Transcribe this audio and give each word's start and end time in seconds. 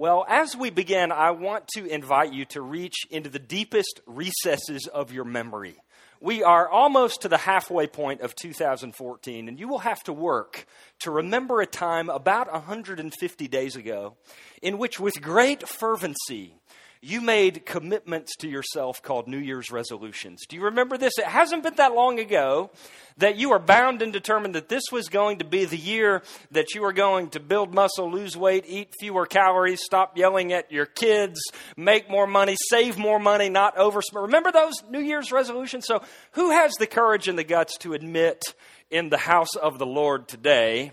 Well, 0.00 0.24
as 0.28 0.56
we 0.56 0.70
begin, 0.70 1.10
I 1.10 1.32
want 1.32 1.66
to 1.74 1.84
invite 1.84 2.32
you 2.32 2.44
to 2.50 2.60
reach 2.60 2.94
into 3.10 3.28
the 3.30 3.40
deepest 3.40 4.00
recesses 4.06 4.86
of 4.86 5.10
your 5.10 5.24
memory. 5.24 5.74
We 6.20 6.44
are 6.44 6.68
almost 6.68 7.22
to 7.22 7.28
the 7.28 7.36
halfway 7.36 7.88
point 7.88 8.20
of 8.20 8.36
2014, 8.36 9.48
and 9.48 9.58
you 9.58 9.66
will 9.66 9.80
have 9.80 10.00
to 10.04 10.12
work 10.12 10.68
to 11.00 11.10
remember 11.10 11.60
a 11.60 11.66
time 11.66 12.10
about 12.10 12.52
150 12.52 13.48
days 13.48 13.74
ago 13.74 14.16
in 14.62 14.78
which, 14.78 15.00
with 15.00 15.20
great 15.20 15.68
fervency, 15.68 16.54
you 17.00 17.20
made 17.20 17.64
commitments 17.64 18.36
to 18.36 18.48
yourself 18.48 19.02
called 19.02 19.28
New 19.28 19.38
Year's 19.38 19.70
resolutions. 19.70 20.44
Do 20.48 20.56
you 20.56 20.64
remember 20.64 20.96
this? 20.96 21.18
It 21.18 21.26
hasn't 21.26 21.62
been 21.62 21.76
that 21.76 21.94
long 21.94 22.18
ago 22.18 22.70
that 23.18 23.36
you 23.36 23.50
were 23.50 23.58
bound 23.58 24.02
and 24.02 24.12
determined 24.12 24.54
that 24.54 24.68
this 24.68 24.84
was 24.90 25.08
going 25.08 25.38
to 25.38 25.44
be 25.44 25.64
the 25.64 25.76
year 25.76 26.22
that 26.50 26.74
you 26.74 26.82
were 26.82 26.92
going 26.92 27.30
to 27.30 27.40
build 27.40 27.72
muscle, 27.74 28.10
lose 28.10 28.36
weight, 28.36 28.64
eat 28.66 28.92
fewer 28.98 29.26
calories, 29.26 29.82
stop 29.82 30.16
yelling 30.16 30.52
at 30.52 30.72
your 30.72 30.86
kids, 30.86 31.40
make 31.76 32.10
more 32.10 32.26
money, 32.26 32.56
save 32.68 32.98
more 32.98 33.18
money, 33.18 33.48
not 33.48 33.76
overspend. 33.76 34.22
Remember 34.22 34.50
those 34.50 34.82
New 34.88 35.00
Year's 35.00 35.30
resolutions? 35.30 35.86
So, 35.86 36.02
who 36.32 36.50
has 36.50 36.72
the 36.74 36.86
courage 36.86 37.28
and 37.28 37.38
the 37.38 37.44
guts 37.44 37.76
to 37.78 37.94
admit 37.94 38.54
in 38.90 39.08
the 39.08 39.18
house 39.18 39.54
of 39.54 39.78
the 39.78 39.86
Lord 39.86 40.28
today 40.28 40.92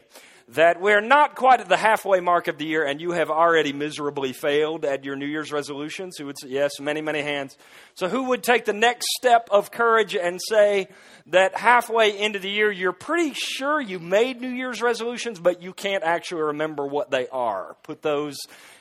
that 0.50 0.80
we're 0.80 1.02
not 1.02 1.36
quite 1.36 1.60
at 1.60 1.68
the 1.68 1.78
halfway 1.78 2.20
mark 2.20 2.48
of 2.48 2.58
the 2.58 2.66
year 2.66 2.86
and 2.86 3.02
you 3.02 3.12
have 3.12 3.32
already 3.32 3.74
miserably 3.74 4.32
failed 4.32 4.86
at 4.86 5.04
your 5.04 5.16
New 5.16 5.26
Year's 5.26 5.52
resolutions? 5.52 6.18
Who 6.18 6.28
would 6.28 6.40
say, 6.40 6.50
yes, 6.50 6.80
many, 6.80 7.02
many 7.02 7.22
hands. 7.22 7.58
So, 7.96 8.08
who 8.08 8.30
would 8.30 8.44
take 8.44 8.66
the 8.66 8.74
next 8.74 9.08
step 9.18 9.48
of 9.52 9.72
courage 9.72 10.16
and 10.16 10.40
say 10.50 10.88
that 11.28 11.56
halfway 11.56 12.18
into 12.20 12.40
the 12.40 12.50
year 12.50 12.72
you're 12.72 12.94
pretty 12.94 13.34
sure 13.34 13.82
you 13.82 14.00
made 14.00 14.40
New 14.40 14.50
Year's 14.50 14.82
resolutions, 14.82 15.40
but 15.40 15.62
you 15.62 15.74
can't 15.74 16.04
actually 16.04 16.44
remember 16.44 16.86
what 16.86 17.10
they 17.10 17.28
are? 17.30 17.76
Put 17.84 18.04
those 18.04 18.38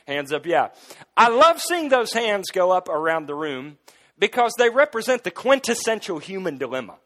hands 0.06 0.32
up. 0.32 0.44
Yeah. 0.44 0.68
I 1.16 1.28
love 1.28 1.60
seeing 1.60 1.88
those 1.88 2.12
hands 2.12 2.50
go 2.52 2.72
up 2.72 2.88
around 2.88 3.26
the 3.26 3.34
room 3.34 3.78
because 4.18 4.52
they 4.58 4.68
represent 4.68 5.24
the 5.24 5.30
quintessential 5.30 6.18
human 6.18 6.58
dilemma. 6.58 6.96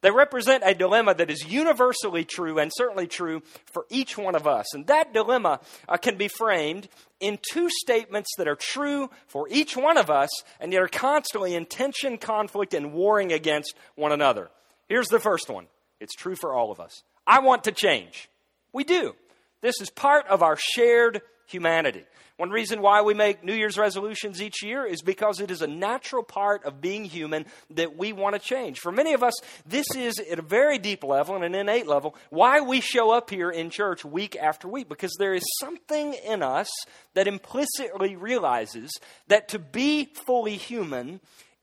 They 0.00 0.10
represent 0.10 0.62
a 0.64 0.74
dilemma 0.74 1.14
that 1.14 1.30
is 1.30 1.44
universally 1.44 2.24
true 2.24 2.58
and 2.58 2.70
certainly 2.74 3.08
true 3.08 3.42
for 3.66 3.84
each 3.90 4.16
one 4.16 4.36
of 4.36 4.46
us. 4.46 4.72
And 4.72 4.86
that 4.86 5.12
dilemma 5.12 5.60
uh, 5.88 5.96
can 5.96 6.16
be 6.16 6.28
framed 6.28 6.88
in 7.18 7.38
two 7.50 7.68
statements 7.68 8.30
that 8.38 8.46
are 8.46 8.56
true 8.56 9.10
for 9.26 9.48
each 9.50 9.76
one 9.76 9.96
of 9.96 10.08
us 10.08 10.30
and 10.60 10.72
yet 10.72 10.82
are 10.82 10.88
constantly 10.88 11.54
in 11.54 11.66
tension, 11.66 12.16
conflict, 12.16 12.74
and 12.74 12.92
warring 12.92 13.32
against 13.32 13.74
one 13.96 14.12
another. 14.12 14.50
Here's 14.88 15.08
the 15.08 15.18
first 15.18 15.50
one 15.50 15.66
it's 16.00 16.14
true 16.14 16.36
for 16.36 16.54
all 16.54 16.70
of 16.70 16.78
us. 16.78 17.02
I 17.26 17.40
want 17.40 17.64
to 17.64 17.72
change. 17.72 18.30
We 18.72 18.84
do. 18.84 19.14
This 19.60 19.80
is 19.80 19.90
part 19.90 20.26
of 20.28 20.42
our 20.42 20.56
shared 20.56 21.22
humanity. 21.48 22.04
One 22.36 22.50
reason 22.50 22.82
why 22.82 23.02
we 23.02 23.14
make 23.14 23.42
New 23.42 23.54
Year's 23.54 23.76
resolutions 23.76 24.40
each 24.40 24.62
year 24.62 24.86
is 24.86 25.02
because 25.02 25.40
it 25.40 25.50
is 25.50 25.60
a 25.60 25.66
natural 25.66 26.22
part 26.22 26.64
of 26.64 26.80
being 26.80 27.04
human 27.04 27.46
that 27.70 27.96
we 27.96 28.12
want 28.12 28.36
to 28.36 28.38
change. 28.38 28.78
For 28.78 28.92
many 28.92 29.12
of 29.12 29.24
us, 29.24 29.34
this 29.66 29.86
is 29.96 30.20
at 30.20 30.38
a 30.38 30.42
very 30.42 30.78
deep 30.78 31.02
level 31.02 31.34
and 31.34 31.44
an 31.44 31.56
innate 31.56 31.88
level 31.88 32.14
why 32.30 32.60
we 32.60 32.80
show 32.80 33.10
up 33.10 33.30
here 33.30 33.50
in 33.50 33.70
church 33.70 34.04
week 34.04 34.36
after 34.36 34.68
week 34.68 34.88
because 34.88 35.16
there 35.18 35.34
is 35.34 35.42
something 35.58 36.14
in 36.14 36.44
us 36.44 36.68
that 37.14 37.26
implicitly 37.26 38.14
realizes 38.14 38.92
that 39.26 39.48
to 39.48 39.58
be 39.58 40.04
fully 40.04 40.56
human 40.56 41.18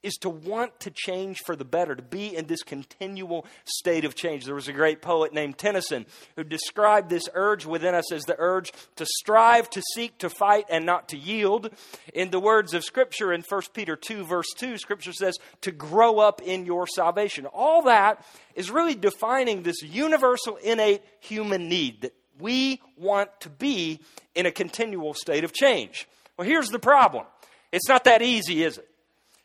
is 0.06 0.14
to 0.18 0.30
want 0.30 0.80
to 0.82 0.92
change 0.92 1.40
for 1.40 1.56
the 1.56 1.66
better, 1.66 1.96
to 1.96 2.02
be 2.04 2.36
in 2.36 2.46
this 2.46 2.62
continual 2.62 3.46
state 3.66 4.06
of 4.06 4.14
change. 4.14 4.46
There 4.46 4.54
was 4.54 4.68
a 4.68 4.74
great 4.74 5.02
poet 5.02 5.34
named 5.34 5.58
Tennyson 5.58 6.06
who 6.36 6.44
described 6.44 7.10
this 7.10 7.28
urge 7.34 7.66
within 7.66 7.96
us 7.96 8.12
as 8.12 8.24
the 8.24 8.36
urge 8.38 8.72
to 8.98 9.06
strive, 9.06 9.70
to 9.72 9.82
seek, 9.96 10.20
to 10.20 10.30
fight, 10.30 10.66
and 10.70 10.86
not 10.86 11.10
to 11.10 11.18
yield. 11.18 11.72
In 12.14 12.30
the 12.30 12.40
words 12.40 12.76
of 12.76 12.84
Scripture 12.84 13.34
in 13.34 13.44
1 13.48 13.62
Peter 13.74 13.96
2, 13.96 14.26
verse 14.26 14.54
2, 14.58 14.78
Scripture 14.78 15.14
says 15.14 15.38
to 15.62 15.72
grow 15.72 16.20
up 16.20 16.42
in 16.42 16.66
your 16.66 16.86
salvation. 16.86 17.48
All 17.48 17.82
that 17.84 18.24
is 18.54 18.70
really 18.70 18.96
defining 18.96 19.64
this 19.64 19.82
universal, 19.82 20.58
innate 20.58 21.02
human 21.20 21.68
need 21.68 22.02
that 22.02 22.14
we 22.40 22.82
want 22.96 23.30
to 23.40 23.50
be 23.50 24.00
in 24.36 24.46
a 24.46 24.52
continual 24.52 25.16
state 25.16 25.44
of 25.44 25.52
change. 25.52 26.08
Well, 26.38 26.48
here's 26.48 26.70
the 26.70 26.80
problem 26.80 27.26
it's 27.72 27.90
not 27.90 28.04
that 28.04 28.22
easy, 28.22 28.64
is 28.64 28.78
it? 28.78 28.88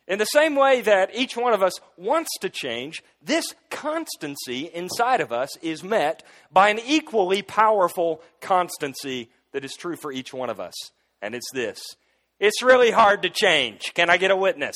In 0.07 0.19
the 0.19 0.25
same 0.25 0.55
way 0.55 0.81
that 0.81 1.15
each 1.15 1.37
one 1.37 1.53
of 1.53 1.63
us 1.63 1.79
wants 1.95 2.31
to 2.41 2.49
change, 2.49 3.03
this 3.21 3.53
constancy 3.69 4.69
inside 4.73 5.21
of 5.21 5.31
us 5.31 5.55
is 5.61 5.83
met 5.83 6.23
by 6.51 6.69
an 6.69 6.79
equally 6.85 7.41
powerful 7.41 8.21
constancy 8.41 9.29
that 9.51 9.63
is 9.63 9.73
true 9.75 9.95
for 9.95 10.11
each 10.11 10.33
one 10.33 10.49
of 10.49 10.59
us. 10.59 10.73
And 11.21 11.35
it's 11.35 11.49
this 11.53 11.79
it's 12.39 12.63
really 12.63 12.91
hard 12.91 13.21
to 13.21 13.29
change. 13.29 13.93
Can 13.93 14.09
I 14.09 14.17
get 14.17 14.31
a 14.31 14.35
witness? 14.35 14.75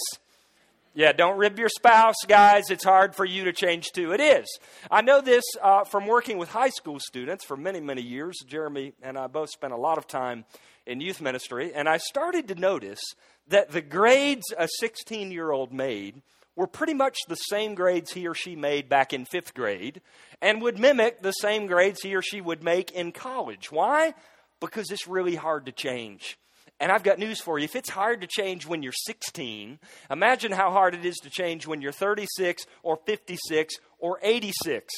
Yeah, 0.93 1.11
don't 1.11 1.37
rib 1.37 1.59
your 1.59 1.67
spouse, 1.67 2.15
guys. 2.25 2.69
It's 2.69 2.85
hard 2.85 3.15
for 3.15 3.25
you 3.25 3.43
to 3.45 3.51
change 3.51 3.87
too. 3.91 4.13
It 4.13 4.21
is. 4.21 4.45
I 4.89 5.01
know 5.01 5.19
this 5.19 5.43
uh, 5.61 5.83
from 5.83 6.07
working 6.07 6.37
with 6.37 6.47
high 6.47 6.69
school 6.69 6.99
students 7.01 7.43
for 7.43 7.57
many, 7.57 7.81
many 7.81 8.01
years. 8.01 8.37
Jeremy 8.47 8.93
and 9.01 9.17
I 9.17 9.27
both 9.27 9.49
spent 9.49 9.73
a 9.73 9.77
lot 9.77 9.97
of 9.97 10.07
time 10.07 10.45
in 10.85 11.01
youth 11.01 11.19
ministry, 11.19 11.73
and 11.73 11.89
I 11.89 11.97
started 11.97 12.47
to 12.47 12.55
notice 12.55 13.01
that 13.47 13.71
the 13.71 13.81
grades 13.81 14.45
a 14.57 14.67
16 14.79 15.31
year 15.31 15.51
old 15.51 15.71
made 15.71 16.21
were 16.55 16.67
pretty 16.67 16.93
much 16.93 17.17
the 17.27 17.35
same 17.35 17.75
grades 17.75 18.13
he 18.13 18.27
or 18.27 18.33
she 18.33 18.55
made 18.55 18.87
back 18.87 19.13
in 19.13 19.25
fifth 19.25 19.53
grade 19.53 20.01
and 20.41 20.61
would 20.61 20.79
mimic 20.79 21.21
the 21.21 21.33
same 21.33 21.67
grades 21.67 22.01
he 22.01 22.15
or 22.15 22.21
she 22.21 22.41
would 22.41 22.63
make 22.63 22.91
in 22.91 23.11
college. 23.11 23.71
Why? 23.71 24.13
Because 24.59 24.89
it's 24.89 25.07
really 25.07 25.35
hard 25.35 25.65
to 25.65 25.71
change. 25.71 26.37
And 26.79 26.91
I've 26.91 27.03
got 27.03 27.19
news 27.19 27.39
for 27.39 27.57
you. 27.57 27.65
If 27.65 27.75
it's 27.75 27.89
hard 27.89 28.21
to 28.21 28.27
change 28.27 28.65
when 28.65 28.83
you're 28.83 28.93
16, 29.05 29.79
imagine 30.09 30.51
how 30.51 30.71
hard 30.71 30.93
it 30.93 31.05
is 31.05 31.15
to 31.23 31.29
change 31.29 31.67
when 31.67 31.81
you're 31.81 31.91
36 31.91 32.65
or 32.83 32.97
56 33.05 33.75
or 33.99 34.19
86. 34.21 34.93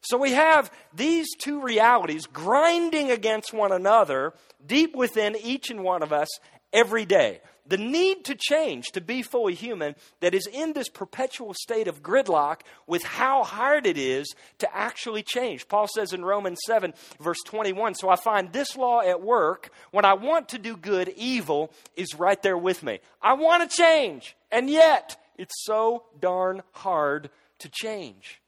So 0.00 0.16
we 0.16 0.32
have 0.32 0.70
these 0.94 1.26
two 1.38 1.60
realities 1.60 2.26
grinding 2.26 3.10
against 3.10 3.52
one 3.52 3.72
another 3.72 4.32
deep 4.64 4.94
within 4.94 5.36
each 5.36 5.70
and 5.70 5.82
one 5.82 6.02
of 6.02 6.12
us 6.12 6.28
every 6.72 7.04
day 7.04 7.40
the 7.68 7.76
need 7.76 8.24
to 8.24 8.34
change, 8.34 8.88
to 8.92 9.00
be 9.00 9.22
fully 9.22 9.54
human, 9.54 9.94
that 10.20 10.34
is 10.34 10.46
in 10.46 10.72
this 10.72 10.88
perpetual 10.88 11.54
state 11.54 11.86
of 11.86 12.02
gridlock 12.02 12.62
with 12.86 13.02
how 13.02 13.44
hard 13.44 13.86
it 13.86 13.98
is 13.98 14.34
to 14.58 14.76
actually 14.76 15.22
change. 15.22 15.68
Paul 15.68 15.86
says 15.94 16.12
in 16.12 16.24
Romans 16.24 16.58
7, 16.66 16.94
verse 17.20 17.38
21 17.44 17.94
So 17.94 18.08
I 18.08 18.16
find 18.16 18.52
this 18.52 18.76
law 18.76 19.00
at 19.00 19.22
work. 19.22 19.70
When 19.90 20.04
I 20.04 20.14
want 20.14 20.48
to 20.50 20.58
do 20.58 20.76
good, 20.76 21.12
evil 21.16 21.70
is 21.94 22.18
right 22.18 22.42
there 22.42 22.58
with 22.58 22.82
me. 22.82 23.00
I 23.22 23.34
want 23.34 23.68
to 23.68 23.76
change, 23.76 24.36
and 24.50 24.70
yet 24.70 25.16
it's 25.36 25.54
so 25.64 26.04
darn 26.18 26.62
hard 26.72 27.30
to 27.58 27.68
change. 27.68 28.40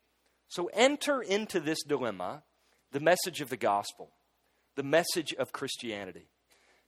So 0.48 0.70
enter 0.74 1.22
into 1.22 1.60
this 1.60 1.82
dilemma 1.86 2.42
the 2.92 3.00
message 3.00 3.40
of 3.40 3.50
the 3.50 3.56
gospel, 3.56 4.10
the 4.74 4.82
message 4.82 5.32
of 5.34 5.52
Christianity. 5.52 6.28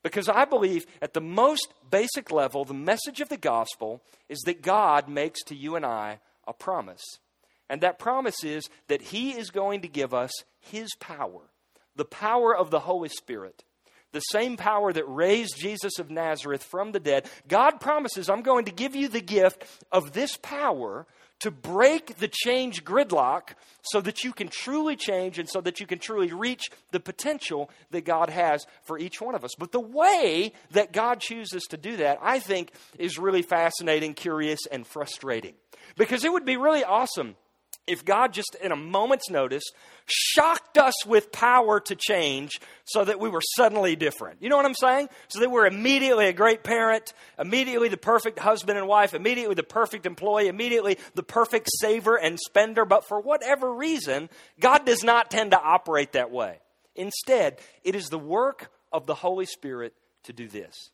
Because 0.02 0.28
I 0.28 0.44
believe 0.44 0.86
at 1.00 1.14
the 1.14 1.20
most 1.20 1.72
basic 1.90 2.30
level, 2.32 2.64
the 2.64 2.74
message 2.74 3.20
of 3.20 3.28
the 3.28 3.36
gospel 3.36 4.02
is 4.28 4.40
that 4.40 4.62
God 4.62 5.08
makes 5.08 5.42
to 5.44 5.54
you 5.54 5.76
and 5.76 5.86
I 5.86 6.18
a 6.46 6.52
promise. 6.52 7.02
And 7.68 7.80
that 7.80 7.98
promise 7.98 8.42
is 8.44 8.68
that 8.88 9.00
He 9.00 9.30
is 9.30 9.50
going 9.50 9.82
to 9.82 9.88
give 9.88 10.12
us 10.12 10.32
His 10.58 10.88
power, 10.98 11.40
the 11.94 12.04
power 12.04 12.54
of 12.54 12.70
the 12.70 12.80
Holy 12.80 13.08
Spirit, 13.08 13.64
the 14.12 14.20
same 14.20 14.56
power 14.56 14.92
that 14.92 15.04
raised 15.04 15.56
Jesus 15.58 15.98
of 15.98 16.10
Nazareth 16.10 16.62
from 16.64 16.92
the 16.92 17.00
dead. 17.00 17.28
God 17.48 17.80
promises, 17.80 18.28
I'm 18.28 18.42
going 18.42 18.66
to 18.66 18.72
give 18.72 18.94
you 18.94 19.08
the 19.08 19.22
gift 19.22 19.64
of 19.90 20.12
this 20.12 20.36
power 20.42 21.06
to 21.42 21.50
break 21.50 22.16
the 22.16 22.28
change 22.28 22.84
gridlock 22.84 23.50
so 23.82 24.00
that 24.00 24.22
you 24.22 24.32
can 24.32 24.48
truly 24.48 24.94
change 24.94 25.38
and 25.38 25.48
so 25.48 25.60
that 25.60 25.80
you 25.80 25.86
can 25.86 25.98
truly 25.98 26.32
reach 26.32 26.70
the 26.92 27.00
potential 27.00 27.68
that 27.90 28.04
God 28.04 28.30
has 28.30 28.64
for 28.84 28.98
each 28.98 29.20
one 29.20 29.34
of 29.34 29.44
us. 29.44 29.50
But 29.58 29.72
the 29.72 29.80
way 29.80 30.52
that 30.70 30.92
God 30.92 31.20
chooses 31.20 31.64
to 31.70 31.76
do 31.76 31.96
that, 31.96 32.18
I 32.22 32.38
think, 32.38 32.72
is 32.96 33.18
really 33.18 33.42
fascinating, 33.42 34.14
curious, 34.14 34.60
and 34.70 34.86
frustrating. 34.86 35.54
Because 35.96 36.24
it 36.24 36.32
would 36.32 36.44
be 36.44 36.56
really 36.56 36.84
awesome 36.84 37.36
if 37.86 38.04
God 38.04 38.32
just 38.32 38.56
in 38.62 38.72
a 38.72 38.76
moment's 38.76 39.28
notice 39.28 39.64
shocked 40.06 40.78
us 40.78 41.04
with 41.06 41.32
power 41.32 41.80
to 41.80 41.96
change 41.96 42.60
so 42.84 43.04
that 43.04 43.18
we 43.18 43.28
were 43.28 43.42
suddenly 43.56 43.96
different. 43.96 44.42
You 44.42 44.48
know 44.48 44.56
what 44.56 44.66
I'm 44.66 44.74
saying? 44.74 45.08
So 45.28 45.40
that 45.40 45.50
we're 45.50 45.66
immediately 45.66 46.26
a 46.26 46.32
great 46.32 46.62
parent, 46.62 47.12
immediately 47.38 47.88
the 47.88 47.96
perfect 47.96 48.38
husband 48.38 48.78
and 48.78 48.86
wife, 48.86 49.14
immediately 49.14 49.54
the 49.54 49.62
perfect 49.62 50.06
employee, 50.06 50.48
immediately 50.48 50.98
the 51.14 51.22
perfect 51.22 51.68
saver 51.80 52.16
and 52.16 52.38
spender. 52.38 52.84
But 52.84 53.06
for 53.06 53.20
whatever 53.20 53.72
reason, 53.72 54.30
God 54.60 54.86
does 54.86 55.02
not 55.02 55.30
tend 55.30 55.50
to 55.50 55.60
operate 55.60 56.12
that 56.12 56.30
way. 56.30 56.58
Instead, 56.94 57.58
it 57.84 57.94
is 57.94 58.08
the 58.08 58.18
work 58.18 58.70
of 58.92 59.06
the 59.06 59.14
Holy 59.14 59.46
Spirit 59.46 59.94
to 60.24 60.32
do 60.32 60.46
this 60.46 60.90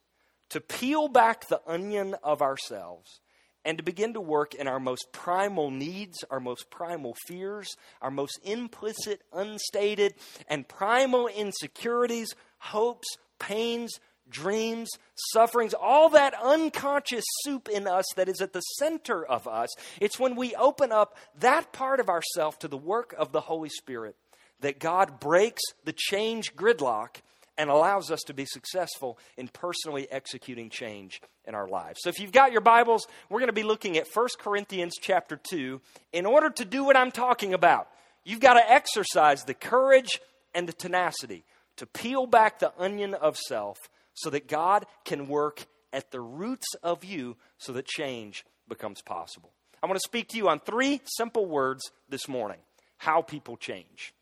to 0.50 0.60
peel 0.60 1.08
back 1.08 1.48
the 1.48 1.60
onion 1.66 2.14
of 2.22 2.40
ourselves 2.40 3.20
and 3.68 3.76
to 3.76 3.84
begin 3.84 4.14
to 4.14 4.20
work 4.20 4.54
in 4.54 4.66
our 4.66 4.80
most 4.80 5.12
primal 5.12 5.70
needs, 5.70 6.24
our 6.30 6.40
most 6.40 6.70
primal 6.70 7.14
fears, 7.26 7.76
our 8.00 8.10
most 8.10 8.40
implicit, 8.42 9.20
unstated, 9.30 10.14
and 10.48 10.66
primal 10.66 11.26
insecurities, 11.26 12.34
hopes, 12.56 13.06
pains, 13.38 14.00
dreams, 14.30 14.88
sufferings, 15.34 15.74
all 15.74 16.08
that 16.08 16.32
unconscious 16.42 17.26
soup 17.42 17.68
in 17.68 17.86
us 17.86 18.06
that 18.16 18.26
is 18.26 18.40
at 18.40 18.54
the 18.54 18.62
center 18.78 19.22
of 19.22 19.46
us. 19.46 19.68
It's 20.00 20.18
when 20.18 20.34
we 20.34 20.54
open 20.54 20.90
up 20.90 21.18
that 21.40 21.70
part 21.70 22.00
of 22.00 22.08
ourselves 22.08 22.56
to 22.58 22.68
the 22.68 22.78
work 22.78 23.14
of 23.18 23.32
the 23.32 23.42
Holy 23.42 23.68
Spirit 23.68 24.16
that 24.60 24.80
God 24.80 25.20
breaks 25.20 25.62
the 25.84 25.94
change 25.94 26.56
gridlock 26.56 27.16
and 27.58 27.68
allows 27.68 28.10
us 28.10 28.20
to 28.26 28.32
be 28.32 28.46
successful 28.46 29.18
in 29.36 29.48
personally 29.48 30.06
executing 30.10 30.70
change 30.70 31.20
in 31.44 31.54
our 31.56 31.68
lives. 31.68 31.98
So 32.02 32.08
if 32.08 32.20
you've 32.20 32.32
got 32.32 32.52
your 32.52 32.60
Bibles, 32.60 33.06
we're 33.28 33.40
going 33.40 33.48
to 33.48 33.52
be 33.52 33.64
looking 33.64 33.98
at 33.98 34.06
1 34.10 34.28
Corinthians 34.38 34.94
chapter 34.98 35.36
2. 35.36 35.80
In 36.12 36.24
order 36.24 36.50
to 36.50 36.64
do 36.64 36.84
what 36.84 36.96
I'm 36.96 37.10
talking 37.10 37.52
about, 37.52 37.88
you've 38.24 38.40
got 38.40 38.54
to 38.54 38.70
exercise 38.70 39.42
the 39.42 39.54
courage 39.54 40.20
and 40.54 40.68
the 40.68 40.72
tenacity 40.72 41.44
to 41.76 41.86
peel 41.86 42.26
back 42.26 42.60
the 42.60 42.72
onion 42.78 43.12
of 43.14 43.36
self 43.36 43.76
so 44.14 44.30
that 44.30 44.46
God 44.48 44.86
can 45.04 45.26
work 45.28 45.66
at 45.92 46.12
the 46.12 46.20
roots 46.20 46.74
of 46.82 47.04
you 47.04 47.36
so 47.58 47.72
that 47.72 47.86
change 47.86 48.44
becomes 48.68 49.02
possible. 49.02 49.50
I 49.82 49.86
want 49.86 49.96
to 49.96 50.08
speak 50.08 50.28
to 50.28 50.36
you 50.36 50.48
on 50.48 50.60
three 50.60 51.00
simple 51.04 51.46
words 51.46 51.90
this 52.08 52.28
morning 52.28 52.58
how 52.98 53.22
people 53.22 53.56
change. 53.56 54.12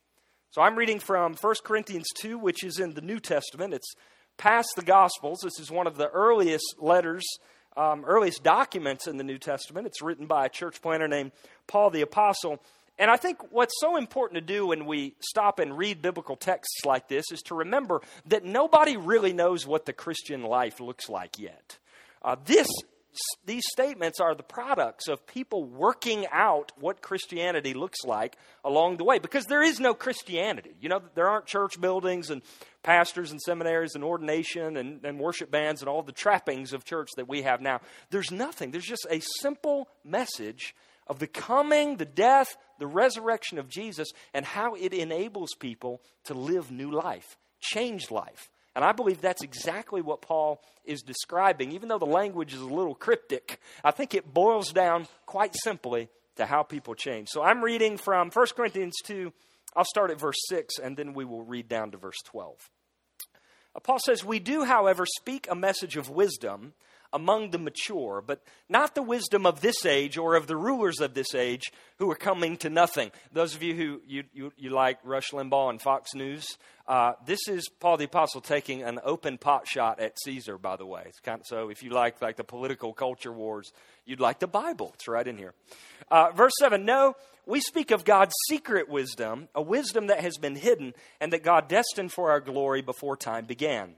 So 0.57 0.63
I'm 0.63 0.77
reading 0.77 1.01
from 1.01 1.35
1 1.35 1.55
Corinthians 1.65 2.07
2, 2.15 2.39
which 2.39 2.65
is 2.65 2.79
in 2.79 2.95
the 2.95 3.03
New 3.03 3.21
Testament. 3.21 3.75
It's 3.75 3.95
past 4.39 4.69
the 4.75 4.81
Gospels. 4.81 5.41
This 5.43 5.61
is 5.61 5.71
one 5.71 5.87
of 5.87 5.99
the 5.99 6.09
earliest 6.09 6.77
letters, 6.79 7.27
um, 7.77 8.07
earliest 8.07 8.43
documents 8.43 9.07
in 9.07 9.19
the 9.19 9.23
New 9.23 9.37
Testament. 9.37 9.87
It's 9.87 10.01
written 10.01 10.25
by 10.25 10.47
a 10.47 10.49
church 10.49 10.81
planter 10.81 11.09
named 11.09 11.33
Paul 11.67 11.91
the 11.91 12.01
Apostle. 12.01 12.63
And 12.99 13.11
I 13.11 13.19
think 13.19 13.53
what's 13.53 13.75
so 13.83 13.99
important 13.99 14.37
to 14.37 14.55
do 14.55 14.69
when 14.69 14.87
we 14.87 15.15
stop 15.21 15.59
and 15.59 15.77
read 15.77 16.01
biblical 16.01 16.37
texts 16.37 16.87
like 16.87 17.07
this 17.07 17.27
is 17.31 17.43
to 17.43 17.55
remember 17.55 18.01
that 18.25 18.43
nobody 18.43 18.97
really 18.97 19.35
knows 19.35 19.67
what 19.67 19.85
the 19.85 19.93
Christian 19.93 20.43
life 20.43 20.81
looks 20.81 21.11
like 21.11 21.39
yet. 21.39 21.77
Uh, 22.23 22.37
this, 22.47 22.69
these 23.45 23.65
statements 23.71 24.21
are 24.21 24.35
the 24.35 24.43
products 24.43 25.09
of 25.09 25.27
people 25.27 25.65
working 25.65 26.27
out 26.33 26.73
what 26.79 27.03
Christianity 27.03 27.75
looks 27.75 28.05
like 28.05 28.37
along 28.65 28.97
the 28.97 29.05
way 29.05 29.19
because 29.19 29.47
there 29.47 29.63
is 29.63 29.81
no 29.81 29.95
Christianity. 29.95 30.75
You 30.81 30.89
know, 30.89 31.03
there 31.15 31.29
aren't 31.29 31.47
church 31.47 31.81
buildings 31.81 32.31
and 32.31 32.43
pastors 32.83 33.31
and 33.31 33.41
seminaries 33.41 33.95
and 33.95 34.05
ordination 34.05 34.77
and, 34.77 35.05
and 35.05 35.19
worship 35.19 35.51
bands 35.51 35.83
and 35.83 35.89
all 35.89 36.03
the 36.03 36.13
trappings 36.13 36.73
of 36.73 36.85
church 36.85 37.11
that 37.17 37.29
we 37.29 37.43
have 37.43 37.61
now. 37.61 37.81
There's 38.11 38.31
nothing. 38.31 38.71
There's 38.71 38.85
just 38.85 39.07
a 39.11 39.21
simple 39.41 39.89
message 40.05 40.75
of 41.07 41.19
the 41.19 41.27
coming, 41.27 41.97
the 41.97 42.05
death, 42.05 42.57
the 42.79 42.87
resurrection 42.87 43.59
of 43.59 43.69
Jesus, 43.69 44.09
and 44.35 44.45
how 44.45 44.75
it 44.75 44.93
enables 44.93 45.55
people 45.55 46.01
to 46.25 46.35
live 46.35 46.71
new 46.71 46.91
life, 46.91 47.37
change 47.61 48.11
life. 48.11 48.51
And 48.77 48.85
I 48.85 48.93
believe 48.93 49.23
that's 49.23 49.43
exactly 49.43 50.03
what 50.03 50.21
Paul 50.21 50.63
is 50.85 51.01
describing. 51.01 51.73
Even 51.73 51.89
though 51.89 51.99
the 51.99 52.05
language 52.05 52.53
is 52.53 52.61
a 52.61 52.67
little 52.67 52.95
cryptic, 52.95 53.59
I 53.83 53.91
think 53.91 54.15
it 54.15 54.35
boils 54.35 54.71
down 54.71 55.09
quite 55.25 55.57
simply 55.65 56.11
to 56.37 56.45
how 56.45 56.63
people 56.63 56.95
change. 56.95 57.29
So 57.31 57.43
I'm 57.43 57.65
reading 57.65 57.97
from 57.97 58.31
1 58.31 58.47
Corinthians 58.55 58.95
2. 59.05 59.33
I'll 59.75 59.87
start 59.87 60.11
at 60.11 60.21
verse 60.21 60.37
6, 60.49 60.79
and 60.79 60.95
then 60.95 61.15
we 61.15 61.25
will 61.25 61.43
read 61.43 61.69
down 61.69 61.91
to 61.93 61.97
verse 61.97 62.19
12. 62.27 62.55
Paul 63.83 63.99
says, 63.99 64.23
We 64.23 64.41
do, 64.41 64.65
however, 64.65 65.07
speak 65.07 65.49
a 65.51 65.55
message 65.55 65.97
of 65.97 66.11
wisdom 66.11 66.75
among 67.17 67.51
the 67.51 67.59
mature, 67.59 68.23
but 68.25 68.43
not 68.69 68.95
the 68.95 69.03
wisdom 69.03 69.47
of 69.47 69.63
this 69.63 69.87
age 69.87 70.19
or 70.19 70.35
of 70.35 70.47
the 70.47 70.55
rulers 70.55 71.01
of 71.01 71.15
this 71.15 71.35
age 71.35 71.73
who 71.99 72.11
are 72.11 72.15
coming 72.15 72.59
to 72.59 72.69
nothing. 72.69 73.11
Those 73.33 73.55
of 73.55 73.63
you 73.63 73.75
who 73.75 74.03
you, 74.07 74.25
you, 74.35 74.53
you 74.59 74.71
like 74.71 74.99
Rush 75.03 75.31
Limbaugh 75.31 75.71
and 75.71 75.81
Fox 75.81 76.15
News, 76.15 76.47
uh, 76.87 77.15
this 77.25 77.49
is 77.49 77.71
Paul 77.81 77.97
the 77.97 78.05
Apostle 78.05 78.43
taking 78.43 78.83
an 78.83 79.01
open 79.03 79.39
pot 79.39 79.67
shot 79.67 79.99
at 79.99 80.21
Caesar, 80.25 80.59
by 80.59 80.77
the 80.77 80.85
way. 80.85 81.11
Kind 81.25 81.41
of, 81.41 81.47
so 81.47 81.71
if 81.71 81.83
you 81.83 81.89
like 81.89 82.21
like 82.21 82.37
the 82.37 82.45
political 82.45 82.93
culture 82.93 83.33
wars, 83.33 83.73
you'd 84.05 84.21
like 84.21 84.39
the 84.39 84.47
Bible. 84.47 84.93
It's 84.95 85.09
right 85.09 85.27
in 85.27 85.39
here. 85.39 85.55
Uh, 86.11 86.33
verse 86.33 86.53
7 86.61 86.85
No, 86.85 87.17
we 87.47 87.61
speak 87.63 87.93
of 87.93 88.05
God's 88.05 88.35
secret 88.49 88.91
wisdom, 88.91 89.49
a 89.55 89.63
wisdom 89.63 90.09
that 90.09 90.21
has 90.21 90.37
been 90.37 90.55
hidden 90.55 90.93
and 91.19 91.33
that 91.33 91.43
God 91.43 91.67
destined 91.67 92.13
for 92.13 92.31
our 92.31 92.41
glory 92.41 92.83
before 92.83 93.17
time 93.17 93.47
began. 93.47 93.95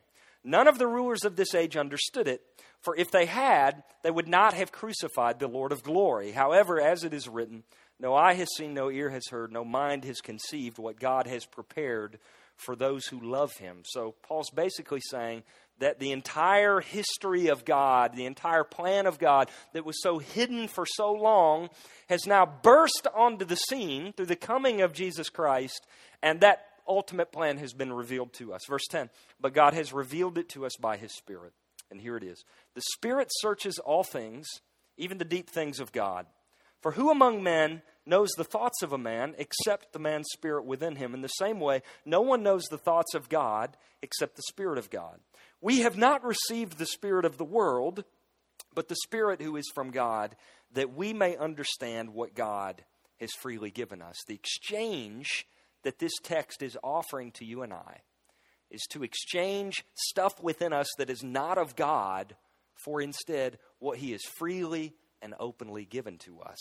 None 0.49 0.67
of 0.67 0.79
the 0.79 0.87
rulers 0.87 1.25
of 1.25 1.37
this 1.37 1.55
age 1.55 1.77
understood 1.77 2.27
it 2.27 2.43
for 2.81 2.97
if 2.97 3.11
they 3.11 3.27
had, 3.27 3.83
they 4.03 4.11
would 4.11 4.29
not 4.29 4.55
have 4.55 4.73
crucified 4.73 5.39
the 5.39 5.49
Lord 5.49 5.73
of 5.73 5.83
glory. 5.83 6.33
However, 6.33 6.81
as 6.81 7.05
it 7.05 7.13
is 7.13 7.29
written, 7.29 7.65
no 8.01 8.15
eye 8.15 8.35
has 8.35 8.49
seen, 8.57 8.73
no 8.73 8.91
ear 8.91 9.11
has 9.11 9.27
heard, 9.29 9.53
no 9.53 9.65
mind 9.65 10.05
has 10.05 10.21
conceived 10.21 10.79
what 10.79 11.01
God 11.01 11.27
has 11.27 11.45
prepared 11.45 12.19
for 12.57 12.77
those 12.77 13.07
who 13.07 13.21
love 13.21 13.57
him. 13.57 13.83
So 13.85 14.15
Paul's 14.23 14.51
basically 14.51 15.01
saying 15.11 15.43
that 15.81 15.99
the 15.99 16.13
entire 16.13 16.81
history 16.81 17.49
of 17.49 17.65
God, 17.65 18.15
the 18.15 18.27
entire 18.27 18.65
plan 18.65 19.07
of 19.07 19.19
God 19.19 19.51
that 19.73 19.85
was 19.85 20.01
so 20.03 20.19
hidden 20.19 20.67
for 20.69 20.87
so 20.87 21.13
long, 21.13 21.71
has 22.09 22.27
now 22.27 22.47
burst 22.47 23.07
onto 23.15 23.45
the 23.45 23.57
scene 23.57 24.13
through 24.13 24.27
the 24.27 24.37
coming 24.37 24.81
of 24.81 24.93
Jesus 24.93 25.29
Christ, 25.29 25.87
and 26.23 26.41
that 26.41 26.65
ultimate 26.89 27.33
plan 27.33 27.59
has 27.59 27.73
been 27.73 27.93
revealed 27.93 28.33
to 28.35 28.53
us. 28.55 28.63
Verse 28.69 28.87
10 28.91 29.11
But 29.41 29.55
God 29.55 29.75
has 29.75 29.93
revealed 29.93 30.39
it 30.39 30.49
to 30.51 30.67
us 30.67 30.77
by 30.77 30.97
his 30.97 31.13
Spirit. 31.13 31.53
And 31.91 32.01
here 32.01 32.17
it 32.17 32.25
is 32.25 32.45
The 32.75 32.83
Spirit 32.95 33.29
searches 33.41 33.79
all 33.79 34.05
things, 34.05 34.47
even 34.97 35.19
the 35.19 35.25
deep 35.25 35.51
things 35.51 35.81
of 35.81 35.93
God. 35.93 36.27
For 36.81 36.93
who 36.93 37.11
among 37.11 37.43
men 37.43 37.83
knows 38.07 38.31
the 38.37 38.45
thoughts 38.45 38.83
of 38.83 38.93
a 38.93 38.99
man 38.99 39.35
except 39.37 39.93
the 39.93 39.99
man's 39.99 40.29
spirit 40.33 40.65
within 40.65 40.97
him? 40.97 41.13
In 41.13 41.23
the 41.23 41.29
same 41.29 41.59
way, 41.59 41.83
no 42.05 42.21
one 42.21 42.43
knows 42.43 42.65
the 42.65 42.79
thoughts 42.79 43.15
of 43.15 43.29
God 43.29 43.77
except 44.01 44.37
the 44.37 44.43
Spirit 44.43 44.79
of 44.79 44.91
God. 44.91 45.19
We 45.61 45.81
have 45.81 45.97
not 45.97 46.25
received 46.25 46.79
the 46.79 46.87
Spirit 46.87 47.25
of 47.25 47.37
the 47.37 47.45
world, 47.45 48.05
but 48.75 48.89
the 48.89 48.97
Spirit 49.03 49.43
who 49.43 49.57
is 49.57 49.69
from 49.75 49.91
God, 49.91 50.37
that 50.73 50.95
we 50.95 51.13
may 51.13 51.37
understand 51.37 52.15
what 52.15 52.35
God 52.37 52.85
has 53.19 53.31
freely 53.41 53.73
given 53.73 54.01
us. 54.01 54.17
The 54.29 54.37
exchange 54.37 55.47
that 55.85 55.99
this 55.99 56.13
text 56.23 56.63
is 56.63 56.77
offering 56.83 57.33
to 57.33 57.45
you 57.45 57.63
and 57.63 57.73
I 57.73 58.01
is 58.71 58.83
to 58.91 59.03
exchange 59.03 59.85
stuff 59.95 60.43
within 60.43 60.73
us 60.73 60.89
that 60.99 61.11
is 61.11 61.23
not 61.23 61.59
of 61.59 61.77
God 61.77 62.37
for 62.85 63.01
instead 63.01 63.59
what 63.79 63.99
He 63.99 64.13
has 64.13 64.23
freely 64.23 64.95
and 65.23 65.35
openly 65.41 65.85
given 65.85 66.19
to 66.19 66.41
us. 66.41 66.59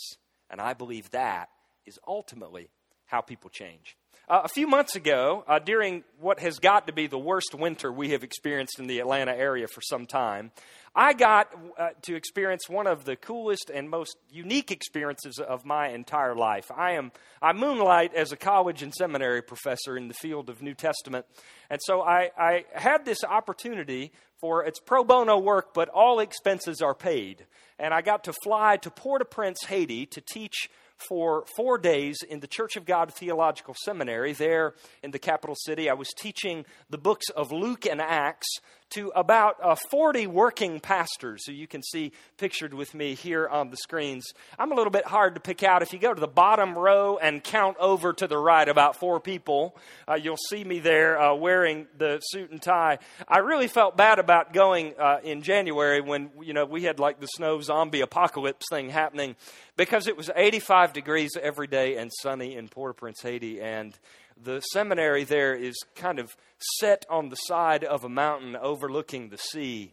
And 0.50 0.60
I 0.60 0.74
believe 0.74 1.10
that 1.10 1.50
is 1.86 1.98
ultimately 2.06 2.68
how 3.08 3.20
people 3.20 3.50
change. 3.50 3.96
Uh, 4.28 4.42
a 4.44 4.48
few 4.48 4.66
months 4.66 4.94
ago, 4.94 5.42
uh, 5.48 5.58
during 5.58 6.04
what 6.20 6.38
has 6.38 6.58
got 6.58 6.86
to 6.86 6.92
be 6.92 7.06
the 7.06 7.18
worst 7.18 7.54
winter 7.54 7.90
we 7.90 8.10
have 8.10 8.22
experienced 8.22 8.78
in 8.78 8.86
the 8.86 8.98
Atlanta 8.98 9.34
area 9.34 9.66
for 9.66 9.80
some 9.80 10.04
time, 10.04 10.50
I 10.94 11.14
got 11.14 11.48
uh, 11.78 11.90
to 12.02 12.14
experience 12.14 12.68
one 12.68 12.86
of 12.86 13.06
the 13.06 13.16
coolest 13.16 13.70
and 13.72 13.88
most 13.88 14.18
unique 14.30 14.70
experiences 14.70 15.38
of 15.38 15.64
my 15.64 15.88
entire 15.88 16.34
life. 16.34 16.70
I 16.76 16.92
am 16.92 17.10
I 17.40 17.54
moonlight 17.54 18.14
as 18.14 18.30
a 18.30 18.36
college 18.36 18.82
and 18.82 18.92
seminary 18.92 19.40
professor 19.40 19.96
in 19.96 20.08
the 20.08 20.14
field 20.14 20.50
of 20.50 20.60
New 20.60 20.74
Testament, 20.74 21.24
and 21.70 21.80
so 21.82 22.02
I, 22.02 22.30
I 22.36 22.64
had 22.74 23.06
this 23.06 23.24
opportunity 23.24 24.12
for 24.42 24.62
it's 24.62 24.78
pro 24.78 25.04
bono 25.04 25.38
work, 25.38 25.72
but 25.72 25.88
all 25.88 26.20
expenses 26.20 26.82
are 26.82 26.94
paid, 26.94 27.46
and 27.78 27.94
I 27.94 28.02
got 28.02 28.24
to 28.24 28.34
fly 28.44 28.76
to 28.78 28.90
Port-au-Prince, 28.90 29.64
Haiti, 29.68 30.04
to 30.04 30.20
teach 30.20 30.68
for 31.08 31.44
four 31.56 31.78
days 31.78 32.18
in 32.28 32.40
the 32.40 32.46
Church 32.46 32.76
of 32.76 32.84
God 32.84 33.12
Theological 33.12 33.74
Seminary 33.84 34.32
there 34.32 34.74
in 35.02 35.10
the 35.10 35.18
capital 35.18 35.54
city. 35.56 35.88
I 35.88 35.94
was 35.94 36.08
teaching 36.16 36.64
the 36.90 36.98
books 36.98 37.28
of 37.30 37.52
Luke 37.52 37.86
and 37.86 38.00
Acts 38.00 38.48
to 38.90 39.12
about 39.14 39.56
uh, 39.62 39.76
40 39.90 40.26
working 40.26 40.80
pastors 40.80 41.46
who 41.46 41.52
you 41.52 41.66
can 41.66 41.82
see 41.82 42.12
pictured 42.36 42.74
with 42.74 42.94
me 42.94 43.14
here 43.14 43.46
on 43.48 43.70
the 43.70 43.76
screens. 43.76 44.32
I'm 44.58 44.72
a 44.72 44.74
little 44.74 44.90
bit 44.90 45.06
hard 45.06 45.34
to 45.34 45.40
pick 45.40 45.62
out. 45.62 45.82
If 45.82 45.92
you 45.92 45.98
go 45.98 46.14
to 46.14 46.20
the 46.20 46.26
bottom 46.26 46.76
row 46.76 47.18
and 47.18 47.42
count 47.42 47.76
over 47.78 48.12
to 48.14 48.26
the 48.26 48.38
right 48.38 48.68
about 48.68 48.96
four 48.96 49.20
people, 49.20 49.76
uh, 50.08 50.14
you'll 50.14 50.36
see 50.48 50.64
me 50.64 50.78
there 50.78 51.20
uh, 51.20 51.34
wearing 51.34 51.86
the 51.96 52.20
suit 52.20 52.50
and 52.50 52.60
tie. 52.60 52.98
I 53.26 53.38
really 53.38 53.68
felt 53.68 53.96
bad 53.96 54.18
about 54.18 54.52
going 54.52 54.94
uh, 54.98 55.18
in 55.22 55.42
January 55.42 56.00
when 56.00 56.30
you 56.42 56.54
know 56.54 56.64
we 56.64 56.84
had 56.84 56.98
like 56.98 57.20
the 57.20 57.26
snow 57.26 57.60
zombie 57.60 58.00
apocalypse 58.00 58.66
thing 58.70 58.90
happening 58.90 59.36
because 59.76 60.08
it 60.08 60.16
was 60.16 60.30
85 60.34 60.92
degrees 60.92 61.30
every 61.40 61.66
day 61.66 61.96
and 61.96 62.10
sunny 62.20 62.56
in 62.56 62.68
Port-au-Prince, 62.68 63.22
Haiti, 63.22 63.60
and 63.60 63.96
the 64.42 64.60
seminary 64.60 65.24
there 65.24 65.54
is 65.54 65.76
kind 65.94 66.18
of 66.18 66.36
set 66.78 67.04
on 67.08 67.28
the 67.28 67.36
side 67.36 67.84
of 67.84 68.04
a 68.04 68.08
mountain 68.08 68.56
overlooking 68.56 69.28
the 69.28 69.38
sea. 69.38 69.92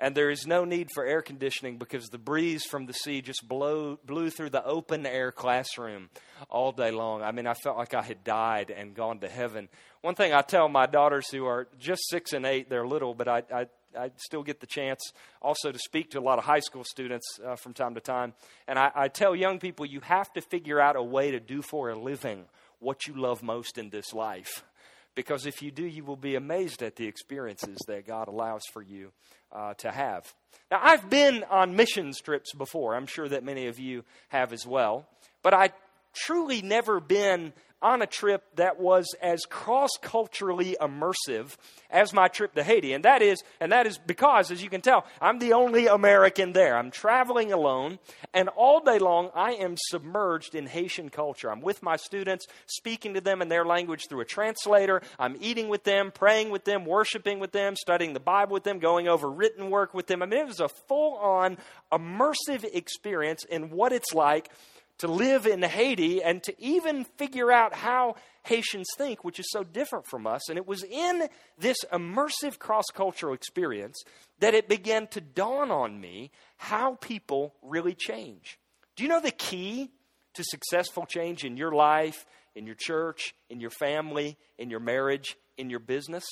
And 0.00 0.14
there 0.14 0.30
is 0.30 0.46
no 0.46 0.64
need 0.64 0.90
for 0.92 1.04
air 1.06 1.22
conditioning 1.22 1.78
because 1.78 2.06
the 2.06 2.18
breeze 2.18 2.64
from 2.64 2.86
the 2.86 2.92
sea 2.92 3.22
just 3.22 3.46
blow, 3.48 3.98
blew 4.04 4.28
through 4.28 4.50
the 4.50 4.64
open 4.64 5.06
air 5.06 5.30
classroom 5.30 6.10
all 6.50 6.72
day 6.72 6.90
long. 6.90 7.22
I 7.22 7.30
mean, 7.32 7.46
I 7.46 7.54
felt 7.54 7.78
like 7.78 7.94
I 7.94 8.02
had 8.02 8.24
died 8.24 8.70
and 8.70 8.94
gone 8.94 9.20
to 9.20 9.28
heaven. 9.28 9.68
One 10.02 10.14
thing 10.14 10.34
I 10.34 10.42
tell 10.42 10.68
my 10.68 10.86
daughters 10.86 11.30
who 11.30 11.46
are 11.46 11.68
just 11.78 12.02
six 12.10 12.32
and 12.32 12.44
eight, 12.44 12.68
they're 12.68 12.86
little, 12.86 13.14
but 13.14 13.28
I, 13.28 13.42
I 13.52 13.66
I 13.96 14.10
still 14.16 14.42
get 14.42 14.60
the 14.60 14.66
chance 14.66 15.00
also 15.40 15.70
to 15.70 15.78
speak 15.78 16.10
to 16.10 16.18
a 16.18 16.20
lot 16.20 16.38
of 16.38 16.44
high 16.44 16.60
school 16.60 16.84
students 16.84 17.26
uh, 17.44 17.54
from 17.54 17.74
time 17.74 17.94
to 17.94 18.00
time. 18.00 18.34
And 18.66 18.76
I, 18.76 18.90
I 18.92 19.08
tell 19.08 19.36
young 19.36 19.58
people 19.58 19.86
you 19.86 20.00
have 20.00 20.32
to 20.32 20.40
figure 20.40 20.80
out 20.80 20.96
a 20.96 21.02
way 21.02 21.30
to 21.30 21.40
do 21.40 21.62
for 21.62 21.90
a 21.90 21.98
living 21.98 22.46
what 22.84 23.06
you 23.06 23.14
love 23.14 23.42
most 23.42 23.78
in 23.78 23.90
this 23.90 24.12
life 24.12 24.62
because 25.14 25.46
if 25.46 25.62
you 25.62 25.70
do, 25.70 25.84
you 25.84 26.04
will 26.04 26.16
be 26.16 26.34
amazed 26.34 26.82
at 26.82 26.96
the 26.96 27.06
experiences 27.06 27.78
that 27.86 28.06
God 28.06 28.28
allows 28.28 28.62
for 28.72 28.82
you 28.82 29.12
uh, 29.52 29.74
to 29.74 29.90
have. 29.90 30.32
Now, 30.70 30.80
I've 30.82 31.08
been 31.08 31.44
on 31.50 31.76
missions 31.76 32.20
trips 32.20 32.52
before. 32.52 32.94
I'm 32.94 33.06
sure 33.06 33.28
that 33.28 33.44
many 33.44 33.66
of 33.66 33.78
you 33.78 34.04
have 34.28 34.52
as 34.52 34.66
well. 34.66 35.06
But 35.42 35.54
I 35.54 35.70
truly 36.14 36.62
never 36.62 37.00
been 37.00 37.52
on 37.84 38.00
a 38.00 38.06
trip 38.06 38.42
that 38.56 38.80
was 38.80 39.06
as 39.20 39.44
cross 39.44 39.90
culturally 40.00 40.74
immersive 40.80 41.54
as 41.90 42.14
my 42.14 42.28
trip 42.28 42.54
to 42.54 42.64
Haiti. 42.64 42.94
And 42.94 43.04
that 43.04 43.20
is, 43.20 43.44
and 43.60 43.70
that 43.72 43.86
is 43.86 43.98
because, 43.98 44.50
as 44.50 44.62
you 44.62 44.70
can 44.70 44.80
tell, 44.80 45.04
I'm 45.20 45.38
the 45.38 45.52
only 45.52 45.86
American 45.86 46.54
there. 46.54 46.76
I'm 46.76 46.90
traveling 46.90 47.52
alone, 47.52 47.98
and 48.32 48.48
all 48.48 48.80
day 48.80 48.98
long 48.98 49.30
I 49.34 49.52
am 49.52 49.76
submerged 49.76 50.54
in 50.54 50.66
Haitian 50.66 51.10
culture. 51.10 51.52
I'm 51.52 51.60
with 51.60 51.82
my 51.82 51.96
students, 51.96 52.46
speaking 52.66 53.14
to 53.14 53.20
them 53.20 53.42
in 53.42 53.48
their 53.48 53.66
language 53.66 54.06
through 54.08 54.20
a 54.20 54.24
translator. 54.24 55.02
I'm 55.18 55.36
eating 55.40 55.68
with 55.68 55.84
them, 55.84 56.10
praying 56.10 56.48
with 56.48 56.64
them, 56.64 56.86
worshiping 56.86 57.38
with 57.38 57.52
them, 57.52 57.76
studying 57.76 58.14
the 58.14 58.20
Bible 58.20 58.54
with 58.54 58.64
them, 58.64 58.78
going 58.78 59.08
over 59.08 59.30
written 59.30 59.68
work 59.68 59.92
with 59.92 60.06
them. 60.06 60.22
I 60.22 60.26
mean, 60.26 60.40
it 60.40 60.46
was 60.46 60.60
a 60.60 60.68
full 60.68 61.16
on 61.18 61.58
immersive 61.92 62.64
experience 62.72 63.44
in 63.44 63.68
what 63.68 63.92
it's 63.92 64.14
like 64.14 64.50
to 64.98 65.08
live 65.08 65.46
in 65.46 65.62
Haiti 65.62 66.22
and 66.22 66.42
to 66.44 66.54
even 66.62 67.04
figure 67.04 67.50
out 67.50 67.74
how 67.74 68.16
Haitians 68.44 68.86
think, 68.96 69.24
which 69.24 69.40
is 69.40 69.46
so 69.50 69.64
different 69.64 70.06
from 70.06 70.26
us. 70.26 70.48
And 70.48 70.56
it 70.58 70.66
was 70.66 70.84
in 70.84 71.28
this 71.58 71.78
immersive 71.92 72.58
cross 72.58 72.84
cultural 72.92 73.34
experience 73.34 74.02
that 74.38 74.54
it 74.54 74.68
began 74.68 75.06
to 75.08 75.20
dawn 75.20 75.70
on 75.70 76.00
me 76.00 76.30
how 76.56 76.94
people 76.96 77.54
really 77.62 77.94
change. 77.94 78.58
Do 78.96 79.02
you 79.02 79.08
know 79.08 79.20
the 79.20 79.30
key 79.30 79.90
to 80.34 80.44
successful 80.44 81.06
change 81.06 81.44
in 81.44 81.56
your 81.56 81.72
life, 81.72 82.26
in 82.54 82.66
your 82.66 82.76
church, 82.78 83.34
in 83.50 83.60
your 83.60 83.70
family, 83.70 84.36
in 84.58 84.70
your 84.70 84.80
marriage, 84.80 85.36
in 85.56 85.70
your 85.70 85.80
business? 85.80 86.24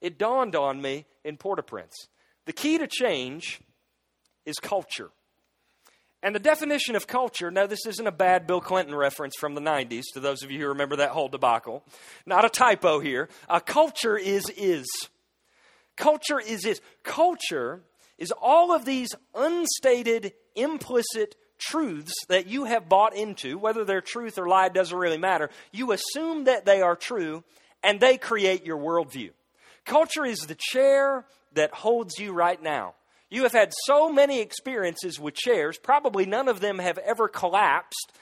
It 0.00 0.18
dawned 0.18 0.56
on 0.56 0.80
me 0.80 1.06
in 1.24 1.36
Port 1.36 1.58
au 1.58 1.62
Prince. 1.62 2.08
The 2.46 2.52
key 2.52 2.78
to 2.78 2.86
change 2.86 3.60
is 4.44 4.56
culture. 4.56 5.10
And 6.22 6.34
the 6.34 6.40
definition 6.40 6.96
of 6.96 7.06
culture, 7.06 7.50
now 7.50 7.66
this 7.66 7.86
isn't 7.86 8.06
a 8.06 8.12
bad 8.12 8.46
Bill 8.46 8.60
Clinton 8.60 8.94
reference 8.94 9.34
from 9.38 9.54
the 9.54 9.60
90s, 9.60 10.04
to 10.14 10.20
those 10.20 10.42
of 10.42 10.50
you 10.50 10.60
who 10.60 10.68
remember 10.68 10.96
that 10.96 11.10
whole 11.10 11.28
debacle. 11.28 11.84
Not 12.24 12.44
a 12.44 12.48
typo 12.48 13.00
here. 13.00 13.28
A 13.48 13.60
culture 13.60 14.16
is 14.16 14.48
is. 14.56 14.86
Culture 15.96 16.40
is 16.40 16.64
is. 16.64 16.80
Culture 17.02 17.82
is 18.18 18.32
all 18.40 18.72
of 18.74 18.84
these 18.84 19.10
unstated, 19.34 20.32
implicit 20.54 21.36
truths 21.58 22.12
that 22.28 22.46
you 22.46 22.64
have 22.64 22.88
bought 22.88 23.14
into, 23.14 23.58
whether 23.58 23.84
they're 23.84 24.00
truth 24.00 24.38
or 24.38 24.48
lie 24.48 24.68
doesn't 24.68 24.96
really 24.96 25.18
matter. 25.18 25.50
You 25.72 25.92
assume 25.92 26.44
that 26.44 26.64
they 26.64 26.82
are 26.82 26.96
true, 26.96 27.44
and 27.82 28.00
they 28.00 28.18
create 28.18 28.64
your 28.64 28.78
worldview. 28.78 29.30
Culture 29.84 30.24
is 30.24 30.40
the 30.40 30.56
chair 30.58 31.24
that 31.52 31.72
holds 31.72 32.18
you 32.18 32.32
right 32.32 32.60
now. 32.60 32.94
You 33.36 33.42
have 33.42 33.52
had 33.52 33.74
so 33.84 34.10
many 34.10 34.40
experiences 34.40 35.20
with 35.20 35.34
chairs, 35.34 35.76
probably 35.76 36.24
none 36.24 36.48
of 36.48 36.60
them 36.60 36.78
have 36.78 36.96
ever 36.96 37.28
collapsed 37.28 38.12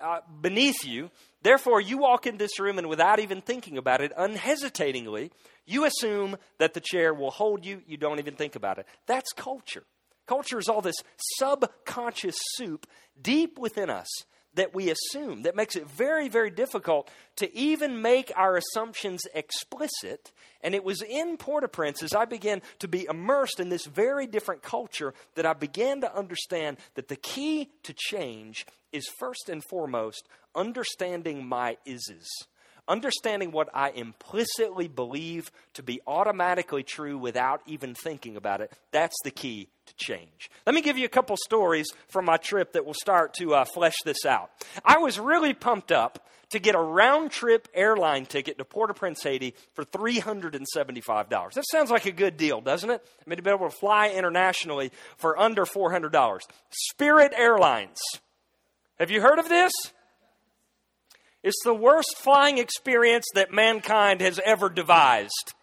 uh, 0.00 0.20
beneath 0.40 0.84
you. 0.84 1.10
Therefore, 1.42 1.80
you 1.80 1.98
walk 1.98 2.24
in 2.24 2.36
this 2.36 2.60
room 2.60 2.78
and 2.78 2.88
without 2.88 3.18
even 3.18 3.40
thinking 3.40 3.78
about 3.78 4.00
it, 4.00 4.12
unhesitatingly, 4.16 5.32
you 5.66 5.86
assume 5.86 6.36
that 6.58 6.74
the 6.74 6.80
chair 6.80 7.12
will 7.12 7.32
hold 7.32 7.66
you. 7.66 7.82
You 7.84 7.96
don't 7.96 8.20
even 8.20 8.36
think 8.36 8.54
about 8.54 8.78
it. 8.78 8.86
That's 9.08 9.32
culture. 9.32 9.82
Culture 10.28 10.60
is 10.60 10.68
all 10.68 10.82
this 10.82 11.02
subconscious 11.38 12.38
soup 12.54 12.86
deep 13.20 13.58
within 13.58 13.90
us 13.90 14.06
that 14.54 14.74
we 14.74 14.90
assume 14.90 15.42
that 15.42 15.56
makes 15.56 15.76
it 15.76 15.88
very, 15.88 16.28
very 16.28 16.50
difficult 16.50 17.10
to 17.36 17.54
even 17.56 18.02
make 18.02 18.32
our 18.36 18.56
assumptions 18.56 19.22
explicit. 19.34 20.32
And 20.62 20.74
it 20.74 20.84
was 20.84 21.02
in 21.02 21.36
Port 21.36 21.64
au 21.64 21.68
Prince 21.68 22.02
as 22.02 22.14
I 22.14 22.24
began 22.24 22.62
to 22.80 22.88
be 22.88 23.06
immersed 23.08 23.60
in 23.60 23.68
this 23.68 23.86
very 23.86 24.26
different 24.26 24.62
culture 24.62 25.14
that 25.36 25.46
I 25.46 25.52
began 25.52 26.00
to 26.00 26.14
understand 26.14 26.78
that 26.94 27.08
the 27.08 27.16
key 27.16 27.70
to 27.84 27.94
change 27.96 28.66
is 28.92 29.06
first 29.06 29.48
and 29.48 29.62
foremost 29.64 30.28
understanding 30.54 31.46
my 31.46 31.76
ises 31.86 32.26
understanding 32.90 33.52
what 33.52 33.68
I 33.72 33.90
implicitly 33.90 34.88
believe 34.88 35.50
to 35.74 35.82
be 35.82 36.00
automatically 36.06 36.82
true 36.82 37.16
without 37.16 37.62
even 37.66 37.94
thinking 37.94 38.36
about 38.36 38.60
it, 38.60 38.72
that's 38.90 39.16
the 39.24 39.30
key 39.30 39.68
to 39.86 39.94
change. 39.94 40.50
Let 40.66 40.74
me 40.74 40.82
give 40.82 40.98
you 40.98 41.06
a 41.06 41.10
couple 41.10 41.36
stories 41.36 41.88
from 42.08 42.24
my 42.24 42.36
trip 42.36 42.72
that 42.72 42.84
will 42.84 42.94
start 42.94 43.34
to 43.34 43.54
uh, 43.54 43.64
flesh 43.64 43.96
this 44.04 44.26
out. 44.26 44.50
I 44.84 44.98
was 44.98 45.18
really 45.18 45.54
pumped 45.54 45.92
up 45.92 46.26
to 46.50 46.58
get 46.58 46.74
a 46.74 46.80
round 46.80 47.30
trip 47.30 47.68
airline 47.74 48.26
ticket 48.26 48.58
to 48.58 48.64
Port 48.64 48.90
au 48.90 48.94
Prince, 48.94 49.22
Haiti 49.22 49.54
for 49.74 49.84
$375. 49.84 51.52
That 51.52 51.64
sounds 51.70 51.90
like 51.90 52.06
a 52.06 52.12
good 52.12 52.36
deal, 52.36 52.60
doesn't 52.60 52.90
it? 52.90 53.02
I 53.24 53.30
mean, 53.30 53.36
to 53.36 53.42
be 53.42 53.50
able 53.50 53.70
to 53.70 53.76
fly 53.76 54.10
internationally 54.10 54.90
for 55.16 55.38
under 55.38 55.64
$400. 55.64 56.40
Spirit 56.70 57.32
Airlines. 57.36 57.98
Have 58.98 59.10
you 59.10 59.22
heard 59.22 59.38
of 59.38 59.48
this? 59.48 59.72
It's 61.42 61.62
the 61.64 61.74
worst 61.74 62.16
flying 62.18 62.58
experience 62.58 63.26
that 63.34 63.52
mankind 63.52 64.20
has 64.20 64.38
ever 64.44 64.68
devised. 64.68 65.54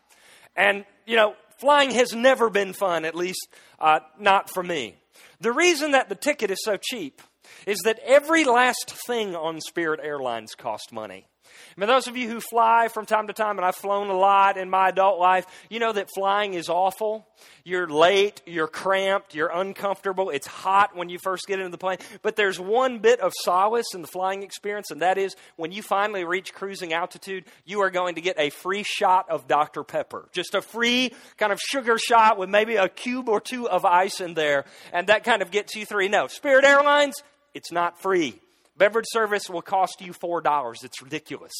And, 0.56 0.86
you 1.06 1.16
know, 1.16 1.36
flying 1.60 1.92
has 1.92 2.14
never 2.14 2.50
been 2.50 2.74
fun, 2.74 3.06
at 3.06 3.16
least 3.16 3.48
uh, 3.80 4.00
not 4.20 4.50
for 4.50 4.64
me. 4.64 4.96
The 5.40 5.52
reason 5.52 5.92
that 5.92 6.10
the 6.10 6.16
ticket 6.16 6.50
is 6.50 6.64
so 6.64 6.78
cheap 6.78 7.22
is 7.66 7.80
that 7.80 8.00
every 8.04 8.44
last 8.44 8.92
thing 9.06 9.36
on 9.36 9.62
Spirit 9.62 10.00
Airlines 10.04 10.56
cost 10.56 10.92
money. 10.92 11.28
I 11.76 11.80
mean, 11.80 11.88
those 11.88 12.08
of 12.08 12.18
you 12.18 12.30
who 12.30 12.40
fly 12.40 12.88
from 12.88 13.06
time 13.06 13.28
to 13.28 13.34
time, 13.34 13.58
and 13.58 13.66
I've 13.66 13.76
flown 13.76 14.10
a 14.10 14.18
lot 14.18 14.58
in 14.58 14.70
my 14.70 14.90
adult 14.90 15.20
life, 15.20 15.46
you 15.70 15.80
know 15.80 15.94
that 15.94 16.10
flying 16.14 16.54
is 16.54 16.70
awful. 16.70 17.28
You're 17.64 17.88
late, 17.88 18.42
you're 18.46 18.68
cramped, 18.68 19.36
you're 19.36 19.52
uncomfortable, 19.54 20.30
it's 20.30 20.48
hot 20.48 20.96
when 20.96 21.10
you 21.10 21.20
first 21.20 21.46
get 21.48 21.60
into 21.60 21.72
the 21.72 21.78
plane. 21.78 21.98
But 22.22 22.36
there's 22.36 22.60
one 22.60 23.00
bit 23.00 23.20
of 23.20 23.34
solace 23.44 23.94
in 23.94 24.02
the 24.02 24.08
flying 24.08 24.44
experience, 24.44 24.90
and 24.92 25.02
that 25.02 25.18
is 25.18 25.36
when 25.56 25.72
you 25.72 25.82
finally 25.82 26.24
reach 26.24 26.54
cruising 26.54 26.94
altitude, 26.94 27.46
you 27.66 27.82
are 27.82 27.90
going 27.90 28.16
to 28.16 28.22
get 28.22 28.40
a 28.40 28.50
free 28.50 28.84
shot 28.84 29.30
of 29.30 29.48
Dr. 29.48 29.84
Pepper. 29.84 30.30
Just 30.32 30.56
a 30.56 30.62
free 30.62 31.14
kind 31.38 31.52
of 31.52 31.60
sugar 31.60 31.98
shot 31.98 32.38
with 32.38 32.50
maybe 32.50 32.76
a 32.76 32.90
cube 32.90 33.30
or 33.30 33.42
two 33.42 33.68
of 33.70 33.86
ice 33.86 34.22
in 34.22 34.34
there, 34.34 34.66
and 34.94 35.08
that 35.08 35.24
kind 35.24 35.42
of 35.42 35.52
gets 35.52 35.76
you 35.76 35.86
through. 35.86 36.10
No, 36.10 36.28
Spirit 36.28 36.64
Airlines, 36.64 37.22
it's 37.54 37.72
not 37.72 38.02
free. 38.02 38.40
Beverage 38.78 39.06
service 39.10 39.50
will 39.50 39.62
cost 39.62 40.02
you 40.02 40.14
$4. 40.14 40.84
It's 40.84 41.02
ridiculous. 41.02 41.54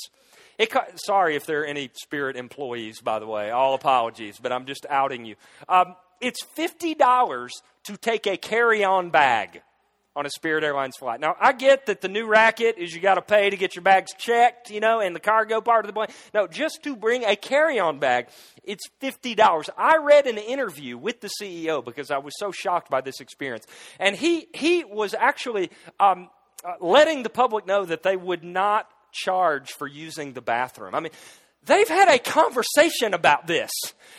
It 0.58 0.72
co- 0.72 0.86
sorry 0.96 1.36
if 1.36 1.46
there 1.46 1.62
are 1.62 1.66
any 1.66 1.90
Spirit 1.94 2.36
employees, 2.36 3.02
by 3.02 3.20
the 3.20 3.28
way. 3.28 3.52
All 3.52 3.74
apologies, 3.74 4.40
but 4.42 4.52
I'm 4.52 4.66
just 4.66 4.86
outing 4.90 5.26
you. 5.26 5.36
Um, 5.70 5.96
it's 6.20 6.44
$50 6.58 7.50
to 7.86 7.98
take 7.98 8.26
a 8.26 8.38
carry 8.38 8.84
on 8.84 9.12
bag 9.12 9.62
on 10.18 10.26
a 10.26 10.30
Spirit 10.32 10.64
Airlines 10.64 10.96
flight. 10.98 11.20
Now, 11.20 11.36
I 11.40 11.54
get 11.54 11.86
that 11.86 12.02
the 12.02 12.08
new 12.08 12.26
racket 12.26 12.80
is 12.80 12.92
you 12.92 13.00
got 13.00 13.16
to 13.16 13.22
pay 13.22 13.52
to 13.52 13.56
get 13.56 13.76
your 13.76 13.84
bags 13.84 14.14
checked, 14.18 14.72
you 14.72 14.80
know, 14.80 15.00
and 15.00 15.16
the 15.16 15.20
cargo 15.20 15.62
part 15.62 15.86
of 15.86 15.88
the 15.88 15.94
plane. 15.94 16.08
No, 16.34 16.48
just 16.48 16.82
to 16.84 16.96
bring 16.96 17.24
a 17.24 17.36
carry 17.36 17.78
on 17.78 18.00
bag, 18.00 18.28
it's 18.64 18.90
$50. 19.00 19.70
I 19.78 19.98
read 19.98 20.26
an 20.26 20.40
interview 20.40 20.98
with 20.98 21.22
the 21.22 21.30
CEO 21.40 21.86
because 21.86 22.10
I 22.10 22.18
was 22.18 22.34
so 22.40 22.52
shocked 22.52 22.90
by 22.90 23.02
this 23.02 23.20
experience. 23.20 23.68
And 24.00 24.16
he, 24.16 24.48
he 24.56 24.84
was 24.84 25.14
actually 25.14 25.70
um, 26.00 26.30
letting 26.80 27.24
the 27.24 27.30
public 27.30 27.66
know 27.66 27.86
that 27.86 28.04
they 28.04 28.16
would 28.16 28.44
not 28.44 28.90
charge 29.12 29.72
for 29.72 29.88
using 29.88 30.34
the 30.34 30.42
bathroom. 30.42 30.94
I 30.96 31.00
mean, 31.00 31.12
they've 31.66 31.88
had 31.88 32.10
a 32.10 32.20
conversation 32.20 33.14
about 33.14 33.48
this 33.48 33.72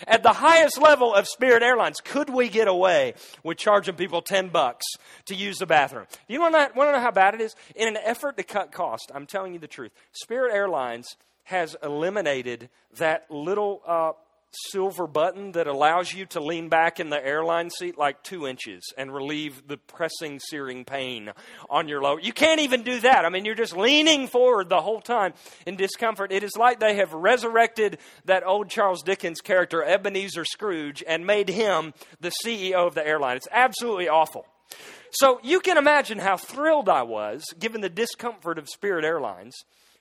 at 0.06 0.22
the 0.22 0.32
highest 0.32 0.78
level 0.78 1.14
of 1.14 1.26
Spirit 1.26 1.62
Airlines. 1.62 2.00
Could 2.00 2.30
we 2.30 2.48
get 2.48 2.68
away 2.68 3.14
with 3.42 3.58
charging 3.58 3.94
people 3.94 4.22
10 4.22 4.48
bucks 4.48 4.84
to 5.26 5.34
use 5.34 5.58
the 5.58 5.66
bathroom? 5.66 6.06
You 6.28 6.40
want 6.40 6.54
to 6.54 6.74
know 6.76 7.00
how 7.00 7.10
bad 7.10 7.34
it 7.34 7.40
is? 7.40 7.54
In 7.74 7.88
an 7.88 7.98
effort 8.02 8.36
to 8.36 8.42
cut 8.42 8.72
cost, 8.72 9.10
I'm 9.14 9.26
telling 9.26 9.52
you 9.52 9.58
the 9.58 9.68
truth, 9.68 9.92
Spirit 10.12 10.52
Airlines 10.54 11.16
has 11.44 11.76
eliminated 11.82 12.68
that 12.98 13.24
little 13.30 13.82
uh, 13.86 14.12
silver 14.50 15.06
button 15.06 15.52
that 15.52 15.66
allows 15.66 16.12
you 16.12 16.26
to 16.26 16.40
lean 16.40 16.68
back 16.68 16.98
in 16.98 17.10
the 17.10 17.24
airline 17.24 17.70
seat 17.70 17.98
like 17.98 18.22
two 18.22 18.46
inches 18.46 18.82
and 18.96 19.12
relieve 19.12 19.66
the 19.68 19.76
pressing, 19.76 20.40
searing 20.40 20.84
pain 20.84 21.30
on 21.68 21.88
your 21.88 22.00
lower. 22.02 22.20
You 22.20 22.32
can't 22.32 22.60
even 22.60 22.82
do 22.82 23.00
that. 23.00 23.24
I 23.24 23.28
mean, 23.28 23.44
you're 23.44 23.54
just 23.54 23.76
leaning 23.76 24.26
forward 24.26 24.68
the 24.68 24.80
whole 24.80 25.00
time 25.00 25.34
in 25.66 25.76
discomfort. 25.76 26.32
It 26.32 26.42
is 26.42 26.56
like 26.56 26.80
they 26.80 26.96
have 26.96 27.12
resurrected 27.12 27.98
that 28.24 28.46
old 28.46 28.70
Charles 28.70 29.02
Dickens 29.02 29.40
character, 29.40 29.82
Ebenezer 29.82 30.44
Scrooge, 30.44 31.04
and 31.06 31.26
made 31.26 31.48
him 31.48 31.92
the 32.20 32.32
CEO 32.44 32.86
of 32.86 32.94
the 32.94 33.06
airline. 33.06 33.36
It's 33.36 33.48
absolutely 33.50 34.08
awful. 34.08 34.46
So 35.10 35.40
you 35.42 35.60
can 35.60 35.78
imagine 35.78 36.18
how 36.18 36.36
thrilled 36.36 36.88
I 36.88 37.02
was, 37.02 37.44
given 37.58 37.80
the 37.80 37.88
discomfort 37.88 38.58
of 38.58 38.68
Spirit 38.68 39.04
Airlines, 39.04 39.54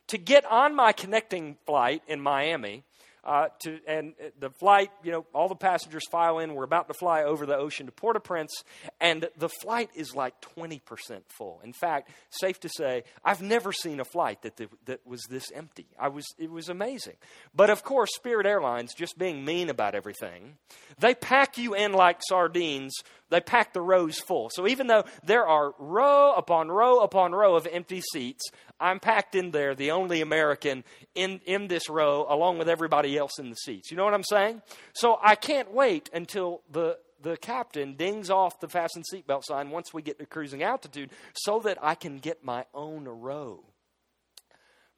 to 0.07 0.17
get 0.17 0.45
on 0.45 0.75
my 0.75 0.91
connecting 0.91 1.57
flight 1.65 2.01
in 2.07 2.21
Miami 2.21 2.83
uh, 3.27 3.49
to, 3.59 3.79
and 3.85 4.13
the 4.39 4.49
flight, 4.49 4.89
you 5.03 5.11
know, 5.11 5.25
all 5.33 5.49
the 5.49 5.55
passengers 5.55 6.07
file 6.09 6.39
in. 6.39 6.55
We're 6.55 6.63
about 6.63 6.87
to 6.87 6.93
fly 6.93 7.23
over 7.23 7.45
the 7.45 7.57
ocean 7.57 7.85
to 7.85 7.91
Port-au-Prince, 7.91 8.63
and 9.01 9.27
the 9.37 9.49
flight 9.49 9.89
is 9.93 10.15
like 10.15 10.39
20% 10.57 10.79
full. 11.27 11.59
In 11.61 11.73
fact, 11.73 12.09
safe 12.29 12.57
to 12.61 12.69
say, 12.69 13.03
I've 13.25 13.41
never 13.41 13.73
seen 13.73 13.99
a 13.99 14.05
flight 14.05 14.43
that, 14.43 14.55
the, 14.55 14.69
that 14.85 15.05
was 15.05 15.21
this 15.29 15.51
empty. 15.51 15.87
I 15.99 16.07
was, 16.07 16.25
it 16.39 16.49
was 16.49 16.69
amazing. 16.69 17.15
But 17.53 17.69
of 17.69 17.83
course, 17.83 18.09
Spirit 18.15 18.45
Airlines, 18.45 18.93
just 18.93 19.17
being 19.17 19.43
mean 19.43 19.69
about 19.69 19.93
everything, 19.93 20.57
they 20.97 21.13
pack 21.13 21.57
you 21.57 21.73
in 21.73 21.91
like 21.91 22.21
sardines 22.27 22.93
they 23.29 23.41
pack 23.41 23.73
the 23.73 23.81
rows 23.81 24.19
full. 24.19 24.49
So 24.49 24.67
even 24.67 24.87
though 24.87 25.03
there 25.23 25.47
are 25.47 25.73
row 25.79 26.33
upon 26.33 26.69
row 26.69 26.99
upon 26.99 27.33
row 27.33 27.55
of 27.55 27.67
empty 27.67 28.01
seats, 28.13 28.43
I'm 28.79 28.99
packed 28.99 29.35
in 29.35 29.51
there, 29.51 29.75
the 29.75 29.91
only 29.91 30.21
American 30.21 30.83
in, 31.15 31.41
in 31.45 31.67
this 31.67 31.89
row, 31.89 32.25
along 32.29 32.57
with 32.57 32.69
everybody 32.69 33.17
else 33.17 33.39
in 33.39 33.49
the 33.49 33.55
seats. 33.55 33.91
You 33.91 33.97
know 33.97 34.05
what 34.05 34.13
I'm 34.13 34.23
saying? 34.23 34.61
So 34.93 35.19
I 35.21 35.35
can't 35.35 35.71
wait 35.71 36.09
until 36.13 36.61
the 36.71 36.97
the 37.19 37.35
captain 37.35 37.95
dings 37.95 38.29
off 38.29 38.59
the 38.59 38.67
fasten 38.67 39.03
seatbelt 39.11 39.43
sign 39.43 39.71
once 39.71 39.91
we 39.91 40.03
get 40.03 40.19
to 40.19 40.25
cruising 40.25 40.61
altitude 40.61 41.09
so 41.33 41.59
that 41.61 41.77
I 41.81 41.95
can 41.95 42.19
get 42.19 42.43
my 42.43 42.65
own 42.75 43.05
row. 43.05 43.63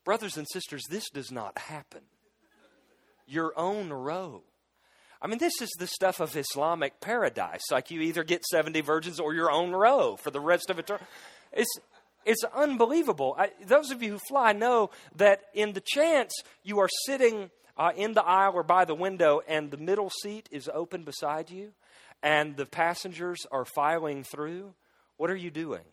Brothers 0.04 0.38
and 0.38 0.46
sisters, 0.52 0.84
this 0.90 1.10
does 1.10 1.32
not 1.32 1.58
happen. 1.58 2.02
Your 3.26 3.58
own 3.58 3.90
row. 3.90 4.44
I 5.22 5.28
mean, 5.28 5.38
this 5.38 5.62
is 5.62 5.70
the 5.78 5.88
stuff 5.88 6.20
of 6.20 6.36
Islamic 6.38 7.02
paradise. 7.02 7.72
Like 7.72 7.92
you 7.92 8.02
either 8.02 8.24
get 8.24 8.46
70 8.46 8.82
virgins 8.82 9.20
or 9.20 9.34
your 9.34 9.52
own 9.52 9.72
row 9.72 10.16
for 10.16 10.32
the 10.32 10.40
rest 10.40 10.70
of 10.70 10.80
eternity. 10.80 11.06
It's, 11.52 11.80
it's 12.26 12.44
unbelievable. 12.56 13.36
I, 13.38 13.52
those 13.66 13.92
of 13.92 14.02
you 14.02 14.12
who 14.12 14.20
fly 14.30 14.54
know 14.54 14.92
that 15.16 15.42
in 15.54 15.74
the 15.74 15.84
chance 15.86 16.32
you 16.64 16.80
are 16.80 16.90
sitting 17.06 17.50
uh, 17.78 17.92
in 17.96 18.14
the 18.14 18.24
aisle 18.24 18.54
or 18.54 18.64
by 18.64 18.86
the 18.86 18.96
window 18.96 19.42
and 19.48 19.72
the 19.72 19.78
middle 19.78 20.12
seat 20.22 20.48
is 20.52 20.70
open 20.74 21.04
beside 21.04 21.50
you 21.50 21.74
and 22.22 22.56
the 22.56 22.66
passengers 22.66 23.40
are 23.52 23.66
filing 23.66 24.24
through, 24.24 24.74
what 25.18 25.30
are 25.30 25.36
you 25.36 25.52
doing? 25.52 25.84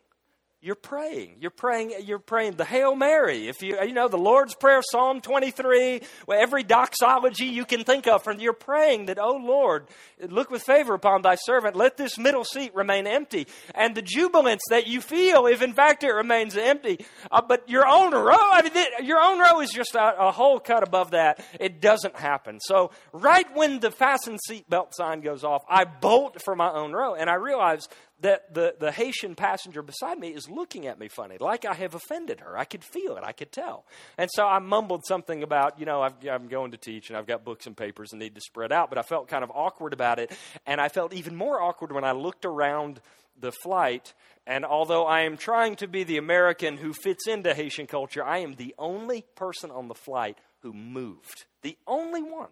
You're 0.67 0.75
praying. 0.75 1.37
You're 1.39 1.49
praying. 1.49 1.93
You're 2.03 2.19
praying 2.19 2.57
the 2.57 2.65
Hail 2.65 2.93
Mary. 2.93 3.47
If 3.47 3.61
you 3.61 3.81
you 3.81 3.93
know 3.93 4.09
the 4.09 4.17
Lord's 4.17 4.53
Prayer, 4.53 4.81
Psalm 4.81 5.21
23, 5.21 6.01
every 6.29 6.63
doxology 6.63 7.45
you 7.45 7.63
can 7.63 7.85
think 7.85 8.05
of, 8.05 8.21
from 8.21 8.41
you're 8.41 8.51
praying 8.51 9.05
that, 9.05 9.17
oh 9.17 9.37
Lord, 9.41 9.87
look 10.27 10.51
with 10.51 10.63
favor 10.63 10.93
upon 10.93 11.21
Thy 11.21 11.35
servant. 11.35 11.77
Let 11.77 11.95
this 11.95 12.17
middle 12.17 12.43
seat 12.43 12.75
remain 12.75 13.07
empty, 13.07 13.47
and 13.75 13.95
the 13.95 14.01
jubilance 14.01 14.61
that 14.69 14.87
you 14.87 14.99
feel, 14.99 15.47
if 15.47 15.61
in 15.61 15.71
fact 15.71 16.03
it 16.03 16.11
remains 16.11 16.57
empty. 16.57 17.05
Uh, 17.31 17.41
but 17.41 17.69
your 17.69 17.87
own 17.87 18.11
row, 18.11 18.35
I 18.35 18.61
mean, 18.61 19.07
your 19.07 19.21
own 19.21 19.39
row 19.39 19.61
is 19.61 19.71
just 19.71 19.95
a, 19.95 20.27
a 20.27 20.31
whole 20.33 20.59
cut 20.59 20.83
above 20.83 21.11
that. 21.11 21.45
It 21.61 21.79
doesn't 21.79 22.17
happen. 22.17 22.59
So 22.59 22.91
right 23.13 23.47
when 23.55 23.79
the 23.79 23.89
fasten 23.89 24.37
seatbelt 24.49 24.95
sign 24.95 25.21
goes 25.21 25.45
off, 25.45 25.63
I 25.69 25.85
bolt 25.85 26.41
for 26.41 26.57
my 26.57 26.69
own 26.69 26.91
row, 26.91 27.15
and 27.15 27.29
I 27.29 27.35
realize 27.35 27.87
that 28.21 28.53
the, 28.53 28.75
the 28.79 28.91
Haitian 28.91 29.35
passenger 29.35 29.81
beside 29.81 30.17
me 30.17 30.29
is 30.29 30.49
looking 30.49 30.87
at 30.87 30.99
me 30.99 31.07
funny, 31.07 31.37
like 31.39 31.65
I 31.65 31.73
have 31.75 31.93
offended 31.93 32.39
her. 32.39 32.57
I 32.57 32.65
could 32.65 32.83
feel 32.83 33.15
it, 33.17 33.23
I 33.23 33.31
could 33.31 33.51
tell. 33.51 33.85
And 34.17 34.29
so 34.33 34.45
I 34.45 34.59
mumbled 34.59 35.05
something 35.05 35.43
about, 35.43 35.79
you 35.79 35.85
know, 35.85 36.01
i 36.01 36.11
am 36.27 36.47
going 36.47 36.71
to 36.71 36.77
teach 36.77 37.09
and 37.09 37.17
I've 37.17 37.27
got 37.27 37.45
books 37.45 37.67
and 37.67 37.77
papers 37.77 38.11
and 38.11 38.19
need 38.19 38.35
to 38.35 38.41
spread 38.41 38.71
out, 38.71 38.89
but 38.89 38.97
I 38.97 39.03
felt 39.03 39.27
kind 39.27 39.43
of 39.43 39.51
awkward 39.53 39.93
about 39.93 40.19
it. 40.19 40.31
And 40.65 40.81
I 40.81 40.89
felt 40.89 41.13
even 41.13 41.35
more 41.35 41.61
awkward 41.61 41.91
when 41.91 42.03
I 42.03 42.13
looked 42.13 42.45
around 42.45 43.01
the 43.39 43.51
flight. 43.51 44.13
And 44.47 44.65
although 44.65 45.05
I 45.05 45.21
am 45.21 45.37
trying 45.37 45.75
to 45.77 45.87
be 45.87 46.03
the 46.03 46.17
American 46.17 46.77
who 46.77 46.93
fits 46.93 47.27
into 47.27 47.53
Haitian 47.53 47.85
culture, 47.85 48.23
I 48.23 48.39
am 48.39 48.55
the 48.55 48.73
only 48.79 49.25
person 49.35 49.69
on 49.69 49.87
the 49.87 49.95
flight 49.95 50.37
who 50.61 50.73
moved. 50.73 51.45
The 51.61 51.77
only 51.85 52.23
one. 52.23 52.49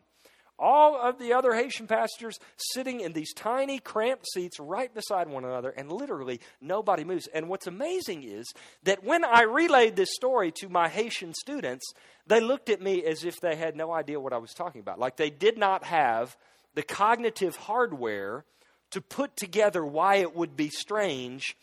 All 0.58 0.96
of 0.96 1.20
the 1.20 1.34
other 1.34 1.54
Haitian 1.54 1.86
passengers 1.86 2.40
sitting 2.56 3.02
in 3.02 3.12
these 3.12 3.34
tiny, 3.34 3.80
cramped 3.80 4.26
seats 4.34 4.60
right 4.60 4.94
beside 4.94 5.28
one 5.28 5.44
another, 5.44 5.70
and 5.70 5.92
literally 5.92 6.40
nobody 6.62 7.04
moves. 7.04 7.28
And 7.28 7.50
what's 7.50 7.68
amazing 7.68 8.24
is 8.24 8.52
that 8.84 9.04
when 9.04 9.26
I 9.26 9.42
relayed 9.44 9.96
this 9.96 10.14
story 10.14 10.54
to 10.60 10.70
my 10.70 10.88
Haitian 10.88 11.34
students, 11.34 11.86
they 12.26 12.40
looked 12.40 12.70
at 12.70 12.82
me 12.82 13.04
as 13.04 13.26
if 13.26 13.36
they 13.42 13.56
had 13.56 13.76
no 13.76 13.94
idea 13.94 14.20
what 14.20 14.34
I 14.34 14.38
was 14.38 14.54
talking 14.54 14.82
about. 14.82 14.98
Like 14.98 15.18
they 15.18 15.30
did 15.30 15.58
not 15.58 15.84
have 15.84 16.38
the 16.74 16.84
cognitive 16.84 17.56
hardware 17.56 18.46
to 18.92 19.02
put 19.02 19.36
together 19.36 19.86
why 19.86 20.16
it 20.16 20.36
would 20.36 20.56
be 20.56 20.70
strange 20.70 21.56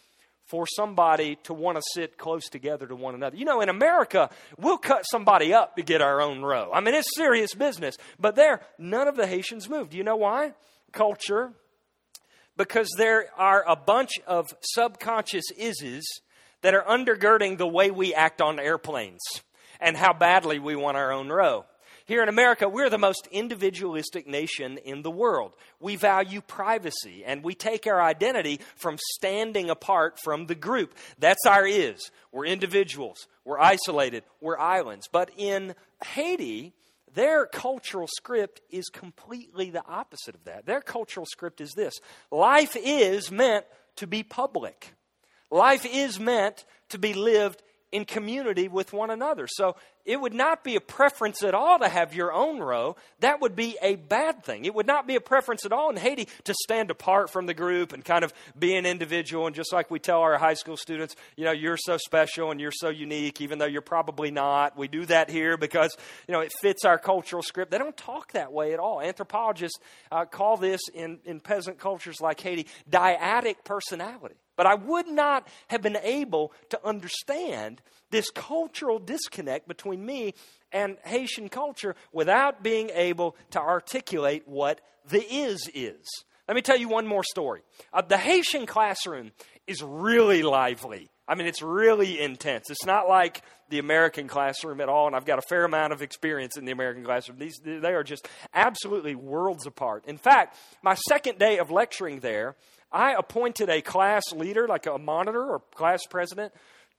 for 0.46 0.66
somebody 0.66 1.37
to 1.44 1.55
want 1.55 1.76
to 1.76 1.83
sit 1.94 2.18
close 2.18 2.48
together 2.48 2.87
to 2.87 2.94
one 2.94 3.14
another. 3.14 3.37
You 3.37 3.44
know, 3.44 3.61
in 3.61 3.68
America, 3.68 4.31
we'll 4.59 4.78
cut 4.78 5.05
somebody 5.11 5.55
up 5.55 5.76
to 5.76 5.83
get 5.83 6.02
our 6.02 6.20
own 6.20 6.42
row. 6.42 6.70
I 6.72 6.81
mean, 6.81 6.94
it's 6.94 7.09
serious 7.16 7.55
business. 7.55 7.96
But 8.18 8.37
there, 8.37 8.61
none 8.78 9.09
of 9.09 9.16
the 9.16 9.26
Haitians 9.26 9.68
moved. 9.68 9.90
Do 9.90 9.96
you 9.96 10.05
know 10.05 10.16
why? 10.16 10.52
Culture. 10.92 11.52
Because 12.57 12.90
there 12.98 13.26
are 13.38 13.64
a 13.66 13.76
bunch 13.76 14.12
of 14.26 14.55
subconscious 14.61 15.44
ises 15.59 16.02
that 16.61 16.74
are 16.74 16.85
undergirding 16.85 17.59
the 17.59 17.66
way 17.66 17.90
we 17.90 18.14
act 18.14 18.40
on 18.40 18.61
airplanes 18.61 19.20
and 19.81 19.96
how 19.96 20.12
badly 20.12 20.59
we 20.59 20.76
want 20.76 20.96
our 20.96 21.12
own 21.12 21.28
row. 21.28 21.64
Here 22.06 22.22
in 22.22 22.28
America, 22.28 22.68
we're 22.68 22.90
the 22.90 22.98
most 22.98 23.28
individualistic 23.30 24.26
nation 24.26 24.78
in 24.78 25.02
the 25.02 25.10
world. 25.10 25.54
We 25.80 25.96
value 25.96 26.40
privacy 26.40 27.24
and 27.24 27.44
we 27.44 27.54
take 27.54 27.86
our 27.86 28.02
identity 28.02 28.60
from 28.76 28.98
standing 29.14 29.70
apart 29.70 30.18
from 30.18 30.46
the 30.46 30.54
group. 30.54 30.94
That's 31.18 31.46
our 31.46 31.66
is. 31.66 32.10
We're 32.32 32.46
individuals, 32.46 33.28
we're 33.44 33.60
isolated, 33.60 34.24
we're 34.40 34.58
islands. 34.58 35.08
But 35.10 35.30
in 35.36 35.74
Haiti, 36.04 36.72
their 37.14 37.46
cultural 37.46 38.08
script 38.08 38.62
is 38.70 38.88
completely 38.88 39.70
the 39.70 39.84
opposite 39.86 40.34
of 40.34 40.44
that. 40.44 40.66
Their 40.66 40.80
cultural 40.80 41.26
script 41.26 41.60
is 41.60 41.72
this 41.72 41.94
life 42.30 42.76
is 42.76 43.30
meant 43.30 43.66
to 43.96 44.06
be 44.06 44.22
public, 44.22 44.94
life 45.50 45.86
is 45.86 46.18
meant 46.18 46.64
to 46.88 46.98
be 46.98 47.14
lived 47.14 47.62
in 47.92 48.07
community 48.07 48.68
with 48.68 48.92
one 48.94 49.11
another. 49.11 49.46
So 49.46 49.76
it 50.05 50.20
would 50.20 50.35
not 50.35 50.64
be 50.64 50.74
a 50.74 50.81
preference 50.81 51.44
at 51.44 51.55
all 51.55 51.78
to 51.78 51.88
have 51.88 52.14
your 52.14 52.33
own 52.33 52.59
row. 52.59 52.96
That 53.20 53.40
would 53.40 53.55
be 53.55 53.76
a 53.81 53.94
bad 53.96 54.42
thing. 54.42 54.64
It 54.64 54.74
would 54.74 54.87
not 54.87 55.07
be 55.07 55.14
a 55.14 55.20
preference 55.20 55.64
at 55.64 55.72
all 55.72 55.90
in 55.90 55.96
Haiti 55.96 56.26
to 56.44 56.55
stand 56.64 56.90
apart 56.90 57.31
from 57.31 57.46
the 57.46 57.55
group 57.55 57.92
and 57.92 58.05
kind 58.05 58.24
of 58.24 58.33
be 58.59 58.74
an 58.74 58.87
individual. 58.87 59.46
And 59.46 59.55
just 59.55 59.72
like 59.72 59.90
we 59.90 60.00
tell 60.00 60.20
our 60.20 60.38
high 60.38 60.55
school 60.55 60.76
students, 60.76 61.14
you 61.37 61.44
know, 61.44 61.52
you're 61.52 61.76
so 61.76 61.98
special 61.98 62.50
and 62.50 62.61
you're 62.61 62.72
so 62.72 62.88
unique, 62.88 63.40
even 63.40 63.59
though 63.59 63.66
you're 63.66 63.83
probably 63.83 64.31
not. 64.31 64.76
We 64.76 64.88
do 64.88 65.07
that 65.07 65.31
here 65.31 65.57
because, 65.57 65.94
you 66.26 66.33
know, 66.33 66.40
it 66.40 66.52
fits 66.61 66.85
our 66.85 66.98
cultural 66.98 67.42
script. 67.42 67.70
They 67.70 67.78
don't 67.78 67.96
talk 67.96 68.33
that 68.33 68.52
way 68.52 68.72
at 68.72 68.81
all. 68.81 69.00
Anthropologists 69.00 69.78
uh, 70.11 70.24
call 70.24 70.57
this 70.57 70.81
in, 70.94 71.20
in 71.24 71.40
peasant 71.40 71.78
cultures 71.78 72.20
like 72.20 72.40
Haiti 72.40 72.66
dyadic 72.90 73.64
personality. 73.64 74.37
But 74.62 74.70
I 74.70 74.77
would 74.77 75.09
not 75.09 75.48
have 75.70 75.83
been 75.83 75.98
able 76.01 76.53
to 76.68 76.79
understand 76.87 77.83
this 78.11 78.31
cultural 78.31 79.01
disconnect 79.01 79.66
between 79.66 80.07
me 80.07 80.35
and 80.70 80.98
Haitian 81.03 81.48
culture 81.48 81.96
without 82.12 82.62
being 82.62 82.88
able 82.90 83.35
to 83.51 83.59
articulate 83.59 84.46
what 84.46 84.81
the 85.09 85.20
is 85.20 85.68
is. 85.75 86.07
Let 86.46 86.55
me 86.55 86.62
tell 86.62 86.77
you 86.79 86.88
one 86.88 87.09
more 87.09 87.25
story. 87.25 87.62
Uh, 87.92 88.03
the 88.03 88.16
Haitian 88.16 88.66
classroom 88.66 89.33
is 89.66 89.83
really 89.83 90.44
lively. 90.44 91.11
I 91.27 91.35
mean, 91.35 91.48
it's 91.48 91.62
really 91.62 92.20
intense. 92.20 92.70
It's 92.70 92.87
not 92.87 93.09
like 93.09 93.42
the 93.68 93.81
American 93.81 94.29
classroom 94.29 94.81
at 94.81 94.88
all, 94.88 95.09
and 95.09 95.16
I've 95.16 95.25
got 95.25 95.40
a 95.40 95.48
fair 95.48 95.64
amount 95.64 95.92
of 95.92 96.03
experience 96.03 96.57
in 96.57 96.66
the 96.66 96.72
American 96.72 97.03
classroom. 97.05 97.38
These, 97.38 97.61
they 97.64 97.94
are 97.94 98.05
just 98.05 98.29
absolutely 98.55 99.16
worlds 99.16 99.66
apart. 99.66 100.05
In 100.07 100.18
fact, 100.18 100.57
my 100.85 100.94
second 100.94 101.40
day 101.40 101.59
of 101.59 101.72
lecturing 101.72 102.20
there, 102.20 102.55
I 102.92 103.14
appointed 103.14 103.68
a 103.68 103.81
class 103.81 104.22
leader, 104.33 104.68
like 104.68 104.87
a 104.87 104.98
monitor 104.98 105.44
or 105.44 105.61
class 105.74 106.00
president, 106.09 106.52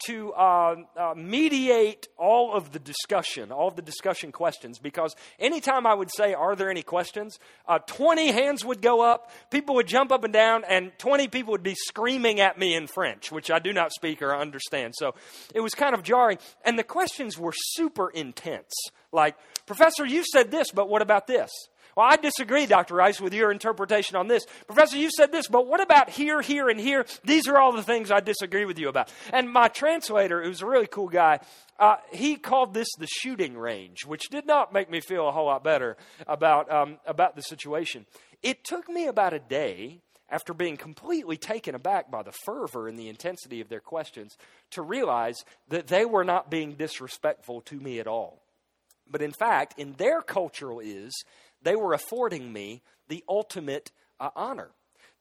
to 0.06 0.34
uh, 0.34 0.75
uh, 0.97 1.13
mediate 1.15 2.08
all 2.17 2.53
of 2.53 2.71
the 2.71 2.79
discussion, 2.79 3.51
all 3.51 3.67
of 3.67 3.75
the 3.75 3.82
discussion 3.82 4.32
questions, 4.32 4.79
because 4.79 5.15
anytime 5.39 5.86
I 5.86 5.93
would 5.93 6.10
say, 6.12 6.34
Are 6.34 6.56
there 6.56 6.69
any 6.69 6.84
questions? 6.84 7.39
Uh, 7.67 7.79
20 7.79 8.32
hands 8.32 8.65
would 8.65 8.82
go 8.82 9.01
up, 9.01 9.32
people 9.49 9.75
would 9.75 9.88
jump 9.88 10.12
up 10.12 10.23
and 10.23 10.34
down, 10.34 10.63
and 10.67 10.91
20 10.97 11.27
people 11.29 11.51
would 11.51 11.63
be 11.63 11.75
screaming 11.75 12.39
at 12.39 12.58
me 12.58 12.75
in 12.75 12.88
French, 12.88 13.32
which 13.32 13.49
I 13.49 13.60
do 13.60 13.71
not 13.71 13.93
speak 13.93 14.21
or 14.21 14.36
understand. 14.36 14.93
So 14.97 15.15
it 15.53 15.62
was 15.62 15.73
kind 15.73 15.93
of 15.93 16.03
jarring. 16.03 16.38
And 16.65 16.77
the 16.77 16.84
questions 16.84 17.38
were 17.38 17.53
super 17.56 18.10
intense. 18.10 18.73
Like, 19.12 19.36
Professor, 19.65 20.06
you 20.06 20.23
said 20.25 20.51
this, 20.51 20.71
but 20.71 20.89
what 20.89 21.01
about 21.01 21.27
this? 21.27 21.51
Well, 21.95 22.08
I 22.10 22.15
disagree, 22.15 22.65
Dr. 22.65 22.95
Rice, 22.95 23.21
with 23.21 23.34
your 23.34 23.51
interpretation 23.51 24.15
on 24.15 24.27
this. 24.27 24.45
Professor, 24.65 24.97
you 24.97 25.10
said 25.15 25.32
this, 25.32 25.47
but 25.47 25.67
what 25.67 25.82
about 25.82 26.10
here, 26.10 26.41
here, 26.41 26.69
and 26.69 26.79
here? 26.79 27.06
These 27.23 27.47
are 27.47 27.58
all 27.58 27.71
the 27.71 27.84
things 27.84 28.10
I 28.10 28.19
disagree 28.19 28.65
with 28.65 28.79
you 28.79 28.89
about. 28.89 29.12
And 29.32 29.51
my 29.51 29.67
translator, 29.67 30.43
who's 30.43 30.62
a 30.62 30.65
really 30.65 30.88
cool 30.88 31.10
guy, 31.10 31.39
uh, 31.79 31.97
he 32.12 32.36
called 32.36 32.73
this 32.73 32.88
the 32.97 33.08
shooting 33.08 33.58
range, 33.58 34.06
which 34.06 34.29
did 34.29 34.47
not 34.47 34.73
make 34.73 34.89
me 34.89 35.01
feel 35.01 35.27
a 35.27 35.32
whole 35.32 35.45
lot 35.45 35.63
better 35.63 35.97
about, 36.27 36.71
um, 36.71 36.97
about 37.06 37.36
the 37.36 37.41
situation. 37.41 38.06
It 38.41 38.63
took 38.63 38.89
me 38.89 39.08
about 39.08 39.34
a 39.34 39.39
day 39.39 40.01
after 40.29 40.53
being 40.53 40.77
completely 40.77 41.38
taken 41.38 41.75
aback 41.75 42.10
by 42.10 42.23
the 42.23 42.34
fervor 42.43 42.88
and 42.88 42.97
the 42.97 43.08
intensity 43.08 43.62
of 43.62 43.69
their 43.69 43.79
questions 43.79 44.36
to 44.71 44.82
realize 44.82 45.45
that 45.69 45.88
they 45.88 46.06
were 46.06 46.23
not 46.23 46.49
being 46.49 46.73
disrespectful 46.73 47.62
to 47.62 47.79
me 47.79 47.99
at 47.99 48.08
all. 48.08 48.41
But 49.10 49.21
in 49.21 49.32
fact, 49.32 49.77
in 49.77 49.93
their 49.93 50.21
cultural 50.21 50.79
is, 50.79 51.13
they 51.63 51.76
were 51.76 51.93
affording 51.93 52.54
me 52.54 52.82
the 53.08 53.23
ultimate 53.28 53.91
uh, 54.19 54.30
honor. 54.36 54.71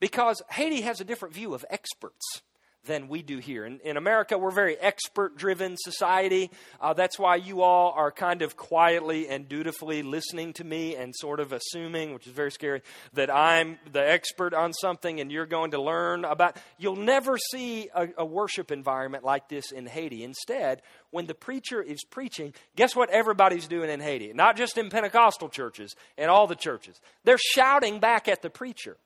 because 0.00 0.42
Haiti 0.50 0.82
has 0.82 1.00
a 1.00 1.04
different 1.04 1.34
view 1.34 1.54
of 1.54 1.64
experts 1.70 2.42
than 2.84 3.08
we 3.08 3.22
do 3.22 3.38
here. 3.38 3.64
In, 3.64 3.80
in 3.80 3.96
America, 3.96 4.36
we're 4.36 4.48
a 4.48 4.52
very 4.52 4.76
expert 4.76 5.36
driven 5.36 5.76
society. 5.78 6.50
Uh, 6.80 6.92
that's 6.92 7.18
why 7.18 7.36
you 7.36 7.62
all 7.62 7.92
are 7.92 8.10
kind 8.10 8.42
of 8.42 8.56
quietly 8.56 9.28
and 9.28 9.48
dutifully 9.48 10.02
listening 10.02 10.52
to 10.54 10.64
me 10.64 10.96
and 10.96 11.14
sort 11.14 11.40
of 11.40 11.52
assuming, 11.52 12.12
which 12.12 12.26
is 12.26 12.32
very 12.32 12.50
scary, 12.50 12.82
that 13.14 13.30
I'm 13.30 13.78
the 13.92 14.06
expert 14.06 14.54
on 14.54 14.72
something 14.72 15.20
and 15.20 15.30
you're 15.30 15.46
going 15.46 15.72
to 15.72 15.80
learn 15.80 16.24
about. 16.24 16.56
You'll 16.78 16.96
never 16.96 17.38
see 17.38 17.88
a, 17.94 18.08
a 18.18 18.24
worship 18.24 18.70
environment 18.72 19.24
like 19.24 19.48
this 19.48 19.70
in 19.72 19.86
Haiti. 19.86 20.24
Instead, 20.24 20.82
when 21.10 21.26
the 21.26 21.34
preacher 21.34 21.80
is 21.80 22.04
preaching, 22.04 22.54
guess 22.76 22.96
what 22.96 23.10
everybody's 23.10 23.68
doing 23.68 23.90
in 23.90 24.00
Haiti? 24.00 24.32
Not 24.32 24.56
just 24.56 24.78
in 24.78 24.90
Pentecostal 24.90 25.48
churches, 25.48 25.94
in 26.18 26.28
all 26.28 26.46
the 26.46 26.56
churches. 26.56 27.00
They're 27.24 27.38
shouting 27.38 28.00
back 28.00 28.28
at 28.28 28.42
the 28.42 28.50
preacher. 28.50 28.96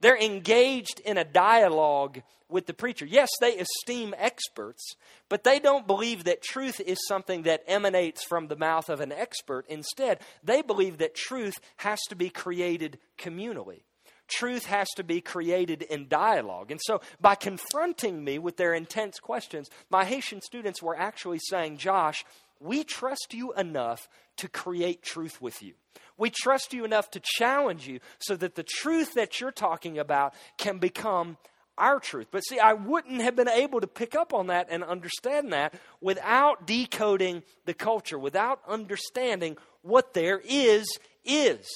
They're 0.00 0.16
engaged 0.16 1.00
in 1.04 1.18
a 1.18 1.24
dialogue 1.24 2.22
with 2.48 2.66
the 2.66 2.74
preacher. 2.74 3.06
Yes, 3.06 3.28
they 3.40 3.58
esteem 3.58 4.14
experts, 4.18 4.94
but 5.28 5.44
they 5.44 5.58
don't 5.58 5.86
believe 5.86 6.24
that 6.24 6.42
truth 6.42 6.80
is 6.80 6.98
something 7.06 7.42
that 7.42 7.62
emanates 7.66 8.24
from 8.24 8.48
the 8.48 8.56
mouth 8.56 8.88
of 8.88 9.00
an 9.00 9.12
expert. 9.12 9.66
Instead, 9.68 10.20
they 10.42 10.62
believe 10.62 10.98
that 10.98 11.14
truth 11.14 11.60
has 11.76 12.00
to 12.08 12.16
be 12.16 12.30
created 12.30 12.98
communally. 13.18 13.82
Truth 14.26 14.66
has 14.66 14.88
to 14.96 15.02
be 15.02 15.20
created 15.20 15.82
in 15.82 16.08
dialogue. 16.08 16.70
And 16.70 16.80
so, 16.84 17.00
by 17.20 17.34
confronting 17.34 18.22
me 18.22 18.38
with 18.38 18.56
their 18.56 18.74
intense 18.74 19.18
questions, 19.18 19.68
my 19.90 20.04
Haitian 20.04 20.40
students 20.40 20.82
were 20.82 20.96
actually 20.96 21.40
saying, 21.48 21.78
Josh, 21.78 22.24
we 22.60 22.84
trust 22.84 23.32
you 23.32 23.52
enough 23.54 24.08
to 24.36 24.48
create 24.48 25.02
truth 25.02 25.42
with 25.42 25.62
you. 25.62 25.74
We 26.20 26.30
trust 26.30 26.74
you 26.74 26.84
enough 26.84 27.10
to 27.12 27.20
challenge 27.20 27.88
you 27.88 27.98
so 28.18 28.36
that 28.36 28.54
the 28.54 28.62
truth 28.62 29.14
that 29.14 29.40
you're 29.40 29.50
talking 29.50 29.98
about 29.98 30.34
can 30.58 30.78
become 30.78 31.38
our 31.78 31.98
truth. 31.98 32.26
But 32.30 32.42
see, 32.42 32.58
I 32.58 32.74
wouldn't 32.74 33.22
have 33.22 33.34
been 33.34 33.48
able 33.48 33.80
to 33.80 33.86
pick 33.86 34.14
up 34.14 34.34
on 34.34 34.48
that 34.48 34.66
and 34.70 34.84
understand 34.84 35.54
that 35.54 35.74
without 36.02 36.66
decoding 36.66 37.42
the 37.64 37.72
culture, 37.72 38.18
without 38.18 38.60
understanding 38.68 39.56
what 39.80 40.12
there 40.12 40.42
is, 40.44 40.86
is. 41.24 41.66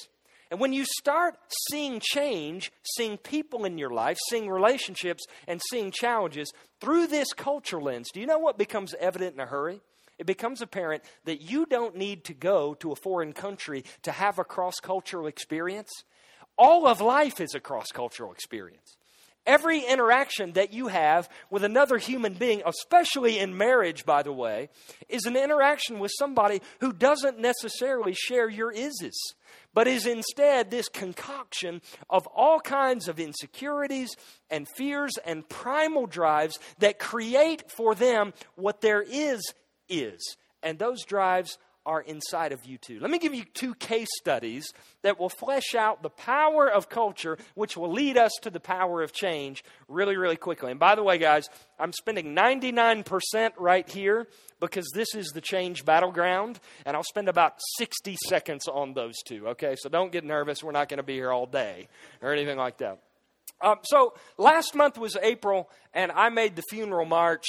And 0.50 0.60
when 0.60 0.74
you 0.74 0.84
start 0.84 1.36
seeing 1.70 2.00
change, 2.02 2.70
seeing 2.96 3.16
people 3.16 3.64
in 3.64 3.78
your 3.78 3.90
life, 3.90 4.18
seeing 4.28 4.50
relationships, 4.50 5.24
and 5.48 5.60
seeing 5.70 5.90
challenges 5.90 6.52
through 6.80 7.06
this 7.06 7.32
culture 7.32 7.80
lens, 7.80 8.10
do 8.12 8.20
you 8.20 8.26
know 8.26 8.38
what 8.38 8.58
becomes 8.58 8.94
evident 9.00 9.34
in 9.34 9.40
a 9.40 9.46
hurry? 9.46 9.80
It 10.18 10.26
becomes 10.26 10.62
apparent 10.62 11.02
that 11.24 11.40
you 11.40 11.66
don't 11.66 11.96
need 11.96 12.24
to 12.24 12.34
go 12.34 12.74
to 12.74 12.92
a 12.92 12.96
foreign 12.96 13.32
country 13.32 13.84
to 14.02 14.12
have 14.12 14.38
a 14.38 14.44
cross 14.44 14.76
cultural 14.80 15.26
experience. 15.26 15.90
All 16.56 16.86
of 16.86 17.00
life 17.00 17.40
is 17.40 17.54
a 17.54 17.60
cross 17.60 17.88
cultural 17.92 18.32
experience. 18.32 18.96
Every 19.46 19.80
interaction 19.80 20.52
that 20.52 20.72
you 20.72 20.88
have 20.88 21.28
with 21.50 21.64
another 21.64 21.98
human 21.98 22.32
being, 22.32 22.62
especially 22.64 23.38
in 23.38 23.58
marriage, 23.58 24.06
by 24.06 24.22
the 24.22 24.32
way, 24.32 24.70
is 25.06 25.26
an 25.26 25.36
interaction 25.36 25.98
with 25.98 26.12
somebody 26.18 26.62
who 26.80 26.94
doesn't 26.94 27.38
necessarily 27.38 28.14
share 28.14 28.48
your 28.48 28.72
ises, 28.72 29.12
but 29.74 29.86
is 29.86 30.06
instead 30.06 30.70
this 30.70 30.88
concoction 30.88 31.82
of 32.08 32.26
all 32.28 32.58
kinds 32.58 33.06
of 33.06 33.20
insecurities 33.20 34.16
and 34.48 34.66
fears 34.66 35.12
and 35.26 35.46
primal 35.46 36.06
drives 36.06 36.58
that 36.78 36.98
create 36.98 37.70
for 37.70 37.94
them 37.94 38.32
what 38.54 38.80
there 38.80 39.02
is 39.02 39.42
is. 39.88 40.36
And 40.62 40.78
those 40.78 41.04
drives 41.04 41.58
are 41.86 42.00
inside 42.00 42.52
of 42.52 42.64
you 42.64 42.78
too. 42.78 42.98
Let 43.00 43.10
me 43.10 43.18
give 43.18 43.34
you 43.34 43.44
two 43.44 43.74
case 43.74 44.08
studies 44.18 44.72
that 45.02 45.18
will 45.18 45.28
flesh 45.28 45.74
out 45.74 46.02
the 46.02 46.10
power 46.10 46.70
of 46.70 46.88
culture, 46.88 47.36
which 47.54 47.76
will 47.76 47.92
lead 47.92 48.16
us 48.16 48.32
to 48.42 48.50
the 48.50 48.60
power 48.60 49.02
of 49.02 49.12
change 49.12 49.62
really, 49.88 50.16
really 50.16 50.36
quickly. 50.36 50.70
And 50.70 50.80
by 50.80 50.94
the 50.94 51.02
way, 51.02 51.18
guys, 51.18 51.48
I'm 51.78 51.92
spending 51.92 52.34
99% 52.34 53.52
right 53.58 53.88
here 53.88 54.26
because 54.60 54.90
this 54.94 55.14
is 55.14 55.28
the 55.34 55.42
change 55.42 55.84
battleground, 55.84 56.58
and 56.86 56.96
I'll 56.96 57.02
spend 57.02 57.28
about 57.28 57.56
60 57.76 58.16
seconds 58.28 58.66
on 58.66 58.94
those 58.94 59.20
two, 59.26 59.48
okay? 59.48 59.76
So 59.78 59.90
don't 59.90 60.12
get 60.12 60.24
nervous. 60.24 60.64
We're 60.64 60.72
not 60.72 60.88
going 60.88 60.98
to 60.98 61.04
be 61.04 61.14
here 61.14 61.32
all 61.32 61.46
day 61.46 61.88
or 62.22 62.32
anything 62.32 62.56
like 62.56 62.78
that. 62.78 63.00
Um, 63.60 63.76
so 63.84 64.14
last 64.38 64.74
month 64.74 64.96
was 64.96 65.16
April, 65.22 65.68
and 65.92 66.10
I 66.12 66.30
made 66.30 66.56
the 66.56 66.62
funeral 66.70 67.06
march 67.06 67.44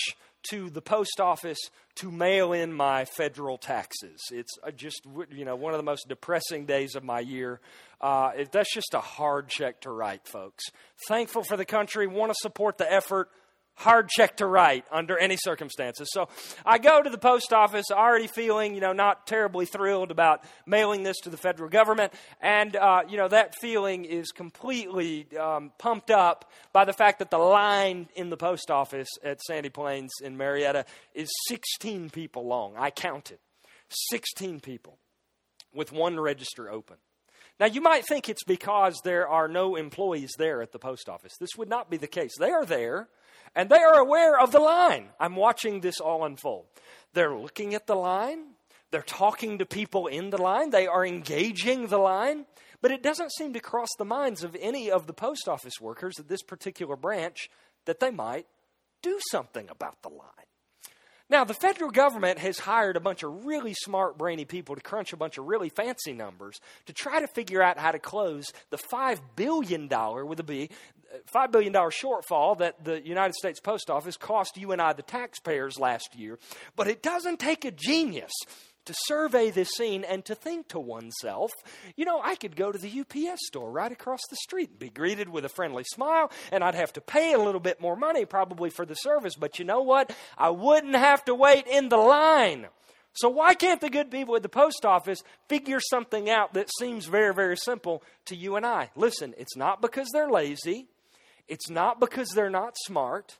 to 0.49 0.69
the 0.69 0.81
post 0.81 1.19
office 1.19 1.59
to 1.95 2.11
mail 2.11 2.53
in 2.53 2.73
my 2.73 3.05
federal 3.05 3.57
taxes. 3.57 4.21
It's 4.31 4.57
uh, 4.63 4.71
just 4.71 5.05
you 5.31 5.45
know 5.45 5.55
one 5.55 5.73
of 5.73 5.79
the 5.79 5.83
most 5.83 6.07
depressing 6.07 6.65
days 6.65 6.95
of 6.95 7.03
my 7.03 7.19
year. 7.19 7.59
Uh, 8.01 8.31
it, 8.37 8.51
that's 8.51 8.73
just 8.73 8.93
a 8.93 8.99
hard 8.99 9.47
check 9.47 9.81
to 9.81 9.91
write, 9.91 10.27
folks. 10.27 10.65
Thankful 11.07 11.43
for 11.43 11.57
the 11.57 11.65
country, 11.65 12.07
want 12.07 12.31
to 12.31 12.37
support 12.39 12.77
the 12.77 12.91
effort 12.91 13.29
hard 13.75 14.09
check 14.09 14.37
to 14.37 14.45
write 14.45 14.85
under 14.91 15.17
any 15.17 15.37
circumstances. 15.37 16.07
So 16.11 16.29
I 16.65 16.77
go 16.77 17.01
to 17.01 17.09
the 17.09 17.17
post 17.17 17.53
office 17.53 17.91
already 17.91 18.27
feeling, 18.27 18.73
you 18.73 18.81
know, 18.81 18.93
not 18.93 19.27
terribly 19.27 19.65
thrilled 19.65 20.11
about 20.11 20.43
mailing 20.65 21.03
this 21.03 21.17
to 21.23 21.29
the 21.29 21.37
federal 21.37 21.69
government. 21.69 22.13
And, 22.41 22.75
uh, 22.75 23.03
you 23.07 23.17
know, 23.17 23.27
that 23.27 23.55
feeling 23.59 24.05
is 24.05 24.31
completely 24.31 25.27
um, 25.37 25.71
pumped 25.77 26.09
up 26.09 26.51
by 26.73 26.85
the 26.85 26.93
fact 26.93 27.19
that 27.19 27.29
the 27.29 27.37
line 27.37 28.07
in 28.15 28.29
the 28.29 28.37
post 28.37 28.71
office 28.71 29.09
at 29.23 29.41
Sandy 29.41 29.69
Plains 29.69 30.11
in 30.23 30.37
Marietta 30.37 30.85
is 31.13 31.29
16 31.47 32.09
people 32.09 32.45
long. 32.47 32.75
I 32.77 32.91
counted 32.91 33.39
16 34.09 34.61
people 34.61 34.97
with 35.73 35.91
one 35.91 36.19
register 36.19 36.69
open. 36.69 36.97
Now, 37.59 37.67
you 37.67 37.79
might 37.79 38.05
think 38.05 38.27
it's 38.27 38.43
because 38.43 38.99
there 39.03 39.27
are 39.27 39.47
no 39.47 39.75
employees 39.75 40.31
there 40.37 40.61
at 40.61 40.73
the 40.73 40.79
post 40.79 41.07
office. 41.07 41.33
This 41.39 41.55
would 41.57 41.69
not 41.69 41.89
be 41.89 41.95
the 41.97 42.07
case. 42.07 42.33
They 42.37 42.51
are 42.51 42.65
there 42.65 43.07
and 43.55 43.69
they 43.69 43.79
are 43.79 43.99
aware 43.99 44.39
of 44.39 44.51
the 44.51 44.59
line. 44.59 45.09
I'm 45.19 45.35
watching 45.35 45.79
this 45.79 45.99
all 45.99 46.25
unfold. 46.25 46.65
They're 47.13 47.35
looking 47.35 47.73
at 47.73 47.87
the 47.87 47.95
line, 47.95 48.55
they're 48.91 49.01
talking 49.01 49.57
to 49.59 49.65
people 49.65 50.07
in 50.07 50.29
the 50.29 50.41
line, 50.41 50.69
they 50.69 50.87
are 50.87 51.05
engaging 51.05 51.87
the 51.87 51.97
line, 51.97 52.45
but 52.81 52.91
it 52.91 53.01
doesn't 53.01 53.33
seem 53.33 53.53
to 53.53 53.59
cross 53.59 53.89
the 53.97 54.05
minds 54.05 54.43
of 54.43 54.55
any 54.59 54.91
of 54.91 55.07
the 55.07 55.13
post 55.13 55.47
office 55.47 55.79
workers 55.79 56.19
at 56.19 56.27
this 56.27 56.43
particular 56.43 56.95
branch 56.95 57.49
that 57.85 57.99
they 57.99 58.11
might 58.11 58.47
do 59.01 59.19
something 59.31 59.69
about 59.69 60.01
the 60.01 60.09
line. 60.09 60.44
Now, 61.27 61.43
the 61.43 61.55
federal 61.55 61.89
government 61.89 62.37
has 62.37 62.59
hired 62.59 62.95
a 62.95 62.99
bunch 62.99 63.23
of 63.23 63.45
really 63.45 63.73
smart, 63.73 64.17
brainy 64.17 64.45
people 64.45 64.75
to 64.75 64.81
crunch 64.81 65.11
a 65.11 65.17
bunch 65.17 65.39
of 65.39 65.45
really 65.45 65.69
fancy 65.69 66.13
numbers 66.13 66.59
to 66.85 66.93
try 66.93 67.19
to 67.19 67.27
figure 67.27 67.63
out 67.63 67.79
how 67.79 67.91
to 67.91 67.99
close 67.99 68.53
the 68.69 68.77
$5 68.77 69.19
billion, 69.35 69.89
with 70.27 70.39
a 70.39 70.43
B, 70.43 70.69
$5 71.33 71.51
billion 71.51 71.73
shortfall 71.73 72.59
that 72.59 72.83
the 72.83 73.03
United 73.03 73.33
States 73.33 73.59
Post 73.59 73.89
Office 73.89 74.17
cost 74.17 74.55
you 74.57 74.71
and 74.71 74.79
I, 74.79 74.93
the 74.93 75.01
taxpayers, 75.01 75.79
last 75.79 76.15
year. 76.15 76.37
But 76.75 76.87
it 76.87 77.01
doesn't 77.01 77.39
take 77.39 77.65
a 77.65 77.71
genius 77.71 78.33
to 78.85 78.93
survey 79.05 79.49
this 79.49 79.69
scene 79.69 80.03
and 80.03 80.23
to 80.25 80.35
think 80.35 80.67
to 80.69 80.79
oneself, 80.79 81.51
you 81.95 82.05
know, 82.05 82.21
I 82.23 82.35
could 82.35 82.55
go 82.55 82.71
to 82.71 82.77
the 82.77 83.01
UPS 83.01 83.47
store 83.47 83.71
right 83.71 83.91
across 83.91 84.21
the 84.29 84.35
street 84.37 84.69
and 84.71 84.79
be 84.79 84.89
greeted 84.89 85.29
with 85.29 85.45
a 85.45 85.49
friendly 85.49 85.83
smile, 85.93 86.31
and 86.51 86.63
I'd 86.63 86.75
have 86.75 86.93
to 86.93 87.01
pay 87.01 87.33
a 87.33 87.39
little 87.39 87.59
bit 87.59 87.81
more 87.81 87.95
money 87.95 88.25
probably 88.25 88.69
for 88.69 88.85
the 88.85 88.95
service, 88.95 89.35
but 89.35 89.59
you 89.59 89.65
know 89.65 89.81
what? 89.81 90.15
I 90.37 90.49
wouldn't 90.49 90.95
have 90.95 91.25
to 91.25 91.35
wait 91.35 91.67
in 91.67 91.89
the 91.89 91.97
line. 91.97 92.67
So, 93.13 93.29
why 93.29 93.53
can't 93.53 93.79
the 93.79 93.89
good 93.89 94.11
people 94.11 94.35
at 94.35 94.43
the 94.43 94.49
post 94.49 94.85
office 94.85 95.23
figure 95.47 95.79
something 95.79 96.29
out 96.29 96.53
that 96.53 96.69
seems 96.77 97.05
very, 97.05 97.33
very 97.33 97.55
simple 97.55 98.03
to 98.25 98.35
you 98.35 98.57
and 98.57 98.65
I? 98.65 98.91
Listen, 98.95 99.33
it's 99.37 99.55
not 99.55 99.81
because 99.81 100.09
they're 100.11 100.29
lazy, 100.29 100.87
it's 101.47 101.69
not 101.69 102.01
because 102.01 102.29
they're 102.29 102.49
not 102.49 102.73
smart. 102.85 103.37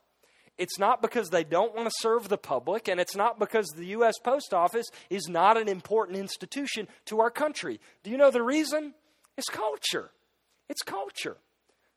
It's 0.58 0.78
not 0.78 1.02
because 1.02 1.28
they 1.28 1.44
don't 1.44 1.74
want 1.74 1.88
to 1.88 1.94
serve 1.98 2.28
the 2.28 2.38
public, 2.38 2.88
and 2.88 2.98
it's 2.98 3.14
not 3.14 3.38
because 3.38 3.66
the 3.68 3.86
U.S. 3.86 4.18
Post 4.18 4.54
Office 4.54 4.86
is 5.10 5.28
not 5.28 5.56
an 5.56 5.68
important 5.68 6.18
institution 6.18 6.88
to 7.06 7.20
our 7.20 7.30
country. 7.30 7.78
Do 8.02 8.10
you 8.10 8.16
know 8.16 8.30
the 8.30 8.42
reason? 8.42 8.94
It's 9.36 9.48
culture. 9.48 10.10
It's 10.68 10.82
culture. 10.82 11.36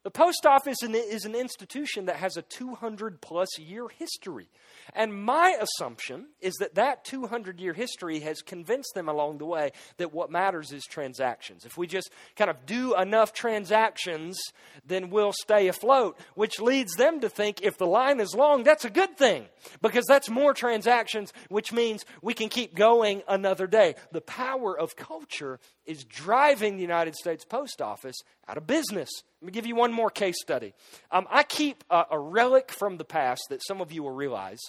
The 0.03 0.12
post 0.12 0.45
office 0.45 0.81
is 0.81 1.25
an 1.25 1.35
institution 1.35 2.05
that 2.05 2.15
has 2.15 2.38
a 2.38 2.41
200 2.41 3.19
plus 3.19 3.59
year 3.59 3.89
history. 3.89 4.47
And 4.95 5.13
my 5.13 5.57
assumption 5.59 6.27
is 6.39 6.55
that 6.62 6.75
that 6.75 7.03
200 7.03 7.59
year 7.59 7.73
history 7.73 8.21
has 8.21 8.41
convinced 8.41 8.93
them 8.95 9.09
along 9.09 9.39
the 9.39 9.45
way 9.45 9.71
that 9.97 10.13
what 10.13 10.31
matters 10.31 10.71
is 10.71 10.85
transactions. 10.85 11.65
If 11.65 11.77
we 11.77 11.85
just 11.85 12.12
kind 12.38 12.49
of 12.49 12.65
do 12.65 12.95
enough 12.95 13.33
transactions, 13.33 14.39
then 14.85 15.09
we'll 15.09 15.33
stay 15.33 15.67
afloat, 15.67 16.17
which 16.33 16.62
leads 16.62 16.93
them 16.93 17.19
to 17.19 17.27
think 17.27 17.62
if 17.62 17.77
the 17.77 17.85
line 17.85 18.21
is 18.21 18.33
long, 18.33 18.63
that's 18.63 18.85
a 18.85 18.89
good 18.89 19.17
thing 19.17 19.47
because 19.81 20.05
that's 20.07 20.29
more 20.29 20.53
transactions, 20.53 21.33
which 21.49 21.73
means 21.73 22.05
we 22.21 22.33
can 22.33 22.47
keep 22.47 22.73
going 22.73 23.21
another 23.27 23.67
day. 23.67 23.95
The 24.13 24.21
power 24.21 24.79
of 24.79 24.95
culture 24.95 25.59
is 25.85 26.05
driving 26.05 26.77
the 26.77 26.81
United 26.83 27.15
States 27.15 27.43
Post 27.43 27.81
Office 27.81 28.15
out 28.47 28.57
of 28.57 28.65
business. 28.65 29.09
Let 29.41 29.45
me 29.45 29.52
give 29.54 29.65
you 29.65 29.75
one 29.75 29.93
more 29.93 30.10
case 30.10 30.36
study. 30.41 30.73
Um, 31.12 31.25
I 31.30 31.43
keep 31.43 31.84
a, 31.89 32.06
a 32.12 32.19
relic 32.19 32.71
from 32.71 32.97
the 32.97 33.06
past 33.06 33.43
that 33.49 33.63
some 33.65 33.80
of 33.80 33.91
you 33.91 34.04
will 34.04 34.12
realize 34.12 34.60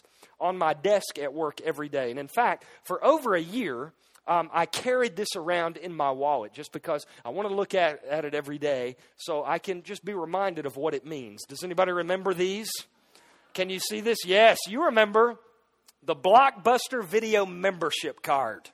on 0.41 0.57
my 0.59 0.75
desk 0.75 1.19
at 1.19 1.35
work 1.35 1.61
every 1.61 1.89
day. 1.89 2.11
And 2.11 2.21
in 2.21 2.29
fact, 2.29 2.65
for 2.85 3.05
over 3.05 3.35
a 3.35 3.41
year, 3.41 3.93
um, 4.29 4.49
I 4.53 4.67
carried 4.67 5.17
this 5.17 5.35
around 5.35 5.77
in 5.77 5.93
my 5.93 6.13
wallet 6.13 6.53
just 6.53 6.71
because 6.71 7.05
I 7.25 7.31
want 7.31 7.49
to 7.49 7.55
look 7.55 7.75
at, 7.75 8.05
at 8.05 8.25
it 8.25 8.33
every 8.33 8.59
day 8.59 8.97
so 9.17 9.45
I 9.45 9.59
can 9.59 9.83
just 9.83 10.05
be 10.05 10.15
reminded 10.15 10.67
of 10.67 10.77
what 10.77 10.95
it 10.95 11.05
means. 11.05 11.45
Does 11.49 11.65
anybody 11.65 11.91
remember 11.91 12.33
these? 12.33 12.71
Can 13.55 13.71
you 13.71 13.81
see 13.81 14.01
this? 14.01 14.19
Yes, 14.25 14.59
you 14.69 14.85
remember 14.85 15.37
the 16.05 16.15
Blockbuster 16.15 17.05
Video 17.05 17.45
membership 17.45 18.23
card. 18.23 18.71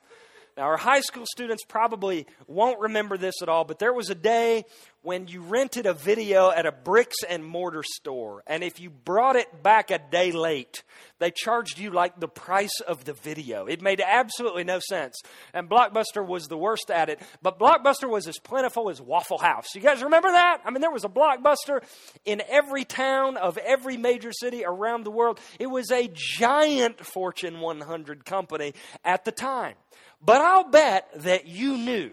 Now, 0.57 0.63
our 0.63 0.77
high 0.77 1.01
school 1.01 1.25
students 1.31 1.63
probably 1.63 2.25
won't 2.47 2.79
remember 2.79 3.15
this 3.15 3.43
at 3.43 3.49
all, 3.49 3.63
but 3.63 3.77
there 3.77 3.93
was 3.93 4.09
a 4.09 4.15
day 4.15 4.65
when 5.03 5.27
you 5.27 5.41
rented 5.41 5.85
a 5.85 5.93
video 5.93 6.49
at 6.49 6.65
a 6.65 6.71
bricks 6.71 7.17
and 7.29 7.45
mortar 7.45 7.83
store, 7.83 8.43
and 8.47 8.63
if 8.63 8.79
you 8.79 8.89
brought 8.89 9.35
it 9.35 9.61
back 9.61 9.91
a 9.91 9.99
day 9.99 10.31
late, 10.31 10.81
they 11.19 11.29
charged 11.29 11.77
you 11.77 11.91
like 11.91 12.19
the 12.19 12.27
price 12.27 12.81
of 12.87 13.05
the 13.05 13.13
video. 13.13 13.67
It 13.67 13.83
made 13.83 14.01
absolutely 14.01 14.63
no 14.63 14.79
sense. 14.79 15.21
And 15.53 15.69
Blockbuster 15.69 16.25
was 16.25 16.47
the 16.47 16.57
worst 16.57 16.89
at 16.89 17.09
it, 17.09 17.21
but 17.41 17.59
Blockbuster 17.59 18.09
was 18.09 18.27
as 18.27 18.39
plentiful 18.39 18.89
as 18.89 18.99
Waffle 18.99 19.37
House. 19.37 19.75
You 19.75 19.81
guys 19.81 20.01
remember 20.01 20.31
that? 20.31 20.61
I 20.65 20.71
mean, 20.71 20.81
there 20.81 20.91
was 20.91 21.05
a 21.05 21.09
Blockbuster 21.09 21.83
in 22.25 22.41
every 22.49 22.83
town 22.83 23.37
of 23.37 23.59
every 23.59 23.95
major 23.95 24.31
city 24.33 24.65
around 24.65 25.03
the 25.03 25.11
world. 25.11 25.39
It 25.59 25.67
was 25.67 25.91
a 25.91 26.09
giant 26.11 27.05
Fortune 27.05 27.59
100 27.59 28.25
company 28.25 28.73
at 29.05 29.23
the 29.23 29.31
time. 29.31 29.75
But 30.21 30.41
I'll 30.41 30.69
bet 30.69 31.09
that 31.23 31.47
you 31.47 31.77
knew 31.77 32.11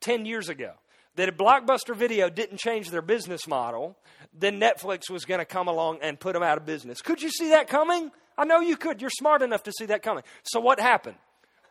10 0.00 0.26
years 0.26 0.48
ago 0.48 0.72
that 1.16 1.28
if 1.28 1.36
Blockbuster 1.36 1.94
Video 1.94 2.30
didn't 2.30 2.58
change 2.58 2.90
their 2.90 3.02
business 3.02 3.46
model, 3.46 3.96
then 4.32 4.58
Netflix 4.58 5.10
was 5.10 5.24
going 5.24 5.40
to 5.40 5.44
come 5.44 5.68
along 5.68 5.98
and 6.02 6.18
put 6.18 6.32
them 6.32 6.42
out 6.42 6.56
of 6.56 6.64
business. 6.64 7.02
Could 7.02 7.20
you 7.20 7.30
see 7.30 7.50
that 7.50 7.68
coming? 7.68 8.10
I 8.38 8.44
know 8.44 8.60
you 8.60 8.76
could. 8.76 9.00
You're 9.00 9.10
smart 9.10 9.42
enough 9.42 9.62
to 9.64 9.72
see 9.72 9.86
that 9.86 10.02
coming. 10.02 10.24
So 10.44 10.60
what 10.60 10.80
happened? 10.80 11.16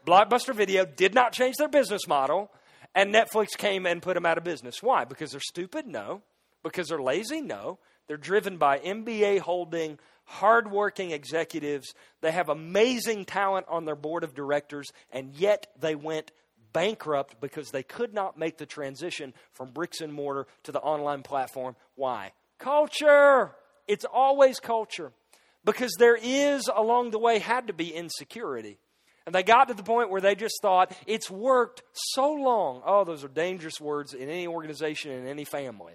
Blockbuster 0.05 0.53
Video 0.53 0.85
did 0.85 1.13
not 1.13 1.33
change 1.33 1.55
their 1.57 1.67
business 1.67 2.07
model, 2.07 2.51
and 2.93 3.13
Netflix 3.13 3.57
came 3.57 3.85
and 3.85 4.01
put 4.01 4.13
them 4.13 4.25
out 4.25 4.37
of 4.37 4.43
business. 4.43 4.81
Why? 4.81 5.05
Because 5.05 5.31
they're 5.31 5.41
stupid? 5.41 5.87
No. 5.87 6.21
Because 6.63 6.89
they're 6.89 7.01
lazy? 7.01 7.41
No. 7.41 7.79
They're 8.07 8.17
driven 8.17 8.57
by 8.57 8.79
MBA 8.79 9.39
holding 9.39 9.97
hardworking 10.25 11.12
executives. 11.12 11.93
They 12.21 12.31
have 12.31 12.49
amazing 12.49 13.25
talent 13.25 13.65
on 13.69 13.86
their 13.86 13.95
board 13.95 14.23
of 14.23 14.34
directors, 14.34 14.91
and 15.12 15.34
yet 15.36 15.67
they 15.79 15.95
went 15.95 16.31
bankrupt 16.73 17.41
because 17.41 17.71
they 17.71 17.84
could 17.84 18.13
not 18.13 18.38
make 18.38 18.57
the 18.57 18.65
transition 18.65 19.34
from 19.53 19.71
bricks 19.71 20.01
and 20.01 20.13
mortar 20.13 20.47
to 20.63 20.71
the 20.71 20.79
online 20.79 21.21
platform. 21.23 21.75
Why? 21.95 22.31
Culture. 22.60 23.51
It's 23.88 24.05
always 24.05 24.60
culture. 24.60 25.12
Because 25.63 25.93
there 25.99 26.17
is, 26.19 26.69
along 26.73 27.12
the 27.12 27.19
way, 27.19 27.39
had 27.39 27.67
to 27.67 27.73
be 27.73 27.93
insecurity. 27.93 28.79
And 29.25 29.36
they 29.36 29.43
got 29.43 29.67
to 29.67 29.75
the 29.75 29.84
point 29.84 30.10
where 30.10 30.21
they 30.21 30.34
just 30.34 30.60
thought, 30.62 30.91
it's 31.05 31.29
worked 31.29 31.84
so 31.93 32.31
long. 32.31 32.81
Oh, 32.84 33.03
those 33.03 33.23
are 33.23 33.27
dangerous 33.27 33.79
words 33.79 34.13
in 34.13 34.29
any 34.29 34.47
organization, 34.47 35.12
in 35.12 35.27
any 35.27 35.45
family. 35.45 35.93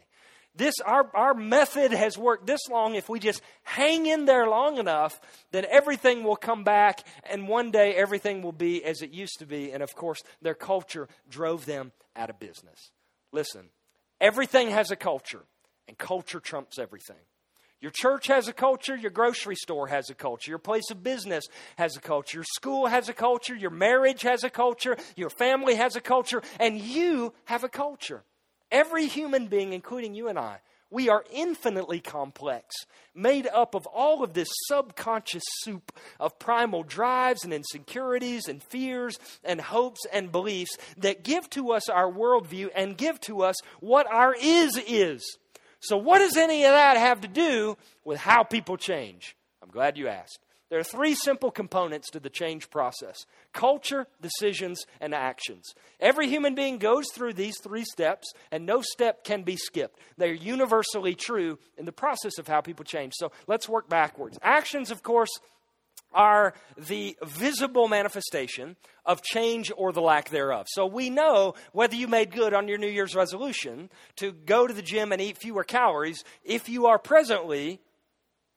This, 0.56 0.74
our, 0.84 1.10
our 1.14 1.34
method 1.34 1.92
has 1.92 2.16
worked 2.16 2.46
this 2.46 2.60
long. 2.70 2.94
If 2.94 3.08
we 3.08 3.20
just 3.20 3.42
hang 3.62 4.06
in 4.06 4.24
there 4.24 4.48
long 4.48 4.78
enough, 4.78 5.20
then 5.52 5.66
everything 5.70 6.24
will 6.24 6.36
come 6.36 6.64
back, 6.64 7.06
and 7.28 7.46
one 7.46 7.70
day 7.70 7.94
everything 7.94 8.42
will 8.42 8.52
be 8.52 8.82
as 8.82 9.02
it 9.02 9.10
used 9.10 9.38
to 9.40 9.46
be. 9.46 9.70
And 9.72 9.82
of 9.82 9.94
course, 9.94 10.22
their 10.40 10.54
culture 10.54 11.08
drove 11.28 11.66
them 11.66 11.92
out 12.16 12.30
of 12.30 12.38
business. 12.38 12.90
Listen, 13.32 13.68
everything 14.20 14.70
has 14.70 14.90
a 14.90 14.96
culture, 14.96 15.44
and 15.88 15.98
culture 15.98 16.40
trumps 16.40 16.78
everything. 16.78 17.16
Your 17.82 17.92
church 17.94 18.28
has 18.28 18.48
a 18.48 18.54
culture, 18.54 18.96
your 18.96 19.10
grocery 19.10 19.56
store 19.56 19.88
has 19.88 20.08
a 20.08 20.14
culture, 20.14 20.50
your 20.50 20.58
place 20.58 20.90
of 20.90 21.02
business 21.02 21.44
has 21.76 21.94
a 21.96 22.00
culture, 22.00 22.38
your 22.38 22.44
school 22.44 22.86
has 22.86 23.10
a 23.10 23.12
culture, 23.12 23.54
your 23.54 23.70
marriage 23.70 24.22
has 24.22 24.42
a 24.42 24.50
culture, 24.50 24.96
your 25.14 25.28
family 25.28 25.74
has 25.74 25.94
a 25.94 26.00
culture, 26.00 26.42
and 26.58 26.80
you 26.80 27.34
have 27.44 27.64
a 27.64 27.68
culture. 27.68 28.24
Every 28.70 29.06
human 29.06 29.46
being, 29.46 29.72
including 29.72 30.14
you 30.14 30.28
and 30.28 30.38
I, 30.38 30.58
we 30.90 31.08
are 31.08 31.24
infinitely 31.32 32.00
complex, 32.00 32.74
made 33.14 33.46
up 33.48 33.74
of 33.74 33.86
all 33.86 34.22
of 34.22 34.34
this 34.34 34.48
subconscious 34.66 35.42
soup 35.62 35.92
of 36.20 36.38
primal 36.38 36.84
drives 36.84 37.44
and 37.44 37.52
insecurities 37.52 38.46
and 38.46 38.62
fears 38.62 39.18
and 39.42 39.60
hopes 39.60 40.00
and 40.12 40.30
beliefs 40.30 40.76
that 40.98 41.24
give 41.24 41.50
to 41.50 41.72
us 41.72 41.88
our 41.88 42.10
worldview 42.10 42.70
and 42.74 42.96
give 42.96 43.20
to 43.22 43.42
us 43.42 43.56
what 43.80 44.06
our 44.12 44.34
is 44.40 44.80
is. 44.86 45.38
So, 45.80 45.96
what 45.96 46.18
does 46.18 46.36
any 46.36 46.64
of 46.64 46.72
that 46.72 46.96
have 46.96 47.20
to 47.22 47.28
do 47.28 47.76
with 48.04 48.18
how 48.18 48.44
people 48.44 48.76
change? 48.76 49.36
I'm 49.62 49.70
glad 49.70 49.98
you 49.98 50.08
asked. 50.08 50.45
There 50.68 50.80
are 50.80 50.84
three 50.84 51.14
simple 51.14 51.50
components 51.50 52.10
to 52.10 52.20
the 52.20 52.30
change 52.30 52.70
process 52.70 53.24
culture, 53.52 54.06
decisions, 54.20 54.84
and 55.00 55.14
actions. 55.14 55.74
Every 56.00 56.28
human 56.28 56.54
being 56.54 56.78
goes 56.78 57.06
through 57.14 57.34
these 57.34 57.58
three 57.62 57.84
steps, 57.84 58.32
and 58.50 58.66
no 58.66 58.82
step 58.82 59.24
can 59.24 59.42
be 59.42 59.56
skipped. 59.56 59.98
They're 60.16 60.32
universally 60.32 61.14
true 61.14 61.58
in 61.78 61.84
the 61.84 61.92
process 61.92 62.38
of 62.38 62.48
how 62.48 62.60
people 62.60 62.84
change. 62.84 63.12
So 63.16 63.30
let's 63.46 63.68
work 63.68 63.88
backwards. 63.88 64.38
Actions, 64.42 64.90
of 64.90 65.02
course, 65.02 65.30
are 66.12 66.54
the 66.76 67.16
visible 67.24 67.88
manifestation 67.88 68.76
of 69.04 69.22
change 69.22 69.70
or 69.76 69.92
the 69.92 70.00
lack 70.00 70.30
thereof. 70.30 70.66
So 70.68 70.86
we 70.86 71.10
know 71.10 71.54
whether 71.72 71.94
you 71.94 72.08
made 72.08 72.32
good 72.32 72.54
on 72.54 72.68
your 72.68 72.78
New 72.78 72.88
Year's 72.88 73.14
resolution 73.14 73.90
to 74.16 74.32
go 74.32 74.66
to 74.66 74.74
the 74.74 74.82
gym 74.82 75.12
and 75.12 75.20
eat 75.20 75.38
fewer 75.38 75.62
calories 75.62 76.24
if 76.42 76.68
you 76.68 76.86
are 76.86 76.98
presently 76.98 77.80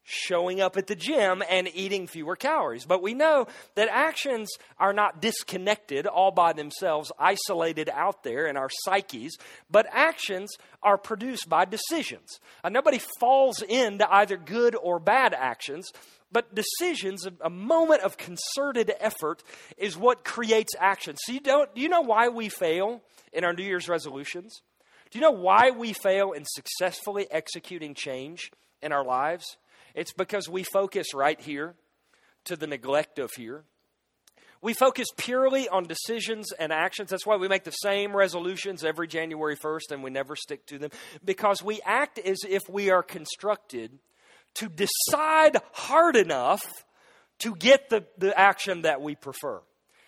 showing 0.09 0.59
up 0.59 0.75
at 0.75 0.87
the 0.87 0.95
gym 0.95 1.43
and 1.47 1.69
eating 1.73 2.07
fewer 2.07 2.35
calories. 2.35 2.85
But 2.85 3.03
we 3.03 3.13
know 3.13 3.47
that 3.75 3.89
actions 3.89 4.49
are 4.79 4.93
not 4.93 5.21
disconnected 5.21 6.07
all 6.07 6.31
by 6.31 6.53
themselves, 6.53 7.11
isolated 7.19 7.89
out 7.93 8.23
there 8.23 8.47
in 8.47 8.57
our 8.57 8.69
psyches, 8.83 9.37
but 9.69 9.85
actions 9.91 10.49
are 10.81 10.97
produced 10.97 11.47
by 11.47 11.65
decisions. 11.65 12.39
Uh, 12.63 12.69
nobody 12.69 12.99
falls 13.19 13.61
into 13.61 14.11
either 14.11 14.37
good 14.37 14.75
or 14.75 14.99
bad 14.99 15.33
actions. 15.33 15.91
But 16.31 16.53
decisions, 16.53 17.25
a 17.41 17.49
moment 17.49 18.03
of 18.03 18.17
concerted 18.17 18.91
effort, 18.99 19.41
is 19.77 19.97
what 19.97 20.23
creates 20.23 20.73
action. 20.79 21.15
So, 21.17 21.31
you 21.31 21.39
don't, 21.39 21.73
do 21.73 21.81
you 21.81 21.89
know 21.89 22.01
why 22.01 22.27
we 22.27 22.49
fail 22.49 23.01
in 23.33 23.43
our 23.43 23.53
New 23.53 23.63
Year's 23.63 23.89
resolutions? 23.89 24.61
Do 25.09 25.17
you 25.17 25.23
know 25.23 25.31
why 25.31 25.71
we 25.71 25.93
fail 25.93 26.33
in 26.33 26.45
successfully 26.45 27.25
executing 27.31 27.95
change 27.95 28.51
in 28.79 28.91
our 28.91 29.03
lives? 29.03 29.57
It's 29.95 30.13
because 30.13 30.47
we 30.49 30.63
focus 30.63 31.13
right 31.13 31.39
here 31.39 31.75
to 32.45 32.55
the 32.55 32.67
neglect 32.67 33.19
of 33.19 33.31
here. 33.33 33.63
We 34.61 34.73
focus 34.73 35.07
purely 35.15 35.69
on 35.69 35.85
decisions 35.85 36.51
and 36.51 36.73
actions. 36.73 37.09
That's 37.09 37.25
why 37.25 37.37
we 37.37 37.47
make 37.47 37.63
the 37.63 37.71
same 37.71 38.15
resolutions 38.15 38.83
every 38.83 39.07
January 39.07 39.55
1st 39.55 39.91
and 39.91 40.03
we 40.03 40.09
never 40.09 40.35
stick 40.35 40.65
to 40.67 40.77
them. 40.77 40.91
Because 41.23 41.63
we 41.63 41.79
act 41.85 42.19
as 42.19 42.39
if 42.47 42.63
we 42.69 42.89
are 42.89 43.03
constructed 43.03 43.99
to 44.55 44.67
decide 44.67 45.57
hard 45.71 46.17
enough 46.17 46.61
to 47.39 47.55
get 47.55 47.89
the, 47.89 48.05
the 48.17 48.37
action 48.37 48.81
that 48.81 49.01
we 49.01 49.15
prefer. 49.15 49.61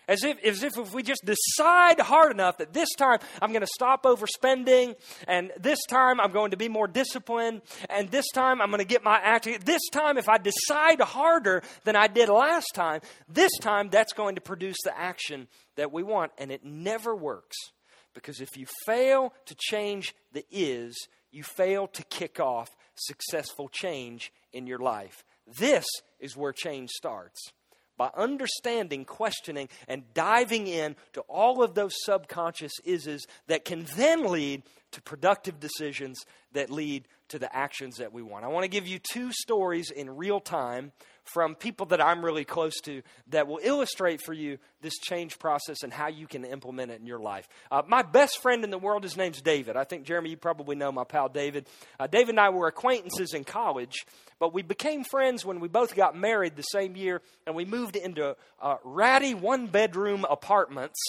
As 0.08 0.24
if, 0.24 0.44
as 0.44 0.64
if 0.64 0.78
if 0.78 0.94
we 0.94 1.04
just 1.04 1.24
decide 1.26 2.00
hard 2.00 2.32
enough 2.32 2.58
that 2.58 2.74
this 2.74 2.90
time 2.98 3.20
I'm 3.42 3.52
going 3.52 3.62
to 3.62 3.68
stop 3.68 4.04
overspending, 4.04 4.96
and 5.28 5.52
this 5.60 5.80
time 5.88 6.20
I'm 6.20 6.32
going 6.32 6.52
to 6.52 6.58
be 6.58 6.68
more 6.68 6.88
disciplined, 6.88 7.62
and 7.90 8.10
this 8.10 8.26
time 8.34 8.62
I'm 8.62 8.70
going 8.70 8.80
to 8.80 8.86
get 8.86 9.04
my 9.04 9.20
act. 9.22 9.48
This 9.66 9.82
time, 9.92 10.18
if 10.18 10.28
I 10.28 10.38
decide 10.38 11.00
harder 11.00 11.62
than 11.84 11.96
I 11.96 12.08
did 12.08 12.30
last 12.30 12.72
time, 12.74 13.02
this 13.30 13.52
time 13.60 13.90
that's 13.90 14.14
going 14.14 14.36
to 14.36 14.42
produce 14.42 14.78
the 14.84 14.98
action 14.98 15.48
that 15.76 15.92
we 15.92 16.04
want. 16.04 16.32
And 16.38 16.52
it 16.52 16.66
never 16.66 17.16
works. 17.16 17.58
Because 18.14 18.42
if 18.42 18.58
you 18.58 18.66
fail 18.86 19.34
to 19.46 19.56
change 19.58 20.14
the 20.34 20.46
is, 20.52 20.96
you 21.32 21.44
fail 21.44 21.88
to 21.88 22.04
kick 22.04 22.40
off 22.40 22.70
successful 22.96 23.70
change 23.70 24.34
in 24.52 24.68
your 24.68 24.80
life. 24.80 25.24
This 25.48 25.86
is 26.20 26.36
where 26.36 26.52
change 26.52 26.90
starts 26.90 27.54
by 27.97 28.10
understanding, 28.15 29.06
questioning, 29.06 29.69
and 29.88 30.13
diving 30.13 30.67
in 30.67 30.95
to 31.13 31.21
all 31.21 31.63
of 31.63 31.75
those 31.75 31.93
subconscious 32.04 32.73
ises 32.86 33.21
that 33.47 33.65
can 33.65 33.86
then 33.95 34.23
lead 34.23 34.63
to 34.91 35.01
productive 35.01 35.60
decisions 35.60 36.25
that 36.54 36.69
lead 36.69 37.08
to 37.32 37.39
the 37.39 37.54
actions 37.56 37.98
that 37.98 38.13
we 38.13 38.22
want. 38.22 38.46
I 38.46 38.50
want 38.50 38.63
to 38.63 38.70
give 38.70 38.88
you 38.88 39.00
two 39.00 39.32
stories 39.32 39.91
in 39.91 40.15
real 40.15 40.39
time 40.39 40.91
from 41.24 41.56
people 41.56 41.86
that 41.88 42.02
I'm 42.02 42.24
really 42.24 42.46
close 42.46 42.80
to 42.82 43.02
that 43.28 43.48
will 43.48 43.60
illustrate 43.62 44.22
for 44.22 44.34
you 44.34 44.58
this 44.82 44.98
change 44.98 45.38
process 45.39 45.84
and 45.84 45.94
how 45.94 46.08
you 46.08 46.28
can 46.28 46.44
implement 46.44 46.91
it 46.91 47.00
in 47.00 47.06
your 47.06 47.20
life. 47.20 47.48
Uh, 47.70 47.84
my 47.88 48.02
best 48.02 48.41
friend 48.41 48.63
in 48.63 48.72
the 48.72 48.78
world, 48.78 49.04
his 49.04 49.15
name's 49.15 49.41
David. 49.41 49.78
I 49.78 49.84
think, 49.84 50.06
Jeremy, 50.06 50.32
you 50.32 50.38
probably 50.38 50.76
know 50.76 50.91
my 50.91 51.04
pal 51.04 51.30
David. 51.30 51.67
Uh, 52.00 52.08
David 52.08 52.32
and 52.32 52.39
I 52.39 52.50
were 52.50 52.67
acquaintances 52.67 53.34
in 53.34 53.44
college, 53.44 54.06
but 54.39 54.54
we 54.54 54.63
became 54.63 55.04
friends 55.04 55.46
when 55.46 55.60
we 55.60 55.67
both 55.67 55.96
got 55.96 56.17
married 56.17 56.56
the 56.56 56.63
same 56.63 56.96
year 56.96 57.22
and 57.46 57.56
we 57.56 57.65
moved 57.65 57.96
into 57.96 58.36
uh, 58.60 58.78
ratty 58.84 59.36
one 59.36 59.67
bedroom 59.67 60.26
apartments 60.30 61.00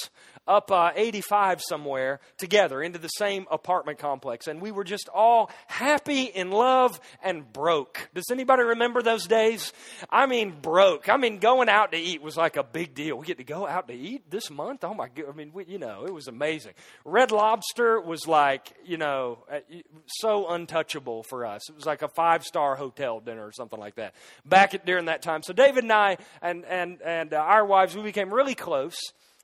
up 0.47 0.71
uh, 0.71 0.91
85 0.95 1.63
somewhere 1.67 2.21
together 2.37 2.83
into 2.83 2.99
the 2.99 3.09
same 3.09 3.47
apartment 3.51 3.99
complex. 3.99 4.47
And 4.47 4.61
we 4.61 4.73
were 4.73 4.85
just 4.85 5.09
all 5.09 5.51
happy 5.67 6.12
in 6.21 6.51
love, 6.51 7.01
and 7.23 7.53
broke. 7.53 8.09
Does 8.15 8.31
anybody 8.31 8.63
remember 8.63 9.03
those 9.03 9.27
days? 9.27 9.73
I 10.11 10.27
mean, 10.27 10.61
broke. 10.61 11.09
I 11.09 11.17
mean, 11.17 11.39
going 11.39 11.69
out 11.69 11.93
to 11.93 11.99
eat 11.99 12.23
was 12.23 12.37
like 12.37 12.57
a 12.57 12.63
big 12.63 12.95
deal. 12.95 13.17
We 13.17 13.27
get 13.27 13.39
to 13.39 13.45
go 13.45 13.67
out 13.67 13.89
to 13.89 13.95
eat 13.95 14.31
this 14.31 14.51
month. 14.51 14.85
Oh 14.85 14.95
my 14.95 15.09
god! 15.09 15.27
I 15.29 15.33
mean, 15.33 15.53
we, 15.53 15.65
you 15.67 15.79
know, 15.79 16.05
it 16.07 16.13
was 16.13 16.29
amazing. 16.29 16.73
Red 17.05 17.33
Lobster 17.33 18.01
was 18.01 18.27
like, 18.27 18.73
you 18.85 18.97
know, 18.97 19.45
uh, 19.51 19.61
so 20.07 20.49
untouchable 20.49 21.23
for 21.23 21.47
us. 21.47 21.69
It 21.69 21.77
was 21.77 21.87
like 21.87 22.03
a 22.03 22.09
five 22.09 22.45
star 22.45 22.77
hotel 22.77 23.21
dinner 23.21 23.45
or 23.47 23.53
something 23.53 23.79
like 23.79 23.97
that 23.97 24.15
back 24.45 24.75
at, 24.75 24.87
during 24.87 25.07
that 25.07 25.23
time. 25.23 25.43
So 25.43 25.53
David 25.53 25.85
and 25.85 25.93
I 25.93 26.19
and 26.41 26.65
and 26.65 27.01
and 27.03 27.35
uh, 27.35 27.39
our 27.39 27.65
wives, 27.65 27.97
we 27.97 28.03
became 28.03 28.33
really 28.33 28.55
close 28.55 28.97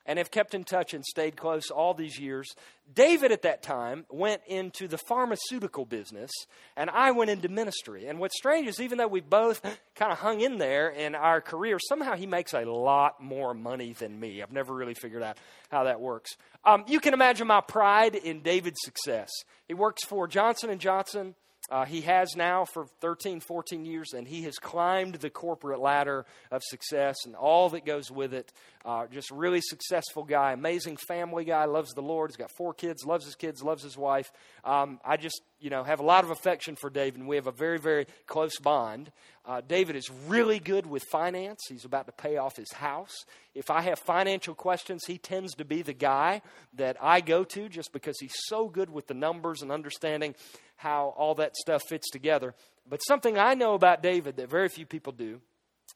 and 0.09 0.17
have 0.17 0.31
kept 0.31 0.55
in 0.55 0.63
touch 0.63 0.95
and 0.95 1.05
stayed 1.05 1.37
close 1.37 1.69
all 1.69 1.93
these 1.93 2.19
years. 2.19 2.55
David 2.91 3.31
at 3.31 3.43
that 3.43 3.61
time 3.61 4.07
went 4.09 4.41
into 4.47 4.87
the 4.87 4.97
pharmaceutical 4.97 5.85
business, 5.85 6.31
and 6.75 6.89
I 6.89 7.11
went 7.11 7.29
into 7.29 7.47
ministry. 7.47 8.07
And 8.07 8.17
what's 8.17 8.35
strange 8.35 8.67
is, 8.67 8.81
even 8.81 8.97
though 8.97 9.07
we 9.07 9.21
both 9.21 9.61
kind 9.93 10.11
of 10.11 10.17
hung 10.17 10.41
in 10.41 10.57
there 10.57 10.89
in 10.89 11.13
our 11.13 11.41
career, 11.41 11.77
somehow 11.87 12.15
he 12.15 12.25
makes 12.25 12.55
a 12.55 12.65
lot 12.65 13.21
more 13.21 13.53
money 13.53 13.93
than 13.93 14.19
me. 14.19 14.41
I've 14.41 14.51
never 14.51 14.73
really 14.73 14.95
figured 14.95 15.21
out 15.21 15.37
how 15.69 15.83
that 15.83 16.01
works. 16.01 16.31
Um, 16.65 16.85
you 16.87 16.99
can 16.99 17.13
imagine 17.13 17.45
my 17.45 17.61
pride 17.61 18.15
in 18.15 18.41
David's 18.41 18.79
success. 18.81 19.29
He 19.67 19.75
works 19.75 20.03
for 20.05 20.27
Johnson 20.27 20.71
and 20.71 20.81
Johnson. 20.81 21.35
Uh, 21.69 21.85
he 21.85 22.01
has 22.01 22.35
now 22.35 22.65
for 22.65 22.85
13, 23.01 23.39
14 23.39 23.85
years, 23.85 24.13
and 24.13 24.27
he 24.27 24.43
has 24.43 24.57
climbed 24.57 25.15
the 25.15 25.29
corporate 25.29 25.79
ladder 25.79 26.25
of 26.51 26.63
success 26.63 27.15
and 27.25 27.35
all 27.35 27.69
that 27.69 27.85
goes 27.85 28.11
with 28.11 28.33
it. 28.33 28.51
Uh, 28.83 29.05
just 29.07 29.29
really 29.31 29.61
successful 29.61 30.23
guy, 30.23 30.53
amazing 30.53 30.97
family 30.97 31.45
guy, 31.45 31.65
loves 31.65 31.91
the 31.93 32.01
Lord. 32.01 32.31
He's 32.31 32.37
got 32.37 32.51
four 32.57 32.73
kids, 32.73 33.05
loves 33.05 33.25
his 33.25 33.35
kids, 33.35 33.61
loves 33.61 33.83
his 33.83 33.97
wife. 33.97 34.31
Um, 34.63 34.99
I 35.05 35.17
just, 35.17 35.41
you 35.59 35.69
know, 35.69 35.83
have 35.83 35.99
a 35.99 36.03
lot 36.03 36.23
of 36.23 36.29
affection 36.29 36.75
for 36.75 36.89
David, 36.89 37.19
and 37.19 37.27
we 37.27 37.35
have 37.35 37.47
a 37.47 37.51
very, 37.51 37.79
very 37.79 38.07
close 38.27 38.57
bond. 38.59 39.11
Uh, 39.45 39.61
David 39.61 39.95
is 39.95 40.09
really 40.27 40.59
good 40.59 40.85
with 40.85 41.03
finance. 41.11 41.59
He's 41.67 41.85
about 41.85 42.05
to 42.05 42.11
pay 42.11 42.37
off 42.37 42.55
his 42.55 42.71
house. 42.71 43.25
If 43.53 43.69
I 43.69 43.81
have 43.81 43.99
financial 43.99 44.55
questions, 44.55 45.03
he 45.05 45.17
tends 45.17 45.55
to 45.55 45.65
be 45.65 45.81
the 45.81 45.93
guy 45.93 46.41
that 46.73 46.97
I 47.01 47.21
go 47.21 47.43
to 47.43 47.67
just 47.67 47.91
because 47.91 48.17
he's 48.19 48.35
so 48.47 48.69
good 48.69 48.89
with 48.89 49.07
the 49.07 49.13
numbers 49.13 49.61
and 49.61 49.71
understanding 49.71 50.35
how 50.77 51.13
all 51.17 51.35
that 51.35 51.55
stuff 51.57 51.83
fits 51.87 52.09
together. 52.09 52.55
But 52.87 52.99
something 52.99 53.37
I 53.37 53.53
know 53.53 53.73
about 53.73 54.01
David 54.01 54.37
that 54.37 54.49
very 54.49 54.69
few 54.69 54.85
people 54.85 55.13
do 55.13 55.41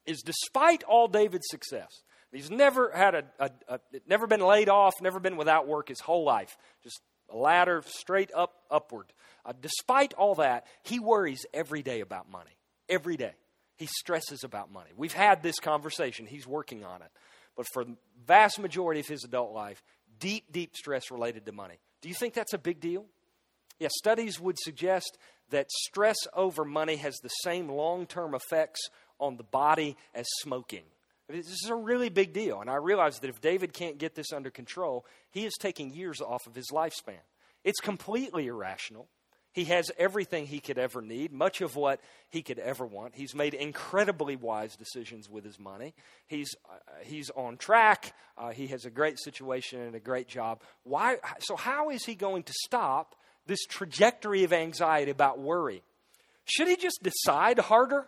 is 0.05 0.21
despite 0.21 0.83
all 0.83 1.07
David's 1.07 1.47
success, 1.49 1.89
he's 2.31 2.51
never 2.51 2.91
had 2.91 3.15
a, 3.15 3.23
a, 3.39 3.49
a 3.69 3.79
never 4.07 4.27
been 4.27 4.41
laid 4.41 4.67
off, 4.67 4.93
never 5.01 5.19
been 5.19 5.37
without 5.37 5.67
work 5.67 5.87
his 5.87 6.01
whole 6.01 6.25
life, 6.25 6.57
just 6.83 6.99
a 7.29 7.37
ladder 7.37 7.83
straight 7.85 8.31
up 8.35 8.53
upward. 8.69 9.07
Uh, 9.45 9.53
despite 9.59 10.13
all 10.13 10.35
that, 10.35 10.65
he 10.83 10.99
worries 10.99 11.45
every 11.53 11.81
day 11.81 12.01
about 12.01 12.29
money. 12.29 12.57
Every 12.89 13.17
day. 13.17 13.33
He 13.75 13.87
stresses 13.87 14.43
about 14.43 14.71
money. 14.71 14.91
We've 14.95 15.13
had 15.13 15.41
this 15.41 15.59
conversation. 15.59 16.25
He's 16.25 16.47
working 16.47 16.83
on 16.83 17.01
it. 17.01 17.11
But 17.55 17.67
for 17.73 17.83
the 17.83 17.95
vast 18.25 18.59
majority 18.59 18.99
of 18.99 19.07
his 19.07 19.23
adult 19.23 19.53
life, 19.53 19.83
deep, 20.19 20.51
deep 20.51 20.75
stress 20.75 21.11
related 21.11 21.45
to 21.45 21.51
money. 21.51 21.79
Do 22.01 22.09
you 22.09 22.15
think 22.15 22.33
that's 22.33 22.53
a 22.53 22.57
big 22.57 22.79
deal? 22.79 23.05
Yeah, 23.79 23.89
studies 23.91 24.39
would 24.39 24.57
suggest 24.59 25.17
that 25.49 25.69
stress 25.71 26.17
over 26.33 26.63
money 26.63 26.95
has 26.97 27.15
the 27.17 27.29
same 27.29 27.69
long 27.69 28.05
term 28.05 28.35
effects 28.35 28.79
on 29.19 29.37
the 29.37 29.43
body 29.43 29.97
as 30.13 30.25
smoking. 30.41 30.83
This 31.29 31.47
is 31.47 31.69
a 31.69 31.75
really 31.75 32.09
big 32.09 32.33
deal. 32.33 32.61
And 32.61 32.69
I 32.69 32.75
realize 32.75 33.19
that 33.19 33.29
if 33.29 33.41
David 33.41 33.73
can't 33.73 33.97
get 33.97 34.15
this 34.15 34.33
under 34.33 34.49
control, 34.49 35.05
he 35.31 35.45
is 35.45 35.53
taking 35.59 35.93
years 35.93 36.21
off 36.21 36.45
of 36.47 36.55
his 36.55 36.69
lifespan. 36.71 37.21
It's 37.63 37.79
completely 37.79 38.47
irrational. 38.47 39.07
He 39.53 39.65
has 39.65 39.91
everything 39.99 40.47
he 40.47 40.59
could 40.59 40.79
ever 40.79 41.01
need, 41.01 41.31
much 41.31 41.61
of 41.61 41.75
what 41.75 42.01
he 42.29 42.41
could 42.41 42.57
ever 42.57 42.85
want. 42.85 43.15
He's 43.15 43.35
made 43.35 43.53
incredibly 43.53 44.35
wise 44.35 44.75
decisions 44.75 45.29
with 45.29 45.45
his 45.45 45.59
money. 45.59 45.93
He's, 46.27 46.55
uh, 46.67 46.77
he's 47.03 47.29
on 47.35 47.57
track. 47.57 48.15
Uh, 48.35 48.49
he 48.49 48.67
has 48.67 48.85
a 48.85 48.89
great 48.89 49.19
situation 49.19 49.79
and 49.79 49.95
a 49.95 49.99
great 49.99 50.27
job. 50.27 50.61
Why, 50.83 51.17
so, 51.39 51.55
how 51.55 51.91
is 51.91 52.03
he 52.03 52.15
going 52.15 52.43
to 52.43 52.53
stop 52.65 53.15
this 53.45 53.65
trajectory 53.65 54.43
of 54.43 54.53
anxiety 54.53 55.11
about 55.11 55.39
worry. 55.39 55.83
Should 56.45 56.67
he 56.67 56.75
just 56.75 56.99
decide 57.01 57.59
harder? 57.59 58.05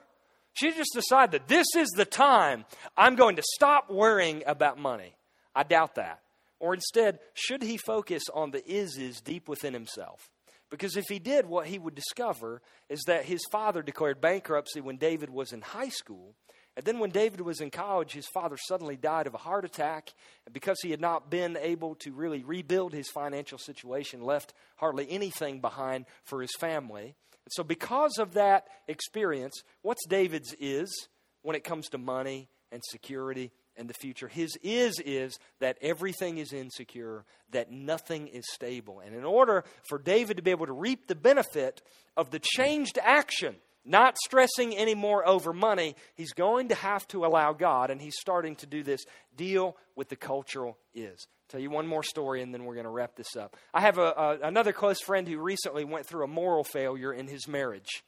Should 0.56 0.74
he 0.74 0.80
just 0.80 0.94
decide 0.94 1.32
that 1.32 1.48
this 1.48 1.68
is 1.76 1.90
the 1.90 2.06
time 2.06 2.66
I'm 2.98 3.16
going 3.16 3.36
to 3.36 3.44
stop 3.56 3.90
worrying 3.90 4.44
about 4.46 4.80
money? 4.80 5.16
I 5.54 5.64
doubt 5.64 5.96
that. 5.96 6.22
Or 6.60 6.74
instead, 6.74 7.20
should 7.34 7.62
he 7.62 7.78
focus 7.78 8.24
on 8.34 8.52
the 8.52 8.66
is 8.66 8.98
is 8.98 9.22
deep 9.22 9.48
within 9.48 9.74
himself? 9.74 10.30
Because 10.72 10.98
if 10.98 11.06
he 11.10 11.20
did, 11.20 11.46
what 11.46 11.68
he 11.68 11.78
would 11.78 11.94
discover 11.94 12.62
is 12.90 13.04
that 13.08 13.26
his 13.26 13.42
father 13.52 13.82
declared 13.82 14.20
bankruptcy 14.20 14.82
when 14.82 14.98
David 14.98 15.30
was 15.30 15.54
in 15.54 15.62
high 15.62 15.90
school, 15.90 16.36
and 16.76 16.86
then 16.86 17.00
when 17.00 17.12
David 17.12 17.42
was 17.42 17.62
in 17.62 17.70
college, 17.70 18.12
his 18.12 18.28
father 18.28 18.58
suddenly 18.68 18.98
died 18.98 19.28
of 19.28 19.34
a 19.34 19.40
heart 19.40 19.64
attack. 19.64 20.14
And 20.46 20.54
because 20.54 20.78
he 20.82 20.92
had 20.92 21.00
not 21.00 21.30
been 21.30 21.58
able 21.62 21.96
to 21.96 22.12
really 22.12 22.44
rebuild 22.44 22.94
his 22.94 23.10
financial 23.10 23.58
situation, 23.58 24.22
left 24.22 24.54
hardly 24.76 25.10
anything 25.10 25.62
behind 25.62 26.06
for 26.26 26.42
his 26.42 26.52
family. 26.60 27.16
And 27.46 27.52
so, 27.52 27.64
because 27.64 28.18
of 28.18 28.34
that 28.34 28.68
experience, 28.88 29.62
what's 29.82 30.06
David's 30.08 30.56
is 30.60 31.08
when 31.42 31.56
it 31.56 31.64
comes 31.64 31.88
to 31.90 31.98
money 31.98 32.50
and 32.72 32.82
security 32.90 33.52
and 33.78 33.88
the 33.88 33.94
future? 33.94 34.28
His 34.28 34.58
is 34.64 35.00
is 35.06 35.38
that 35.60 35.78
everything 35.82 36.40
is 36.40 36.54
insecure, 36.54 37.24
that 37.52 37.72
nothing 37.72 38.28
is 38.28 38.46
stable. 38.52 39.00
And 39.00 39.16
in 39.16 39.24
order 39.24 39.64
for 39.88 40.00
David 40.00 40.38
to 40.38 40.44
be 40.44 40.52
able 40.52 40.66
to 40.66 40.74
reap 40.74 41.08
the 41.08 41.16
benefit 41.16 41.82
of 42.18 42.32
the 42.32 42.40
changed 42.40 42.98
action 43.02 43.56
not 43.86 44.18
stressing 44.18 44.76
anymore 44.76 45.28
over 45.28 45.54
money, 45.54 45.96
he's 46.16 46.34
going 46.34 46.70
to 46.70 46.76
have 46.76 47.08
to 47.10 47.24
allow 47.26 47.54
God, 47.54 47.92
and 47.92 48.02
he's 48.02 48.16
starting 48.20 48.56
to 48.58 48.66
do 48.66 48.82
this, 48.82 49.06
deal 49.38 49.78
with 49.96 50.10
the 50.10 50.16
cultural 50.16 50.78
is. 50.94 51.28
Tell 51.50 51.60
you 51.60 51.70
one 51.70 51.86
more 51.86 52.04
story, 52.04 52.42
and 52.42 52.54
then 52.54 52.66
we're 52.66 52.74
going 52.74 52.86
to 52.86 52.92
wrap 52.92 53.16
this 53.16 53.36
up. 53.36 53.56
I 53.74 53.82
have 53.82 53.98
a, 54.00 54.14
a, 54.18 54.40
another 54.44 54.74
close 54.74 55.00
friend 55.00 55.28
who 55.28 55.38
recently 55.38 55.84
went 55.84 56.08
through 56.08 56.24
a 56.24 56.28
moral 56.28 56.64
failure 56.64 57.14
in 57.14 57.28
his 57.28 57.48
marriage. 57.48 58.04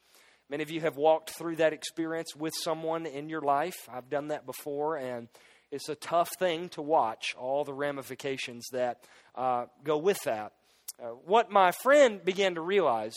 Many 0.49 0.63
of 0.63 0.71
you 0.71 0.81
have 0.81 0.97
walked 0.97 1.31
through 1.31 1.57
that 1.57 1.73
experience 1.73 2.35
with 2.35 2.53
someone 2.55 3.05
in 3.05 3.29
your 3.29 3.41
life. 3.41 3.75
I've 3.91 4.09
done 4.09 4.29
that 4.29 4.45
before, 4.45 4.97
and 4.97 5.27
it's 5.71 5.89
a 5.89 5.95
tough 5.95 6.29
thing 6.39 6.69
to 6.69 6.81
watch 6.81 7.35
all 7.37 7.63
the 7.63 7.73
ramifications 7.73 8.65
that 8.71 9.03
uh, 9.35 9.65
go 9.83 9.97
with 9.97 10.17
that. 10.25 10.53
Uh, 11.01 11.09
what 11.25 11.51
my 11.51 11.71
friend 11.83 12.23
began 12.23 12.55
to 12.55 12.61
realize 12.61 13.15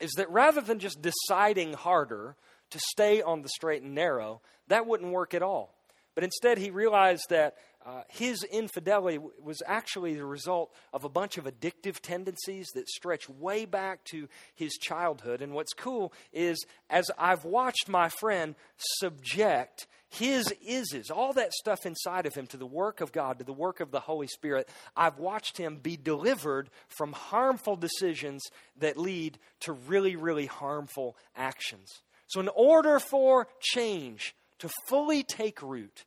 is 0.00 0.10
that 0.16 0.30
rather 0.30 0.60
than 0.60 0.78
just 0.78 1.00
deciding 1.00 1.74
harder 1.74 2.36
to 2.70 2.78
stay 2.90 3.22
on 3.22 3.42
the 3.42 3.48
straight 3.48 3.82
and 3.82 3.94
narrow, 3.94 4.40
that 4.68 4.86
wouldn't 4.86 5.12
work 5.12 5.34
at 5.34 5.42
all. 5.42 5.74
But 6.14 6.24
instead, 6.24 6.56
he 6.58 6.70
realized 6.70 7.26
that 7.28 7.56
uh, 7.86 8.02
his 8.08 8.42
infidelity 8.42 9.20
was 9.40 9.62
actually 9.64 10.14
the 10.14 10.26
result 10.26 10.74
of 10.92 11.04
a 11.04 11.08
bunch 11.08 11.38
of 11.38 11.44
addictive 11.44 12.00
tendencies 12.00 12.66
that 12.74 12.88
stretch 12.88 13.28
way 13.28 13.64
back 13.64 14.02
to 14.04 14.28
his 14.56 14.72
childhood. 14.72 15.40
And 15.40 15.52
what's 15.52 15.72
cool 15.72 16.12
is, 16.32 16.64
as 16.90 17.08
I've 17.16 17.44
watched 17.44 17.88
my 17.88 18.08
friend 18.08 18.56
subject 18.98 19.86
his 20.08 20.52
ises, 20.68 21.12
all 21.14 21.32
that 21.34 21.52
stuff 21.52 21.86
inside 21.86 22.26
of 22.26 22.34
him 22.34 22.48
to 22.48 22.56
the 22.56 22.66
work 22.66 23.00
of 23.00 23.12
God, 23.12 23.38
to 23.38 23.44
the 23.44 23.52
work 23.52 23.78
of 23.78 23.92
the 23.92 24.00
Holy 24.00 24.26
Spirit, 24.26 24.68
I've 24.96 25.18
watched 25.18 25.56
him 25.56 25.76
be 25.76 25.96
delivered 25.96 26.70
from 26.88 27.12
harmful 27.12 27.76
decisions 27.76 28.42
that 28.78 28.96
lead 28.96 29.38
to 29.60 29.72
really, 29.72 30.16
really 30.16 30.46
harmful 30.46 31.16
actions. 31.36 32.02
So, 32.26 32.40
in 32.40 32.48
order 32.48 32.98
for 32.98 33.46
change 33.60 34.34
to 34.58 34.68
fully 34.88 35.22
take 35.22 35.62
root, 35.62 36.04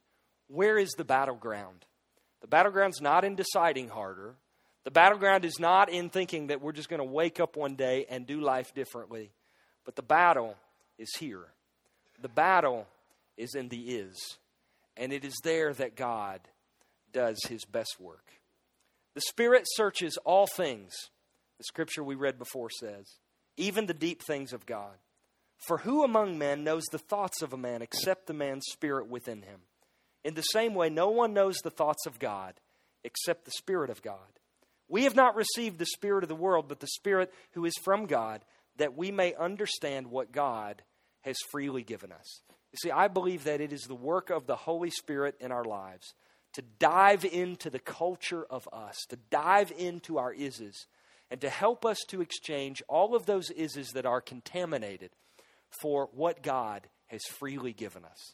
where 0.49 0.77
is 0.77 0.89
the 0.97 1.05
battleground? 1.05 1.85
The 2.41 2.47
battleground's 2.47 3.01
not 3.01 3.23
in 3.23 3.35
deciding 3.35 3.89
harder. 3.89 4.35
The 4.83 4.91
battleground 4.91 5.45
is 5.45 5.59
not 5.59 5.89
in 5.89 6.09
thinking 6.09 6.47
that 6.47 6.61
we're 6.61 6.71
just 6.71 6.89
going 6.89 7.01
to 7.01 7.05
wake 7.05 7.39
up 7.39 7.55
one 7.55 7.75
day 7.75 8.05
and 8.09 8.25
do 8.25 8.41
life 8.41 8.73
differently. 8.73 9.31
But 9.85 9.95
the 9.95 10.01
battle 10.01 10.55
is 10.97 11.09
here. 11.19 11.47
The 12.21 12.29
battle 12.29 12.87
is 13.37 13.53
in 13.55 13.69
the 13.69 13.77
is. 13.77 14.37
And 14.97 15.13
it 15.13 15.23
is 15.23 15.35
there 15.43 15.73
that 15.75 15.95
God 15.95 16.41
does 17.13 17.39
his 17.47 17.63
best 17.65 17.97
work. 17.99 18.31
The 19.15 19.21
Spirit 19.21 19.63
searches 19.65 20.17
all 20.25 20.47
things, 20.47 20.93
the 21.57 21.63
scripture 21.63 22.03
we 22.03 22.15
read 22.15 22.39
before 22.39 22.69
says, 22.69 23.05
even 23.57 23.85
the 23.85 23.93
deep 23.93 24.23
things 24.23 24.53
of 24.53 24.65
God. 24.65 24.97
For 25.67 25.79
who 25.79 26.03
among 26.03 26.37
men 26.37 26.63
knows 26.63 26.85
the 26.85 26.97
thoughts 26.97 27.41
of 27.41 27.51
a 27.51 27.57
man 27.57 27.81
except 27.81 28.27
the 28.27 28.33
man's 28.33 28.63
spirit 28.71 29.07
within 29.07 29.41
him? 29.41 29.59
In 30.23 30.33
the 30.33 30.41
same 30.41 30.75
way, 30.75 30.89
no 30.89 31.09
one 31.09 31.33
knows 31.33 31.57
the 31.57 31.69
thoughts 31.69 32.05
of 32.05 32.19
God 32.19 32.59
except 33.03 33.45
the 33.45 33.51
Spirit 33.51 33.89
of 33.89 34.01
God. 34.01 34.17
We 34.87 35.03
have 35.03 35.15
not 35.15 35.35
received 35.35 35.77
the 35.77 35.85
Spirit 35.85 36.23
of 36.23 36.29
the 36.29 36.35
world, 36.35 36.67
but 36.67 36.79
the 36.79 36.87
Spirit 36.87 37.33
who 37.51 37.65
is 37.65 37.75
from 37.83 38.05
God, 38.05 38.43
that 38.77 38.97
we 38.97 39.11
may 39.11 39.33
understand 39.35 40.07
what 40.07 40.31
God 40.31 40.81
has 41.21 41.37
freely 41.51 41.83
given 41.83 42.11
us. 42.11 42.41
You 42.71 42.77
see, 42.81 42.91
I 42.91 43.07
believe 43.07 43.43
that 43.45 43.61
it 43.61 43.71
is 43.71 43.83
the 43.83 43.95
work 43.95 44.29
of 44.29 44.45
the 44.45 44.55
Holy 44.55 44.89
Spirit 44.89 45.35
in 45.39 45.51
our 45.51 45.63
lives 45.63 46.13
to 46.53 46.63
dive 46.79 47.25
into 47.25 47.69
the 47.69 47.79
culture 47.79 48.43
of 48.49 48.67
us, 48.73 48.97
to 49.09 49.17
dive 49.29 49.71
into 49.77 50.17
our 50.17 50.33
ises, 50.33 50.87
and 51.29 51.39
to 51.41 51.49
help 51.49 51.85
us 51.85 51.99
to 52.07 52.21
exchange 52.21 52.81
all 52.87 53.15
of 53.15 53.25
those 53.25 53.49
ises 53.51 53.93
that 53.93 54.05
are 54.05 54.21
contaminated 54.21 55.11
for 55.81 56.09
what 56.13 56.41
God 56.41 56.87
has 57.07 57.21
freely 57.25 57.73
given 57.73 58.03
us. 58.03 58.33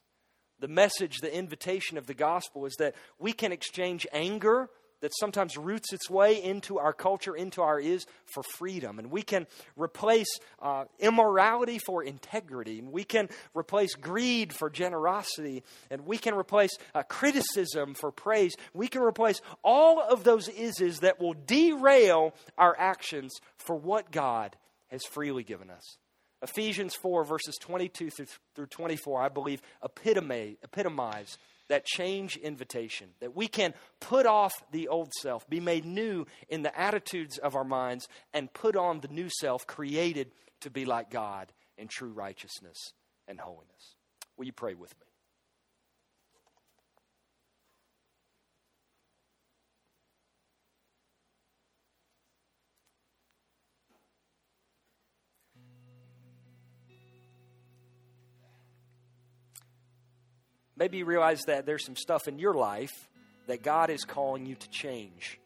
The 0.59 0.67
message, 0.67 1.17
the 1.17 1.35
invitation 1.35 1.97
of 1.97 2.07
the 2.07 2.13
gospel 2.13 2.65
is 2.65 2.75
that 2.79 2.95
we 3.19 3.33
can 3.33 3.51
exchange 3.51 4.07
anger 4.13 4.69
that 5.01 5.11
sometimes 5.19 5.57
roots 5.57 5.93
its 5.93 6.09
way 6.09 6.41
into 6.41 6.79
our 6.79 6.93
culture, 6.93 7.35
into 7.35 7.61
our 7.61 7.79
is, 7.79 8.05
for 8.25 8.41
freedom. 8.57 8.97
And 8.97 9.11
we 9.11 9.21
can 9.21 9.45
replace 9.75 10.39
uh, 10.59 10.85
immorality 10.99 11.79
for 11.79 12.03
integrity. 12.03 12.79
And 12.79 12.91
we 12.91 13.03
can 13.03 13.29
replace 13.53 13.93
greed 13.93 14.53
for 14.53 14.69
generosity. 14.69 15.63
And 15.91 16.07
we 16.07 16.17
can 16.17 16.33
replace 16.33 16.71
uh, 16.93 17.03
criticism 17.03 17.93
for 17.93 18.11
praise. 18.11 18.55
We 18.73 18.87
can 18.87 19.01
replace 19.01 19.41
all 19.63 20.01
of 20.01 20.23
those 20.23 20.49
ises 20.49 21.01
that 21.01 21.19
will 21.19 21.33
derail 21.33 22.33
our 22.57 22.75
actions 22.77 23.33
for 23.57 23.75
what 23.75 24.11
God 24.11 24.55
has 24.87 25.03
freely 25.03 25.43
given 25.43 25.69
us. 25.69 25.97
Ephesians 26.45 26.93
4, 26.93 27.23
verses 27.23 27.57
22 27.59 28.11
through 28.11 28.67
24, 28.67 29.21
I 29.21 29.29
believe, 29.29 29.61
epitomize, 29.83 30.57
epitomize 30.63 31.39
that 31.69 31.85
change 31.85 32.37
invitation, 32.37 33.09
that 33.19 33.35
we 33.35 33.47
can 33.47 33.73
put 33.99 34.27
off 34.27 34.53
the 34.71 34.87
old 34.87 35.11
self, 35.21 35.49
be 35.49 35.59
made 35.59 35.85
new 35.85 36.27
in 36.47 36.61
the 36.61 36.79
attitudes 36.79 37.39
of 37.39 37.55
our 37.55 37.63
minds, 37.63 38.07
and 38.31 38.53
put 38.53 38.75
on 38.75 38.99
the 38.99 39.07
new 39.07 39.27
self 39.39 39.65
created 39.65 40.29
to 40.61 40.69
be 40.69 40.85
like 40.85 41.09
God 41.09 41.51
in 41.79 41.87
true 41.87 42.11
righteousness 42.11 42.93
and 43.27 43.39
holiness. 43.39 43.95
Will 44.37 44.45
you 44.45 44.53
pray 44.53 44.75
with 44.75 44.93
me? 44.99 45.04
Maybe 60.77 60.97
you 60.97 61.05
realize 61.05 61.41
that 61.47 61.65
there's 61.65 61.85
some 61.85 61.95
stuff 61.95 62.27
in 62.27 62.37
your 62.37 62.53
life 62.53 63.09
that 63.47 63.63
God 63.63 63.89
is 63.89 64.03
calling 64.03 64.45
you 64.45 64.55
to 64.55 64.69
change. 64.69 65.39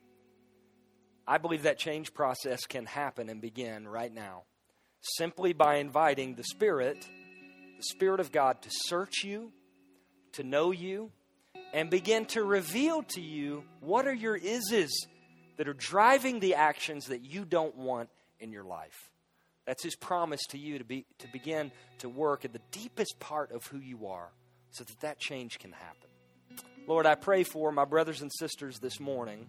I 1.28 1.38
believe 1.38 1.64
that 1.64 1.78
change 1.78 2.14
process 2.14 2.62
can 2.68 2.86
happen 2.86 3.30
and 3.30 3.40
begin 3.40 3.88
right 3.88 4.14
now 4.14 4.44
simply 5.02 5.54
by 5.54 5.76
inviting 5.76 6.36
the 6.36 6.44
Spirit, 6.44 7.08
the 7.78 7.84
Spirit 7.84 8.20
of 8.20 8.32
God, 8.32 8.62
to 8.64 8.70
search 8.72 9.24
you, 9.24 9.52
to 10.34 10.44
know 10.44 10.72
you, 10.72 11.12
and 11.74 11.90
begin 11.90 12.26
to 12.26 12.44
reveal 12.44 13.04
to 13.04 13.22
you 13.22 13.64
what 13.80 14.08
are 14.08 14.14
your 14.14 14.40
ises 14.40 14.90
that 15.58 15.68
are 15.68 15.74
driving 15.74 16.40
the 16.40 16.56
actions 16.56 17.08
that 17.08 17.24
you 17.24 17.46
don't 17.46 17.76
want 17.76 18.10
in 18.40 18.52
your 18.52 18.64
life. 18.64 19.12
That's 19.66 19.84
His 19.84 19.96
promise 19.96 20.42
to 20.50 20.58
you 20.58 20.80
to, 20.80 20.84
be, 20.84 21.06
to 21.20 21.28
begin 21.32 21.72
to 22.00 22.10
work 22.10 22.44
at 22.44 22.54
the 22.54 22.62
deepest 22.72 23.20
part 23.20 23.52
of 23.52 23.68
who 23.68 23.78
you 23.78 24.08
are 24.08 24.30
so 24.72 24.84
that 24.84 25.00
that 25.02 25.20
change 25.20 25.60
can 25.60 25.72
happen. 25.72 26.10
Lord, 26.88 27.06
I 27.06 27.16
pray 27.16 27.44
for 27.44 27.72
my 27.72 27.86
brothers 27.86 28.22
and 28.22 28.32
sisters 28.34 28.80
this 28.80 29.00
morning, 29.00 29.48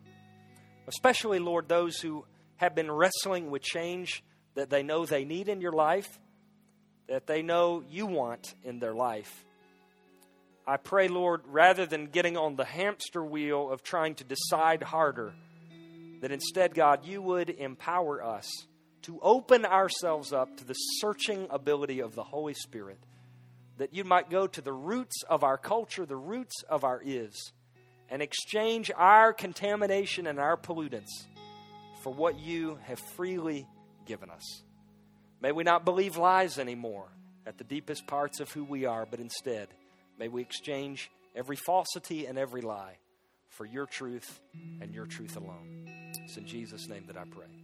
especially, 0.88 1.38
Lord, 1.38 1.68
those 1.68 1.98
who 1.98 2.24
have 2.56 2.74
been 2.74 2.90
wrestling 2.90 3.50
with 3.50 3.62
change 3.62 4.22
that 4.54 4.68
they 4.68 4.82
know 4.82 5.06
they 5.06 5.24
need 5.24 5.48
in 5.48 5.60
your 5.60 5.72
life, 5.72 6.18
that 7.08 7.26
they 7.26 7.42
know 7.42 7.82
you 7.88 8.06
want 8.06 8.54
in 8.62 8.78
their 8.78 8.94
life. 8.94 9.44
I 10.66 10.76
pray, 10.76 11.08
Lord, 11.08 11.40
rather 11.46 11.86
than 11.86 12.06
getting 12.06 12.36
on 12.36 12.56
the 12.56 12.64
hamster 12.64 13.24
wheel 13.24 13.70
of 13.70 13.82
trying 13.82 14.14
to 14.16 14.24
decide 14.24 14.82
harder, 14.82 15.32
that 16.20 16.30
instead, 16.30 16.74
God, 16.74 17.06
you 17.06 17.22
would 17.22 17.48
empower 17.48 18.22
us 18.22 18.48
to 19.02 19.18
open 19.22 19.64
ourselves 19.64 20.32
up 20.32 20.58
to 20.58 20.64
the 20.64 20.74
searching 20.74 21.46
ability 21.50 22.00
of 22.00 22.14
the 22.14 22.22
Holy 22.22 22.54
Spirit 22.54 22.98
that 23.80 23.94
you 23.94 24.04
might 24.04 24.28
go 24.28 24.46
to 24.46 24.60
the 24.60 24.72
roots 24.72 25.22
of 25.22 25.42
our 25.42 25.56
culture, 25.56 26.04
the 26.04 26.14
roots 26.14 26.62
of 26.68 26.84
our 26.84 27.00
is, 27.02 27.50
and 28.10 28.20
exchange 28.20 28.90
our 28.94 29.32
contamination 29.32 30.26
and 30.26 30.38
our 30.38 30.58
pollutants 30.58 31.24
for 32.02 32.12
what 32.12 32.38
you 32.38 32.78
have 32.84 32.98
freely 33.16 33.66
given 34.04 34.28
us. 34.28 34.62
May 35.40 35.52
we 35.52 35.64
not 35.64 35.86
believe 35.86 36.18
lies 36.18 36.58
anymore 36.58 37.08
at 37.46 37.56
the 37.56 37.64
deepest 37.64 38.06
parts 38.06 38.38
of 38.38 38.52
who 38.52 38.64
we 38.64 38.84
are, 38.84 39.06
but 39.10 39.18
instead, 39.18 39.68
may 40.18 40.28
we 40.28 40.42
exchange 40.42 41.10
every 41.34 41.56
falsity 41.56 42.26
and 42.26 42.36
every 42.36 42.60
lie 42.60 42.98
for 43.48 43.64
your 43.64 43.86
truth 43.86 44.40
and 44.82 44.92
your 44.92 45.06
truth 45.06 45.38
alone. 45.38 45.86
It's 46.22 46.36
in 46.36 46.46
Jesus' 46.46 46.86
name 46.86 47.04
that 47.06 47.16
I 47.16 47.24
pray. 47.24 47.59